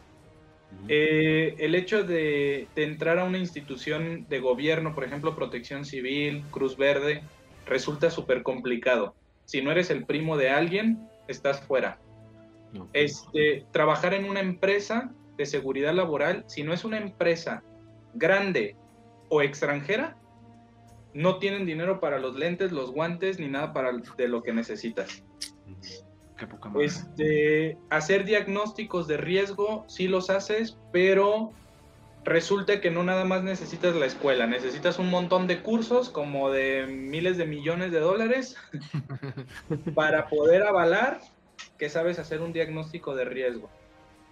Eh, 0.88 1.56
el 1.58 1.74
hecho 1.76 2.04
de, 2.04 2.68
de, 2.76 2.84
entrar 2.84 3.18
a 3.18 3.24
una 3.24 3.40
institución 3.40 4.28
de 4.30 4.40
gobierno, 4.40 4.94
por 4.94 5.04
ejemplo, 5.04 5.36
Protección 5.36 5.84
Civil, 5.84 6.44
Cruz 6.52 6.78
Verde, 6.78 7.24
resulta 7.66 8.10
súper 8.12 8.44
complicado. 8.44 9.16
Si 9.46 9.62
no 9.62 9.72
eres 9.72 9.90
el 9.90 10.06
primo 10.06 10.38
de 10.38 10.50
alguien, 10.50 11.10
estás 11.28 11.62
fuera. 11.62 12.00
Este, 12.94 13.66
trabajar 13.72 14.14
en 14.14 14.26
una 14.26 14.42
empresa 14.42 15.12
de 15.38 15.46
seguridad 15.46 15.94
laboral, 15.94 16.44
si 16.48 16.64
no 16.64 16.74
es 16.74 16.84
una 16.84 16.98
empresa 16.98 17.64
grande 18.14 18.76
o 19.30 19.42
extranjera, 19.42 20.18
no 21.14 21.38
tienen 21.40 21.66
dinero 21.66 22.00
para 22.00 22.20
los 22.20 22.36
lentes, 22.36 22.72
los 22.72 22.92
guantes, 22.92 23.40
ni 23.40 23.48
nada 23.48 23.74
para 23.74 23.92
de 23.92 24.28
lo 24.28 24.44
que 24.44 24.54
necesitas. 24.54 25.24
Qué 26.38 26.48
poca 26.48 26.72
este, 26.80 27.78
hacer 27.90 28.26
diagnósticos 28.26 29.08
de 29.08 29.18
riesgo, 29.18 29.86
sí 29.88 30.08
los 30.08 30.30
haces, 30.30 30.78
pero 30.94 31.52
resulta 32.24 32.80
que 32.80 32.92
no 32.92 33.04
nada 33.04 33.26
más 33.26 33.44
necesitas 33.44 33.96
la 33.96 34.06
escuela, 34.06 34.48
necesitas 34.48 35.00
un 35.00 35.10
montón 35.10 35.48
de 35.48 35.62
cursos, 35.62 36.10
como 36.10 36.52
de 36.52 36.86
miles 36.88 37.38
de 37.38 37.46
millones 37.46 37.92
de 37.92 38.00
dólares, 38.00 38.56
para 39.96 40.28
poder 40.28 40.64
avalar 40.64 41.20
que 41.78 41.90
sabes 41.90 42.20
hacer 42.20 42.42
un 42.42 42.54
diagnóstico 42.54 43.16
de 43.16 43.26
riesgo. 43.26 43.70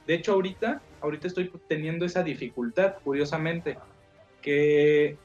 De 0.05 0.13
hecho, 0.13 0.33
ahorita, 0.33 0.81
ahorita 1.01 1.27
estoy 1.27 1.51
teniendo 1.67 2.05
esa 2.05 2.23
dificultad, 2.23 2.95
curiosamente, 3.03 3.77
que 4.41 5.17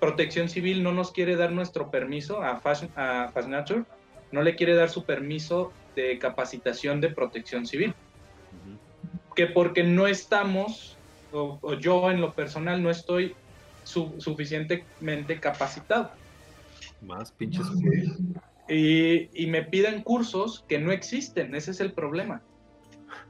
Protección 0.00 0.48
Civil 0.48 0.82
no 0.82 0.92
nos 0.92 1.12
quiere 1.12 1.36
dar 1.36 1.52
nuestro 1.52 1.90
permiso 1.90 2.42
a 2.42 2.60
Fast, 2.60 2.84
a 2.96 3.30
Fast 3.32 3.48
Nature, 3.48 3.84
no 4.30 4.42
le 4.42 4.54
quiere 4.54 4.74
dar 4.74 4.90
su 4.90 5.04
permiso 5.04 5.72
de 5.96 6.18
capacitación 6.18 7.00
de 7.00 7.08
protección 7.08 7.66
civil. 7.66 7.94
Uh 8.52 8.70
-huh. 8.70 9.34
Que 9.34 9.46
porque 9.46 9.82
no 9.82 10.06
estamos, 10.06 10.96
o, 11.32 11.58
o, 11.60 11.74
yo 11.74 12.10
en 12.10 12.20
lo 12.20 12.32
personal 12.32 12.82
no 12.82 12.90
estoy 12.90 13.34
su, 13.84 14.14
suficientemente 14.18 15.40
capacitado. 15.40 16.10
Más 17.00 17.32
pinches. 17.32 17.66
Y, 18.68 19.30
y 19.32 19.46
me 19.46 19.62
piden 19.62 20.02
cursos 20.02 20.64
que 20.68 20.78
no 20.78 20.92
existen, 20.92 21.54
ese 21.54 21.70
es 21.70 21.80
el 21.80 21.92
problema. 21.92 22.42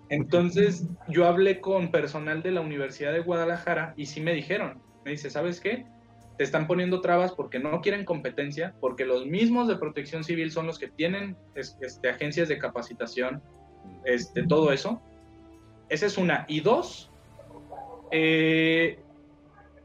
Entonces 0.09 0.85
yo 1.09 1.27
hablé 1.27 1.61
con 1.61 1.91
personal 1.91 2.43
de 2.43 2.51
la 2.51 2.61
Universidad 2.61 3.13
de 3.13 3.21
Guadalajara 3.21 3.95
y 3.97 4.07
sí 4.07 4.21
me 4.21 4.33
dijeron, 4.33 4.79
me 5.05 5.13
dice, 5.13 5.31
¿sabes 5.31 5.61
qué? 5.61 5.87
Te 6.39 6.45
están 6.45 6.69
poniendo 6.69 7.01
trabas 7.01 7.33
porque 7.33 7.59
no 7.59 7.81
quieren 7.81 8.05
competencia, 8.05 8.73
porque 8.81 9.05
los 9.05 9.27
mismos 9.27 9.67
de 9.67 9.77
protección 9.77 10.23
civil 10.23 10.53
son 10.53 10.69
los 10.69 10.79
que 10.79 10.87
tienen 10.87 11.37
este, 11.57 12.09
agencias 12.09 12.49
de 12.49 12.59
capacitación, 12.59 13.43
este, 14.05 14.47
todo 14.47 14.73
eso. 14.73 15.03
Esa 15.89 16.07
es 16.07 16.17
una. 16.17 16.45
Y 16.49 16.61
dos, 16.61 17.11
eh, 18.13 19.01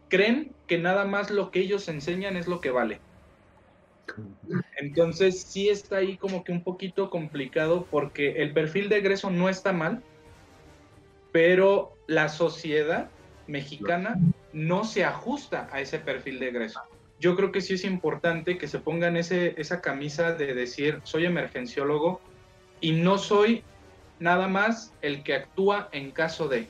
creen 0.09 0.53
que 0.67 0.77
nada 0.77 1.05
más 1.05 1.31
lo 1.31 1.49
que 1.49 1.59
ellos 1.59 1.87
enseñan 1.89 2.37
es 2.37 2.47
lo 2.47 2.61
que 2.61 2.69
vale. 2.69 2.99
Entonces 4.77 5.41
sí 5.41 5.69
está 5.69 5.97
ahí 5.97 6.17
como 6.17 6.43
que 6.43 6.51
un 6.51 6.63
poquito 6.63 7.09
complicado 7.09 7.87
porque 7.89 8.43
el 8.43 8.53
perfil 8.53 8.89
de 8.89 8.97
egreso 8.97 9.31
no 9.31 9.49
está 9.49 9.73
mal, 9.73 10.03
pero 11.31 11.97
la 12.05 12.29
sociedad 12.29 13.09
mexicana 13.47 14.19
no 14.53 14.83
se 14.83 15.03
ajusta 15.03 15.67
a 15.71 15.81
ese 15.81 15.99
perfil 15.99 16.39
de 16.39 16.49
egreso. 16.49 16.81
Yo 17.19 17.35
creo 17.35 17.51
que 17.51 17.61
sí 17.61 17.73
es 17.73 17.83
importante 17.83 18.57
que 18.57 18.67
se 18.67 18.79
pongan 18.79 19.17
ese, 19.17 19.59
esa 19.59 19.81
camisa 19.81 20.33
de 20.33 20.53
decir, 20.53 20.99
soy 21.03 21.25
emergenciólogo 21.25 22.21
y 22.81 22.91
no 22.91 23.17
soy 23.17 23.63
nada 24.19 24.47
más 24.47 24.93
el 25.01 25.23
que 25.23 25.35
actúa 25.35 25.89
en 25.91 26.11
caso 26.11 26.47
de. 26.47 26.67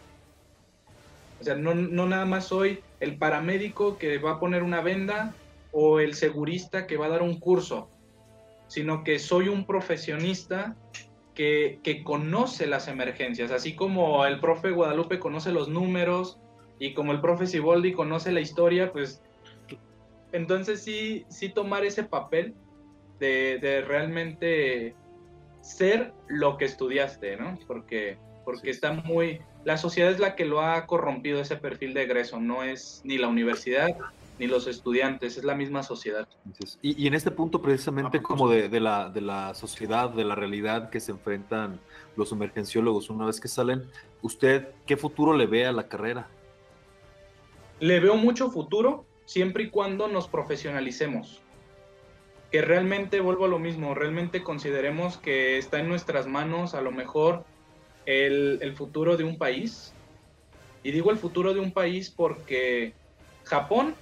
O 1.42 1.44
sea, 1.44 1.56
no, 1.56 1.76
no 1.76 2.08
nada 2.08 2.26
más 2.26 2.46
soy 2.46 2.80
el 3.00 3.18
paramédico 3.18 3.98
que 3.98 4.18
va 4.18 4.34
a 4.34 4.40
poner 4.40 4.64
una 4.64 4.82
venda 4.82 5.34
o 5.72 6.00
el 6.00 6.14
segurista 6.14 6.88
que 6.88 6.98
va 6.98 7.08
a 7.08 7.10
dar 7.10 7.22
un 7.22 7.40
curso, 7.40 7.90
sino 8.68 9.04
que 9.04 9.20
soy 9.20 9.50
un 9.50 9.66
profesionista 9.66 10.76
que, 11.34 11.80
que 11.84 12.04
conoce 12.04 12.68
las 12.68 12.88
emergencias, 12.88 13.52
así 13.52 13.76
como 13.76 14.26
el 14.26 14.40
profe 14.40 14.72
Guadalupe 14.72 15.20
conoce 15.20 15.52
los 15.52 15.68
números, 15.68 16.40
y 16.80 16.94
como 16.94 17.12
el 17.12 17.22
profe 17.22 17.48
Siboldi 17.48 17.94
conoce 17.94 18.32
la 18.32 18.42
historia, 18.42 18.92
pues 18.92 19.22
entonces 20.32 20.82
sí, 20.84 21.26
sí 21.30 21.50
tomar 21.50 21.86
ese 21.86 22.04
papel 22.04 22.56
de, 23.20 23.60
de 23.60 23.82
realmente 23.82 24.96
ser 25.62 26.14
lo 26.28 26.58
que 26.58 26.66
estudiaste, 26.66 27.38
¿no? 27.38 27.58
Porque, 27.68 28.18
porque 28.44 28.70
está 28.70 28.94
muy... 28.94 29.40
La 29.64 29.78
sociedad 29.78 30.12
es 30.12 30.20
la 30.20 30.36
que 30.36 30.46
lo 30.46 30.62
ha 30.62 30.86
corrompido 30.88 31.40
ese 31.40 31.56
perfil 31.56 31.94
de 31.94 32.04
egreso, 32.04 32.40
no 32.40 32.64
es 32.64 33.02
ni 33.06 33.18
la 33.18 33.30
universidad 33.30 33.96
ni 34.40 34.48
los 34.48 34.68
estudiantes, 34.68 35.38
es 35.38 35.44
la 35.44 35.56
misma 35.56 35.84
sociedad. 35.84 36.28
Y, 36.82 37.02
y 37.02 37.08
en 37.08 37.14
este 37.14 37.32
punto 37.32 37.62
precisamente 37.62 38.22
como 38.22 38.50
de, 38.50 38.68
de, 38.68 38.80
la, 38.80 39.10
de 39.10 39.22
la 39.22 39.54
sociedad, 39.54 40.10
de 40.10 40.26
la 40.26 40.36
realidad 40.36 40.90
que 40.90 41.00
se 41.00 41.12
enfrentan 41.12 41.80
los 42.16 42.32
emergenciólogos 42.32 43.10
una 43.10 43.26
vez 43.26 43.40
que 43.40 43.48
salen, 43.48 43.84
¿usted 44.22 44.70
qué 44.86 44.98
futuro 44.98 45.34
le 45.38 45.46
ve 45.46 45.66
a 45.66 45.72
la 45.72 45.88
carrera? 45.88 46.28
Le 47.84 48.00
veo 48.00 48.16
mucho 48.16 48.50
futuro 48.50 49.06
siempre 49.26 49.66
y 49.66 49.70
cuando 49.70 50.08
nos 50.08 50.30
profesionalicemos. 50.30 51.42
Que 52.50 52.62
realmente, 52.62 53.20
vuelvo 53.20 53.44
a 53.44 53.50
lo 53.50 53.60
mismo, 53.60 53.94
realmente 53.94 54.42
consideremos 54.42 55.18
que 55.18 55.58
está 55.58 55.82
en 55.82 55.90
nuestras 55.90 56.26
manos 56.26 56.76
a 56.76 56.82
lo 56.82 56.94
mejor 56.94 57.44
el, 58.06 58.60
el 58.62 58.74
futuro 58.74 59.18
de 59.18 59.26
un 59.26 59.38
país. 59.38 59.94
Y 60.82 60.92
digo 60.92 61.12
el 61.12 61.18
futuro 61.18 61.54
de 61.54 61.60
un 61.60 61.74
país 61.74 62.10
porque 62.10 62.94
Japón 63.44 63.96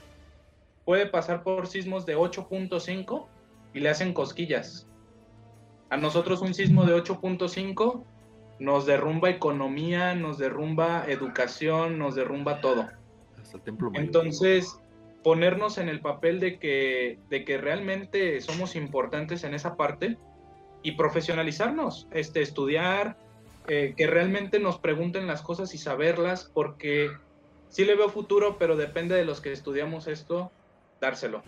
puede 0.85 1.07
pasar 1.07 1.41
por 1.41 1.65
sismos 1.65 2.05
de 2.05 2.15
8.5 2.15 3.25
y 3.73 3.79
le 3.79 3.89
hacen 3.89 4.13
cosquillas. 4.13 4.85
A 5.89 5.97
nosotros 5.97 6.43
un 6.43 6.53
sismo 6.53 6.85
de 6.85 6.93
8.5 6.93 8.03
nos 8.59 8.85
derrumba 8.85 9.31
economía, 9.31 10.13
nos 10.13 10.37
derrumba 10.37 11.03
educación, 11.07 11.97
nos 11.97 12.13
derrumba 12.13 12.61
todo. 12.61 13.00
Hasta 13.41 13.57
el 13.57 13.63
templo 13.63 13.91
Entonces, 13.93 14.79
ponernos 15.23 15.77
en 15.77 15.89
el 15.89 15.99
papel 16.01 16.39
de 16.39 16.57
que, 16.57 17.19
de 17.29 17.45
que 17.45 17.57
realmente 17.57 18.41
somos 18.41 18.75
importantes 18.75 19.43
en 19.43 19.53
esa 19.53 19.75
parte 19.75 20.17
y 20.83 20.93
profesionalizarnos, 20.93 22.07
este, 22.11 22.41
estudiar, 22.41 23.17
eh, 23.67 23.93
que 23.95 24.07
realmente 24.07 24.59
nos 24.59 24.79
pregunten 24.79 25.27
las 25.27 25.41
cosas 25.41 25.73
y 25.75 25.77
saberlas, 25.77 26.49
porque 26.53 27.11
sí 27.69 27.85
le 27.85 27.95
veo 27.95 28.09
futuro, 28.09 28.57
pero 28.57 28.75
depende 28.75 29.15
de 29.15 29.25
los 29.25 29.41
que 29.41 29.51
estudiamos 29.51 30.07
esto, 30.07 30.51
dárselo. 30.99 31.43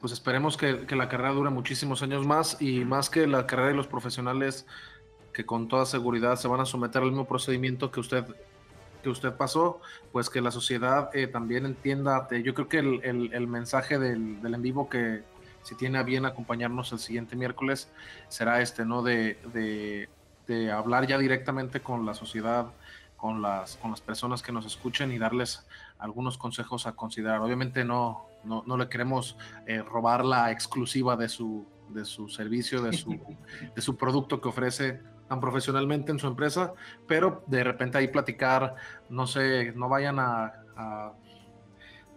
Pues 0.00 0.12
esperemos 0.12 0.56
que, 0.56 0.86
que, 0.86 0.94
la 0.94 1.08
carrera 1.08 1.32
dure 1.32 1.50
muchísimos 1.50 2.02
años 2.02 2.26
más 2.26 2.60
y 2.60 2.84
más 2.84 3.10
que 3.10 3.26
la 3.26 3.46
carrera 3.46 3.70
de 3.70 3.74
los 3.74 3.88
profesionales 3.88 4.66
que 5.32 5.46
con 5.46 5.68
toda 5.68 5.86
seguridad 5.86 6.36
se 6.36 6.46
van 6.48 6.60
a 6.60 6.66
someter 6.66 7.02
al 7.02 7.08
mismo 7.08 7.26
procedimiento 7.26 7.90
que 7.90 8.00
usted 8.00 8.24
que 9.00 9.08
usted 9.08 9.34
pasó, 9.34 9.80
pues 10.12 10.30
que 10.30 10.40
la 10.40 10.50
sociedad 10.50 11.10
eh, 11.14 11.26
también 11.26 11.66
entienda. 11.66 12.28
Yo 12.30 12.54
creo 12.54 12.68
que 12.68 12.78
el, 12.78 13.00
el, 13.04 13.32
el 13.32 13.46
mensaje 13.46 13.98
del, 13.98 14.40
del, 14.42 14.54
en 14.54 14.62
vivo 14.62 14.88
que 14.88 15.22
si 15.62 15.74
tiene 15.74 15.98
a 15.98 16.02
bien 16.02 16.24
acompañarnos 16.24 16.92
el 16.92 16.98
siguiente 16.98 17.36
miércoles 17.36 17.90
será 18.28 18.60
este, 18.60 18.84
¿no? 18.84 19.02
De, 19.02 19.38
de, 19.52 20.08
de, 20.46 20.72
hablar 20.72 21.06
ya 21.06 21.18
directamente 21.18 21.80
con 21.80 22.06
la 22.06 22.14
sociedad, 22.14 22.66
con 23.16 23.42
las, 23.42 23.76
con 23.76 23.90
las 23.90 24.00
personas 24.00 24.42
que 24.42 24.52
nos 24.52 24.64
escuchen 24.64 25.12
y 25.12 25.18
darles 25.18 25.66
algunos 25.98 26.38
consejos 26.38 26.86
a 26.86 26.92
considerar. 26.92 27.40
Obviamente 27.40 27.84
no, 27.84 28.26
no, 28.44 28.64
no 28.66 28.76
le 28.76 28.88
queremos 28.88 29.36
eh, 29.66 29.82
robar 29.82 30.24
la 30.24 30.50
exclusiva 30.50 31.16
de 31.16 31.28
su, 31.28 31.66
de 31.90 32.04
su 32.04 32.28
servicio, 32.28 32.82
de 32.82 32.92
su, 32.94 33.10
de 33.74 33.82
su 33.82 33.96
producto 33.96 34.40
que 34.40 34.48
ofrece 34.48 35.00
tan 35.30 35.40
profesionalmente 35.40 36.10
en 36.10 36.18
su 36.18 36.26
empresa, 36.26 36.72
pero 37.06 37.44
de 37.46 37.62
repente 37.62 37.96
ahí 37.96 38.08
platicar, 38.08 38.74
no 39.08 39.28
sé, 39.28 39.72
no 39.76 39.88
vayan 39.88 40.18
a, 40.18 40.52
a, 40.76 41.12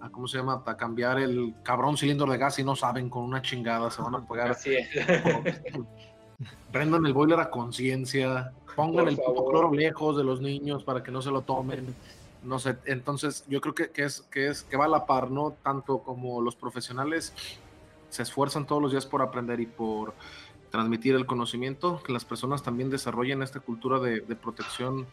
a 0.01 0.09
¿cómo 0.09 0.27
se 0.27 0.39
llama? 0.39 0.63
A 0.65 0.75
cambiar 0.75 1.19
el 1.19 1.53
cabrón 1.61 1.95
cilindro 1.95 2.25
de 2.31 2.39
gas 2.39 2.57
y 2.57 2.63
no 2.63 2.75
saben 2.75 3.11
con 3.11 3.21
una 3.21 3.43
chingada, 3.43 3.91
se 3.91 4.01
van 4.01 4.15
a 4.15 4.27
pegar. 4.27 4.49
Así 4.49 4.73
es. 4.73 4.87
Prendan 6.71 7.05
el 7.05 7.13
boiler 7.13 7.39
a 7.39 7.51
conciencia, 7.51 8.51
pongan 8.75 9.03
Por 9.03 9.09
el 9.09 9.17
puto 9.17 9.45
cloro 9.45 9.71
lejos 9.71 10.17
de 10.17 10.23
los 10.23 10.41
niños 10.41 10.83
para 10.83 11.03
que 11.03 11.11
no 11.11 11.21
se 11.21 11.29
lo 11.29 11.43
tomen. 11.43 11.93
No 12.41 12.57
sé, 12.57 12.77
entonces 12.85 13.45
yo 13.47 13.61
creo 13.61 13.75
que, 13.75 13.91
que, 13.91 14.05
es, 14.05 14.21
que 14.21 14.47
es 14.47 14.63
que 14.63 14.75
va 14.75 14.85
a 14.85 14.87
la 14.87 15.05
par, 15.05 15.29
¿no? 15.29 15.51
Tanto 15.61 15.99
como 15.99 16.41
los 16.41 16.55
profesionales 16.55 17.31
se 18.09 18.23
esfuerzan 18.23 18.65
todos 18.65 18.81
los 18.81 18.89
días 18.89 19.05
por 19.05 19.21
aprender 19.21 19.59
y 19.59 19.67
por 19.67 20.15
transmitir 20.73 21.13
el 21.13 21.27
conocimiento, 21.27 22.01
que 22.03 22.11
las 22.11 22.25
personas 22.25 22.63
también 22.63 22.89
desarrollen 22.89 23.43
esta 23.43 23.59
cultura 23.59 23.99
de, 23.99 24.21
protección 24.35 25.05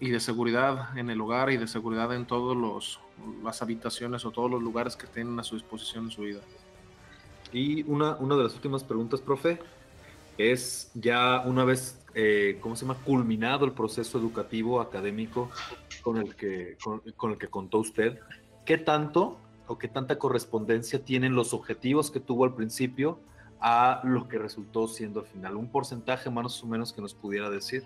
y 0.00 0.08
de 0.08 0.20
seguridad 0.20 0.96
en 0.96 1.10
el 1.10 1.20
hogar 1.20 1.50
y 1.50 1.58
de 1.58 1.68
seguridad 1.68 2.14
en 2.14 2.24
todas 2.24 2.56
las 3.44 3.60
habitaciones 3.60 4.24
o 4.24 4.30
todos 4.30 4.50
los 4.50 4.62
lugares 4.62 4.96
que 4.96 5.06
tienen 5.06 5.38
a 5.38 5.42
su 5.44 5.56
disposición 5.56 6.04
en 6.06 6.10
su 6.10 6.22
vida. 6.22 6.40
Y 7.52 7.82
una, 7.82 8.16
una 8.16 8.36
de 8.36 8.44
las 8.44 8.54
últimas 8.54 8.82
preguntas, 8.82 9.20
profe, 9.20 9.58
es 10.38 10.90
ya 10.94 11.42
una 11.44 11.66
vez, 11.66 12.02
eh, 12.14 12.56
¿cómo 12.62 12.74
se 12.74 12.86
llama?, 12.86 12.98
culminado 13.04 13.66
el 13.66 13.72
proceso 13.72 14.16
educativo 14.16 14.80
académico 14.80 15.50
con 16.00 16.16
el 16.16 16.34
que, 16.36 16.78
con 17.18 17.32
el 17.32 17.36
que 17.36 17.48
contó 17.48 17.80
usted, 17.80 18.18
¿qué 18.64 18.78
tanto 18.78 19.36
o 19.66 19.76
qué 19.76 19.88
tanta 19.88 20.18
correspondencia 20.18 21.04
tienen 21.04 21.34
los 21.34 21.52
objetivos 21.52 22.10
que 22.10 22.18
tuvo 22.18 22.46
al 22.46 22.54
principio 22.54 23.20
a 23.60 24.00
lo 24.04 24.26
que 24.28 24.38
resultó 24.38 24.88
siendo 24.88 25.20
al 25.20 25.26
final? 25.26 25.56
Un 25.56 25.68
porcentaje 25.68 26.30
más 26.30 26.62
o 26.62 26.66
menos 26.66 26.92
que 26.92 27.02
nos 27.02 27.14
pudiera 27.14 27.50
decir. 27.50 27.84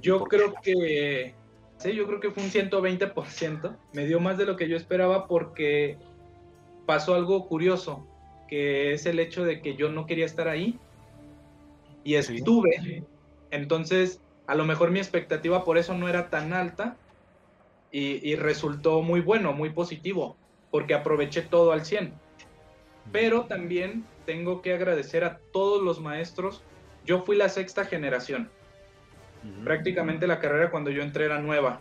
Yo 0.00 0.24
creo 0.24 0.54
que, 0.62 1.34
sí, 1.76 1.94
yo 1.94 2.06
creo 2.06 2.20
que 2.20 2.30
fue 2.30 2.42
un 2.42 2.50
120%. 2.50 3.76
Me 3.92 4.06
dio 4.06 4.20
más 4.20 4.38
de 4.38 4.46
lo 4.46 4.56
que 4.56 4.68
yo 4.68 4.76
esperaba 4.76 5.26
porque 5.26 5.98
pasó 6.86 7.14
algo 7.14 7.46
curioso, 7.46 8.06
que 8.48 8.92
es 8.92 9.04
el 9.06 9.18
hecho 9.18 9.44
de 9.44 9.60
que 9.60 9.76
yo 9.76 9.90
no 9.90 10.06
quería 10.06 10.24
estar 10.24 10.48
ahí 10.48 10.78
y 12.04 12.14
estuve. 12.14 12.78
Sí. 12.82 13.02
Entonces, 13.50 14.20
a 14.46 14.54
lo 14.54 14.64
mejor 14.64 14.90
mi 14.90 14.98
expectativa 14.98 15.64
por 15.64 15.76
eso 15.76 15.94
no 15.94 16.08
era 16.08 16.30
tan 16.30 16.52
alta 16.52 16.96
y, 17.90 18.26
y 18.26 18.36
resultó 18.36 19.02
muy 19.02 19.20
bueno, 19.20 19.52
muy 19.52 19.70
positivo, 19.70 20.36
porque 20.70 20.94
aproveché 20.94 21.42
todo 21.42 21.72
al 21.72 21.84
100. 21.84 22.12
Pero 23.12 23.44
también 23.44 24.04
tengo 24.28 24.60
que 24.60 24.74
agradecer 24.74 25.24
a 25.24 25.38
todos 25.54 25.82
los 25.82 26.02
maestros. 26.02 26.60
Yo 27.06 27.22
fui 27.22 27.34
la 27.34 27.48
sexta 27.48 27.86
generación. 27.86 28.50
Uh 29.42 29.46
-huh. 29.46 29.64
Prácticamente 29.64 30.26
la 30.26 30.38
carrera 30.38 30.70
cuando 30.70 30.90
yo 30.90 31.02
entré 31.02 31.24
era 31.24 31.38
nueva. 31.38 31.80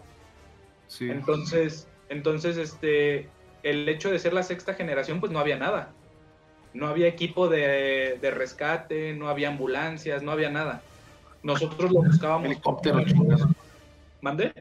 Sí. 0.87 1.09
Entonces, 1.11 1.89
entonces 2.07 2.55
este, 2.55 3.27
el 3.63 3.89
hecho 3.89 4.09
de 4.09 4.17
ser 4.17 4.31
la 4.31 4.43
sexta 4.43 4.75
generación, 4.75 5.19
pues 5.19 5.29
no 5.29 5.39
había 5.39 5.57
nada. 5.57 5.91
No 6.73 6.87
había 6.87 7.07
equipo 7.07 7.49
de, 7.49 8.17
de 8.21 8.31
rescate, 8.31 9.13
no 9.13 9.27
había 9.27 9.49
ambulancias, 9.49 10.23
no 10.23 10.31
había 10.31 10.49
nada. 10.49 10.81
Nosotros 11.43 11.91
lo 11.91 12.01
buscábamos. 12.01 12.45
Helicópteros. 12.45 13.11
¿Mande? 14.21 14.53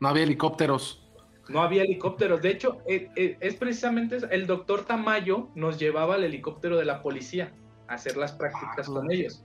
No 0.00 0.08
había 0.08 0.22
helicópteros 0.22 1.05
no 1.48 1.62
había 1.62 1.82
helicópteros. 1.82 2.42
De 2.42 2.50
hecho, 2.50 2.78
es, 2.86 3.08
es, 3.14 3.54
precisamente 3.54 4.18
el 4.30 4.46
doctor 4.46 4.84
Tamayo 4.84 5.48
nos 5.54 5.78
llevaba 5.78 6.14
al 6.14 6.24
helicóptero 6.24 6.76
de 6.76 6.84
la 6.84 7.02
policía 7.02 7.52
a 7.88 7.94
hacer 7.94 8.16
las 8.16 8.32
prácticas 8.32 8.88
ah, 8.88 8.92
con 8.92 9.10
ellos. 9.10 9.44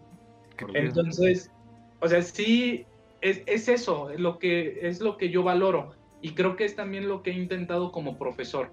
Entonces, 0.73 1.51
o 1.99 2.07
sea, 2.07 2.21
sí, 2.21 2.85
es, 3.21 3.41
es, 3.45 3.67
eso, 3.67 4.09
es 4.09 4.19
lo, 4.19 4.39
que, 4.39 4.79
es 4.87 5.01
lo 5.01 5.17
que 5.17 5.29
yo 5.29 5.43
valoro. 5.43 5.95
Y 6.21 6.33
creo 6.33 6.55
que 6.55 6.65
es 6.65 6.75
también 6.75 7.07
lo 7.07 7.23
que 7.23 7.31
he 7.31 7.33
intentado 7.33 7.91
como 7.91 8.17
profesor. 8.17 8.71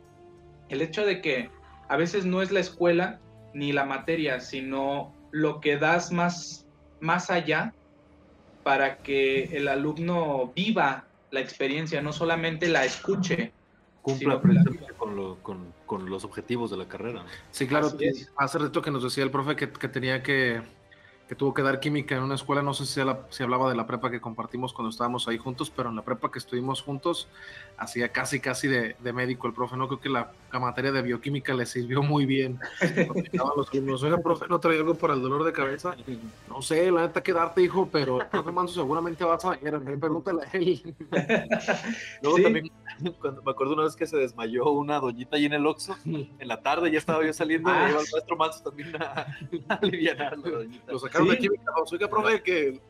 El 0.68 0.82
hecho 0.82 1.04
de 1.04 1.20
que 1.20 1.50
a 1.88 1.96
veces 1.96 2.24
no 2.24 2.42
es 2.42 2.50
la 2.50 2.60
escuela 2.60 3.20
ni 3.54 3.72
la 3.72 3.84
materia, 3.84 4.40
sino 4.40 5.14
lo 5.30 5.60
que 5.60 5.76
das 5.76 6.12
más, 6.12 6.66
más 7.00 7.30
allá 7.30 7.74
para 8.62 8.98
que 8.98 9.44
el 9.56 9.68
alumno 9.68 10.52
viva 10.54 11.07
la 11.30 11.40
experiencia, 11.40 12.00
no 12.02 12.12
solamente 12.12 12.68
la 12.68 12.84
escuche. 12.84 13.52
Cumpla 14.02 14.40
precisamente 14.40 14.92
con, 14.94 15.16
lo, 15.16 15.36
con, 15.42 15.72
con, 15.84 16.08
los 16.08 16.24
objetivos 16.24 16.70
de 16.70 16.78
la 16.78 16.86
carrera. 16.86 17.26
Sí, 17.50 17.66
claro. 17.66 17.92
Hace 18.36 18.58
rato 18.58 18.80
que 18.80 18.90
nos 18.90 19.02
decía 19.02 19.24
el 19.24 19.30
profe 19.30 19.54
que, 19.54 19.70
que 19.70 19.88
tenía 19.88 20.22
que, 20.22 20.62
que 21.28 21.34
tuvo 21.34 21.52
que 21.52 21.60
dar 21.60 21.78
química 21.78 22.16
en 22.16 22.22
una 22.22 22.36
escuela, 22.36 22.62
no 22.62 22.72
sé 22.72 22.86
si, 22.86 23.04
la, 23.04 23.18
si, 23.28 23.42
hablaba 23.42 23.68
de 23.68 23.76
la 23.76 23.86
prepa 23.86 24.10
que 24.10 24.18
compartimos 24.18 24.72
cuando 24.72 24.88
estábamos 24.88 25.28
ahí 25.28 25.36
juntos, 25.36 25.70
pero 25.70 25.90
en 25.90 25.96
la 25.96 26.02
prepa 26.02 26.30
que 26.30 26.38
estuvimos 26.38 26.80
juntos, 26.80 27.28
hacía 27.76 28.08
casi, 28.08 28.40
casi 28.40 28.66
de, 28.66 28.96
de 28.98 29.12
médico 29.12 29.46
el 29.46 29.52
profe, 29.52 29.76
no 29.76 29.86
creo 29.88 30.00
que 30.00 30.08
la, 30.08 30.32
la, 30.50 30.58
materia 30.58 30.90
de 30.90 31.02
bioquímica 31.02 31.52
le 31.52 31.66
sirvió 31.66 32.02
muy 32.02 32.24
bien. 32.24 32.58
los 33.56 33.68
alumnos, 33.70 34.02
oiga, 34.02 34.18
profe, 34.18 34.46
¿no 34.48 34.58
trae 34.58 34.78
algo 34.78 34.94
para 34.94 35.12
el 35.12 35.20
dolor 35.20 35.44
de 35.44 35.52
cabeza? 35.52 35.94
No 36.48 36.62
sé, 36.62 36.90
la 36.90 37.02
neta, 37.02 37.22
quedarte, 37.22 37.60
hijo, 37.60 37.86
pero 37.92 38.20
profe 38.30 38.50
Manso 38.50 38.74
seguramente 38.74 39.22
vas 39.22 39.44
a 39.44 39.50
ver, 39.50 39.78
pregúntale 40.00 40.44
a 40.44 40.50
él. 40.56 40.96
Luego 42.22 42.36
¿Sí? 42.38 42.42
también, 42.42 42.70
cuando 43.20 43.42
me 43.42 43.50
acuerdo 43.50 43.74
una 43.74 43.84
vez 43.84 43.96
que 43.96 44.06
se 44.06 44.16
desmayó 44.16 44.70
una 44.70 44.98
doñita 44.98 45.36
ahí 45.36 45.44
en 45.44 45.52
el 45.52 45.66
Oxxo, 45.66 45.94
en 46.06 46.48
la 46.48 46.62
tarde, 46.62 46.90
ya 46.90 46.98
estaba 46.98 47.22
yo 47.22 47.34
saliendo, 47.34 47.68
ah. 47.68 47.86
y 47.86 47.90
iba 47.90 48.00
el 48.00 48.06
maestro 48.10 48.36
Manso 48.38 48.62
también 48.62 48.96
a, 48.96 49.26
a 49.68 49.74
aliviar 49.74 50.22
a 50.22 50.36
la 50.36 50.50
doñita. 50.50 50.90
Lo 50.90 50.98
de 51.24 51.38
química, 51.38 51.72
oiga, 51.90 52.08
profe, 52.08 52.42
que 52.42 52.80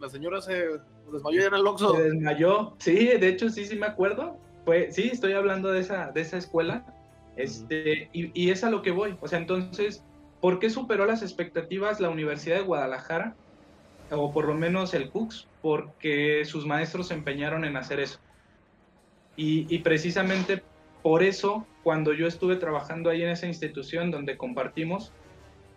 la 0.00 0.08
señora 0.08 0.40
se 0.40 0.80
desmayó 1.12 1.46
en 1.46 1.54
el 1.54 1.66
Oxxo. 1.66 1.94
Se 1.94 2.02
desmayó, 2.02 2.74
sí, 2.78 2.94
de 2.94 3.28
hecho, 3.28 3.48
sí, 3.48 3.64
sí 3.64 3.76
me 3.76 3.86
acuerdo. 3.86 4.36
Fue, 4.64 4.92
sí, 4.92 5.08
estoy 5.12 5.32
hablando 5.32 5.70
de 5.70 5.80
esa, 5.80 6.10
de 6.12 6.20
esa 6.20 6.36
escuela. 6.36 6.84
Este, 7.36 8.10
y, 8.12 8.30
y, 8.34 8.50
es 8.50 8.64
a 8.64 8.70
lo 8.70 8.82
que 8.82 8.90
voy. 8.90 9.16
O 9.20 9.28
sea, 9.28 9.38
entonces, 9.38 10.04
¿por 10.40 10.58
qué 10.58 10.70
superó 10.70 11.06
las 11.06 11.22
expectativas 11.22 12.00
la 12.00 12.10
Universidad 12.10 12.56
de 12.56 12.62
Guadalajara? 12.62 13.36
O 14.10 14.32
por 14.32 14.46
lo 14.46 14.54
menos 14.54 14.94
el 14.94 15.10
CUCS, 15.10 15.46
porque 15.62 16.44
sus 16.44 16.66
maestros 16.66 17.08
se 17.08 17.14
empeñaron 17.14 17.64
en 17.64 17.76
hacer 17.76 18.00
eso. 18.00 18.18
Y, 19.36 19.72
y 19.72 19.78
precisamente 19.80 20.62
por 21.02 21.22
eso, 21.22 21.66
cuando 21.82 22.12
yo 22.12 22.26
estuve 22.26 22.56
trabajando 22.56 23.08
ahí 23.08 23.22
en 23.22 23.28
esa 23.30 23.46
institución 23.46 24.10
donde 24.10 24.36
compartimos, 24.36 25.12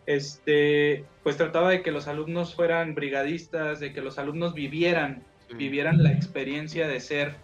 este, 0.05 1.05
pues 1.23 1.37
trataba 1.37 1.69
de 1.69 1.81
que 1.81 1.91
los 1.91 2.07
alumnos 2.07 2.55
fueran 2.55 2.95
brigadistas, 2.95 3.79
de 3.79 3.93
que 3.93 4.01
los 4.01 4.17
alumnos 4.17 4.53
vivieran, 4.53 5.23
sí. 5.49 5.55
vivieran 5.55 6.03
la 6.03 6.11
experiencia 6.11 6.87
de 6.87 6.99
ser 6.99 7.35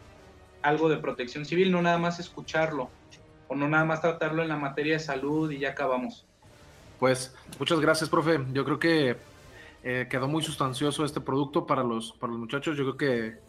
algo 0.62 0.90
de 0.90 0.98
protección 0.98 1.46
civil, 1.46 1.72
no 1.72 1.82
nada 1.82 1.98
más 1.98 2.20
escucharlo, 2.20 2.90
o 3.48 3.56
no 3.56 3.68
nada 3.70 3.86
más 3.86 4.02
tratarlo 4.02 4.42
en 4.42 4.50
la 4.50 4.58
materia 4.58 4.94
de 4.94 5.00
salud 5.00 5.50
y 5.52 5.60
ya 5.60 5.70
acabamos. 5.70 6.26
Pues 7.00 7.36
muchas 7.60 7.80
gracias, 7.80 8.10
profe. 8.10 8.40
Yo 8.54 8.66
creo 8.66 8.80
que 8.80 9.16
eh, 9.84 10.08
quedó 10.10 10.28
muy 10.28 10.44
sustancioso 10.44 11.06
este 11.06 11.22
producto 11.22 11.66
para 11.66 11.84
los, 11.84 12.12
para 12.14 12.32
los 12.32 12.40
muchachos. 12.40 12.76
Yo 12.76 12.84
creo 12.84 12.98
que 12.98 13.47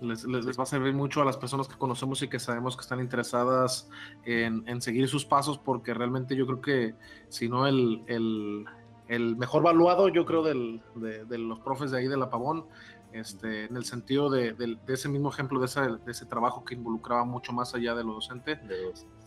les, 0.00 0.24
les, 0.24 0.44
les, 0.44 0.58
va 0.58 0.62
a 0.64 0.66
servir 0.66 0.92
mucho 0.94 1.22
a 1.22 1.24
las 1.24 1.36
personas 1.36 1.68
que 1.68 1.76
conocemos 1.76 2.22
y 2.22 2.28
que 2.28 2.38
sabemos 2.38 2.76
que 2.76 2.82
están 2.82 3.00
interesadas 3.00 3.88
en, 4.24 4.62
en 4.68 4.80
seguir 4.82 5.08
sus 5.08 5.24
pasos, 5.24 5.58
porque 5.58 5.94
realmente 5.94 6.36
yo 6.36 6.46
creo 6.46 6.60
que 6.60 6.94
si 7.28 7.48
no 7.48 7.66
el, 7.66 8.02
el, 8.06 8.64
el 9.08 9.36
mejor 9.36 9.62
valuado, 9.62 10.08
yo 10.08 10.26
creo, 10.26 10.42
del, 10.42 10.82
de, 10.96 11.24
de, 11.24 11.38
los 11.38 11.60
profes 11.60 11.90
de 11.90 11.98
ahí 11.98 12.08
de 12.08 12.16
La 12.16 12.28
Pavón, 12.30 12.66
este, 13.12 13.64
en 13.64 13.76
el 13.76 13.84
sentido 13.84 14.28
de, 14.28 14.52
de- 14.52 14.76
de 14.86 14.94
ese 14.94 15.08
mismo 15.08 15.30
ejemplo, 15.30 15.58
de, 15.60 15.66
esa- 15.66 15.86
de 15.96 16.12
ese 16.12 16.26
trabajo 16.26 16.64
que 16.64 16.74
involucraba 16.74 17.24
mucho 17.24 17.52
más 17.52 17.74
allá 17.74 17.94
de 17.94 18.04
lo 18.04 18.14
docente, 18.14 18.60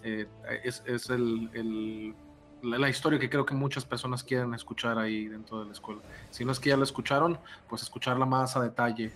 eh, 0.03 0.27
es, 0.63 0.83
es 0.85 1.09
el, 1.09 1.49
el- 1.53 2.13
la, 2.61 2.77
la 2.77 2.89
historia 2.89 3.17
que 3.17 3.29
creo 3.29 3.45
que 3.45 3.55
muchas 3.55 3.85
personas 3.85 4.23
quieren 4.23 4.53
escuchar 4.53 4.99
ahí 4.99 5.27
dentro 5.27 5.61
de 5.61 5.65
la 5.67 5.71
escuela. 5.71 6.01
Si 6.29 6.43
no 6.45 6.51
es 6.51 6.59
que 6.59 6.69
ya 6.69 6.77
la 6.77 6.83
escucharon, 6.83 7.39
pues 7.67 7.81
escucharla 7.81 8.25
más 8.25 8.55
a 8.57 8.61
detalle. 8.61 9.11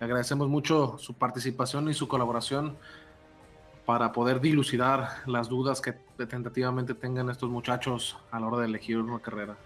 Le 0.00 0.04
agradecemos 0.04 0.48
mucho 0.48 0.96
su 0.98 1.14
participación 1.14 1.88
y 1.88 1.94
su 1.94 2.06
colaboración 2.06 2.76
para 3.84 4.12
poder 4.12 4.40
dilucidar 4.40 5.08
las 5.26 5.48
dudas 5.48 5.80
que 5.80 5.94
tentativamente 6.26 6.94
tengan 6.94 7.30
estos 7.30 7.48
muchachos 7.48 8.18
a 8.30 8.38
la 8.38 8.46
hora 8.46 8.58
de 8.58 8.66
elegir 8.66 8.98
una 8.98 9.18
carrera. 9.18 9.56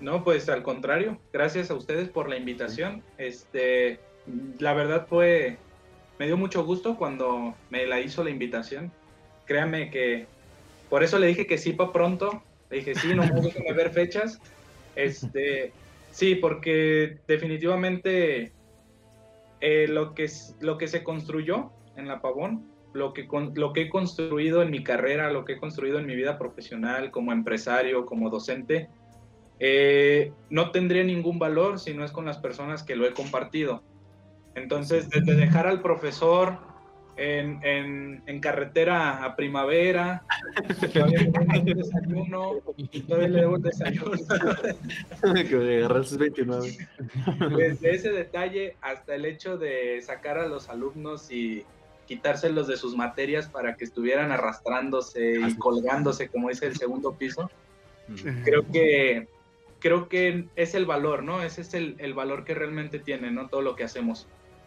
No, 0.00 0.24
pues 0.24 0.48
al 0.48 0.62
contrario, 0.62 1.18
gracias 1.32 1.70
a 1.70 1.74
ustedes 1.74 2.08
por 2.08 2.28
la 2.28 2.36
invitación. 2.36 3.02
Este, 3.16 4.00
la 4.58 4.74
verdad 4.74 5.06
fue, 5.06 5.56
me 6.18 6.26
dio 6.26 6.36
mucho 6.36 6.64
gusto 6.64 6.96
cuando 6.96 7.54
me 7.70 7.86
la 7.86 8.00
hizo 8.00 8.24
la 8.24 8.30
invitación. 8.30 8.90
Créanme 9.46 9.90
que 9.90 10.26
por 10.90 11.02
eso 11.02 11.18
le 11.18 11.28
dije 11.28 11.46
que 11.46 11.56
sí 11.56 11.72
para 11.72 11.92
pronto. 11.92 12.42
Le 12.70 12.78
dije 12.78 12.94
sí, 12.96 13.14
no 13.14 13.22
me 13.22 13.40
gusta 13.40 13.60
ver 13.74 13.90
fechas. 13.90 14.40
Este, 14.96 15.72
sí, 16.10 16.34
porque 16.34 17.18
definitivamente 17.26 18.52
eh, 19.66 19.88
lo 19.88 20.12
que 20.12 20.30
lo 20.60 20.76
que 20.76 20.88
se 20.88 21.02
construyó 21.02 21.70
en 21.96 22.06
la 22.06 22.20
Pavón, 22.20 22.66
lo 22.92 23.14
que 23.14 23.26
lo 23.54 23.72
que 23.72 23.82
he 23.82 23.88
construido 23.88 24.60
en 24.60 24.70
mi 24.70 24.84
carrera, 24.84 25.32
lo 25.32 25.46
que 25.46 25.54
he 25.54 25.56
construido 25.56 25.98
en 25.98 26.04
mi 26.04 26.14
vida 26.14 26.36
profesional 26.36 27.10
como 27.10 27.32
empresario, 27.32 28.04
como 28.04 28.28
docente, 28.28 28.90
eh, 29.60 30.34
no 30.50 30.70
tendría 30.70 31.02
ningún 31.02 31.38
valor 31.38 31.78
si 31.78 31.94
no 31.94 32.04
es 32.04 32.12
con 32.12 32.26
las 32.26 32.36
personas 32.36 32.82
que 32.82 32.94
lo 32.94 33.06
he 33.06 33.14
compartido. 33.14 33.82
Entonces, 34.54 35.08
desde 35.08 35.34
dejar 35.34 35.66
al 35.66 35.80
profesor 35.80 36.58
en, 37.16 37.60
en- 37.62 38.22
en 38.26 38.40
carretera 38.40 39.24
a 39.24 39.36
primavera, 39.36 40.22
todavía 40.92 41.20
le 41.20 41.30
doy 41.30 41.58
un 41.58 41.64
desayuno, 41.78 42.52
todavía 43.06 43.28
le 43.28 43.40
debo 43.40 43.54
un 43.54 43.62
desayuno. 43.62 44.16
que 45.48 45.76
agarraste 45.78 46.16
29. 46.16 46.76
Desde 47.56 47.94
ese 47.94 48.12
detalle 48.12 48.76
hasta 48.80 49.14
el 49.14 49.24
hecho 49.26 49.56
de 49.58 50.00
sacar 50.02 50.38
a 50.38 50.46
los 50.48 50.68
alumnos 50.68 51.30
y 51.30 51.64
quitárselos 52.06 52.66
de 52.66 52.76
sus 52.76 52.96
materias 52.96 53.48
para 53.48 53.76
que 53.76 53.84
estuvieran 53.84 54.30
arrastrándose 54.32 55.40
y 55.40 55.54
colgándose, 55.56 56.28
como 56.28 56.48
dice 56.48 56.66
el 56.66 56.76
segundo 56.76 57.14
piso. 57.14 57.50
creo 58.44 58.66
que 58.70 59.28
creo 59.80 60.08
que 60.08 60.46
es 60.56 60.74
el 60.74 60.86
valor, 60.86 61.22
¿no? 61.22 61.42
Ese 61.42 61.60
es 61.60 61.74
el, 61.74 61.96
el 61.98 62.14
valor 62.14 62.44
que 62.44 62.54
realmente 62.54 62.98
tiene, 62.98 63.30
¿no? 63.30 63.48
Todo 63.48 63.60
lo 63.62 63.76
que 63.76 63.84
hacemos. 63.84 64.26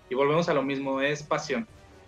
Y 0.10 0.16
volvemos 0.16 0.48
a 0.48 0.54
lo 0.54 0.62
mismo, 0.64 1.02
es 1.02 1.24
pasión. 1.24 1.68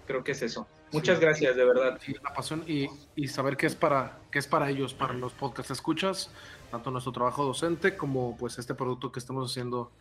Creo 0.10 0.24
que 0.24 0.32
es 0.32 0.41
eso. 0.41 0.66
Muchas 0.91 1.20
Sí. 1.20 1.24
gracias, 1.24 1.55
de 1.55 1.64
verdad. 1.64 1.99
Sí, 2.01 2.16
la 2.24 2.34
pasión 2.34 2.64
y, 2.66 2.88
y 3.16 3.28
saber 3.28 3.55
qué 3.57 3.68
es 3.68 3.76
para 3.76 4.18
qué 4.32 4.39
es 4.39 4.47
para 4.47 4.68
ellos, 4.72 4.95
para 4.95 5.14
los 5.14 5.34
podcast 5.34 5.70
escuchas, 5.70 6.32
tanto 6.72 6.89
nuestro 6.89 7.12
trabajo 7.12 7.45
docente 7.45 7.95
como 7.95 8.36
pues 8.36 8.57
este 8.57 8.74
producto 8.74 9.12
que 9.12 9.20
estamos 9.20 9.51
haciendo 9.51 9.91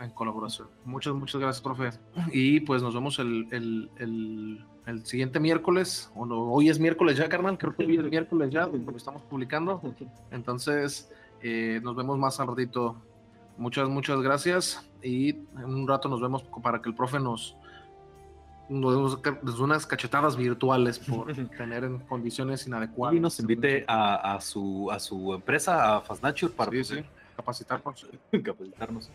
en 0.00 0.10
colaboración. 0.12 0.68
Muchas, 0.86 1.12
muchas 1.12 1.38
gracias, 1.42 1.60
profe. 1.60 1.90
Y 2.32 2.60
pues 2.60 2.80
nos 2.82 2.94
vemos 2.94 3.18
el, 3.18 3.48
el, 3.50 3.90
el, 3.98 4.64
el 4.86 5.04
siguiente 5.04 5.40
miércoles, 5.40 6.10
o 6.14 6.24
no, 6.24 6.50
hoy 6.50 6.70
es 6.70 6.78
miércoles 6.78 7.18
ya, 7.18 7.28
carnal, 7.28 7.58
creo 7.58 7.76
que 7.76 7.84
hoy 7.84 7.98
es 7.98 8.04
miércoles 8.04 8.48
ya, 8.50 8.66
porque 8.66 8.96
estamos 8.96 9.20
publicando. 9.24 9.82
Entonces, 10.30 11.12
eh, 11.42 11.80
nos 11.82 11.94
vemos 11.94 12.16
más 12.18 12.40
al 12.40 12.46
ratito. 12.46 12.96
Muchas, 13.58 13.90
muchas 13.90 14.22
gracias. 14.22 14.88
Y 15.02 15.30
en 15.30 15.64
un 15.66 15.86
rato 15.86 16.08
nos 16.08 16.22
vemos 16.22 16.44
para 16.62 16.80
que 16.80 16.88
el 16.88 16.94
profe 16.94 17.18
nos, 17.20 17.56
nos 18.68 19.22
dé 19.22 19.62
unas 19.62 19.86
cachetadas 19.86 20.36
virtuales 20.36 20.98
por 20.98 21.32
tener 21.56 21.84
en 21.84 21.98
condiciones 22.00 22.66
inadecuadas. 22.66 23.16
Y 23.16 23.20
nos 23.20 23.40
invite 23.40 23.84
a, 23.86 24.34
a 24.34 24.40
su, 24.40 24.90
a 24.90 24.98
su 24.98 25.34
empresa, 25.34 25.96
a 25.96 26.00
Fastnature, 26.00 26.52
para 26.52 26.70
Sí, 26.70 26.84
sí, 26.84 27.04
capacitarnos. 27.36 28.06
capacitarnos. 28.44 29.10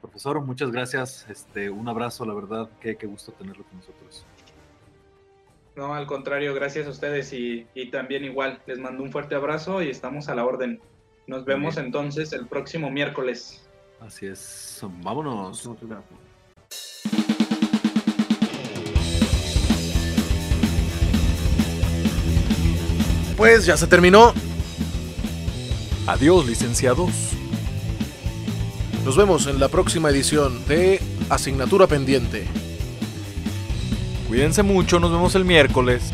Profesor, 0.00 0.40
muchas 0.40 0.70
gracias. 0.70 1.26
Este, 1.28 1.70
un 1.70 1.88
abrazo, 1.88 2.24
la 2.26 2.34
verdad, 2.34 2.68
qué, 2.80 2.96
qué 2.96 3.06
gusto 3.06 3.32
tenerlo 3.32 3.64
con 3.64 3.78
nosotros. 3.78 4.26
No, 5.76 5.94
al 5.94 6.06
contrario, 6.06 6.54
gracias 6.54 6.86
a 6.86 6.90
ustedes 6.90 7.32
y, 7.32 7.66
y 7.74 7.90
también 7.90 8.24
igual. 8.24 8.60
Les 8.66 8.78
mando 8.78 9.02
un 9.02 9.10
fuerte 9.10 9.34
abrazo 9.34 9.82
y 9.82 9.88
estamos 9.88 10.28
a 10.28 10.34
la 10.34 10.44
orden. 10.44 10.80
Nos 11.26 11.44
vemos 11.44 11.76
bien. 11.76 11.86
entonces 11.86 12.32
el 12.32 12.46
próximo 12.46 12.90
miércoles. 12.90 13.66
Así 14.00 14.26
es. 14.26 14.80
Vámonos. 15.02 15.68
Pues 23.36 23.66
ya 23.66 23.76
se 23.76 23.86
terminó. 23.86 24.32
Adiós, 26.06 26.46
licenciados. 26.46 27.10
Nos 29.04 29.16
vemos 29.16 29.46
en 29.46 29.58
la 29.58 29.68
próxima 29.68 30.10
edición 30.10 30.64
de 30.66 31.00
Asignatura 31.28 31.86
Pendiente. 31.86 32.46
Cuídense 34.28 34.62
mucho, 34.62 35.00
nos 35.00 35.10
vemos 35.10 35.34
el 35.34 35.44
miércoles. 35.44 36.10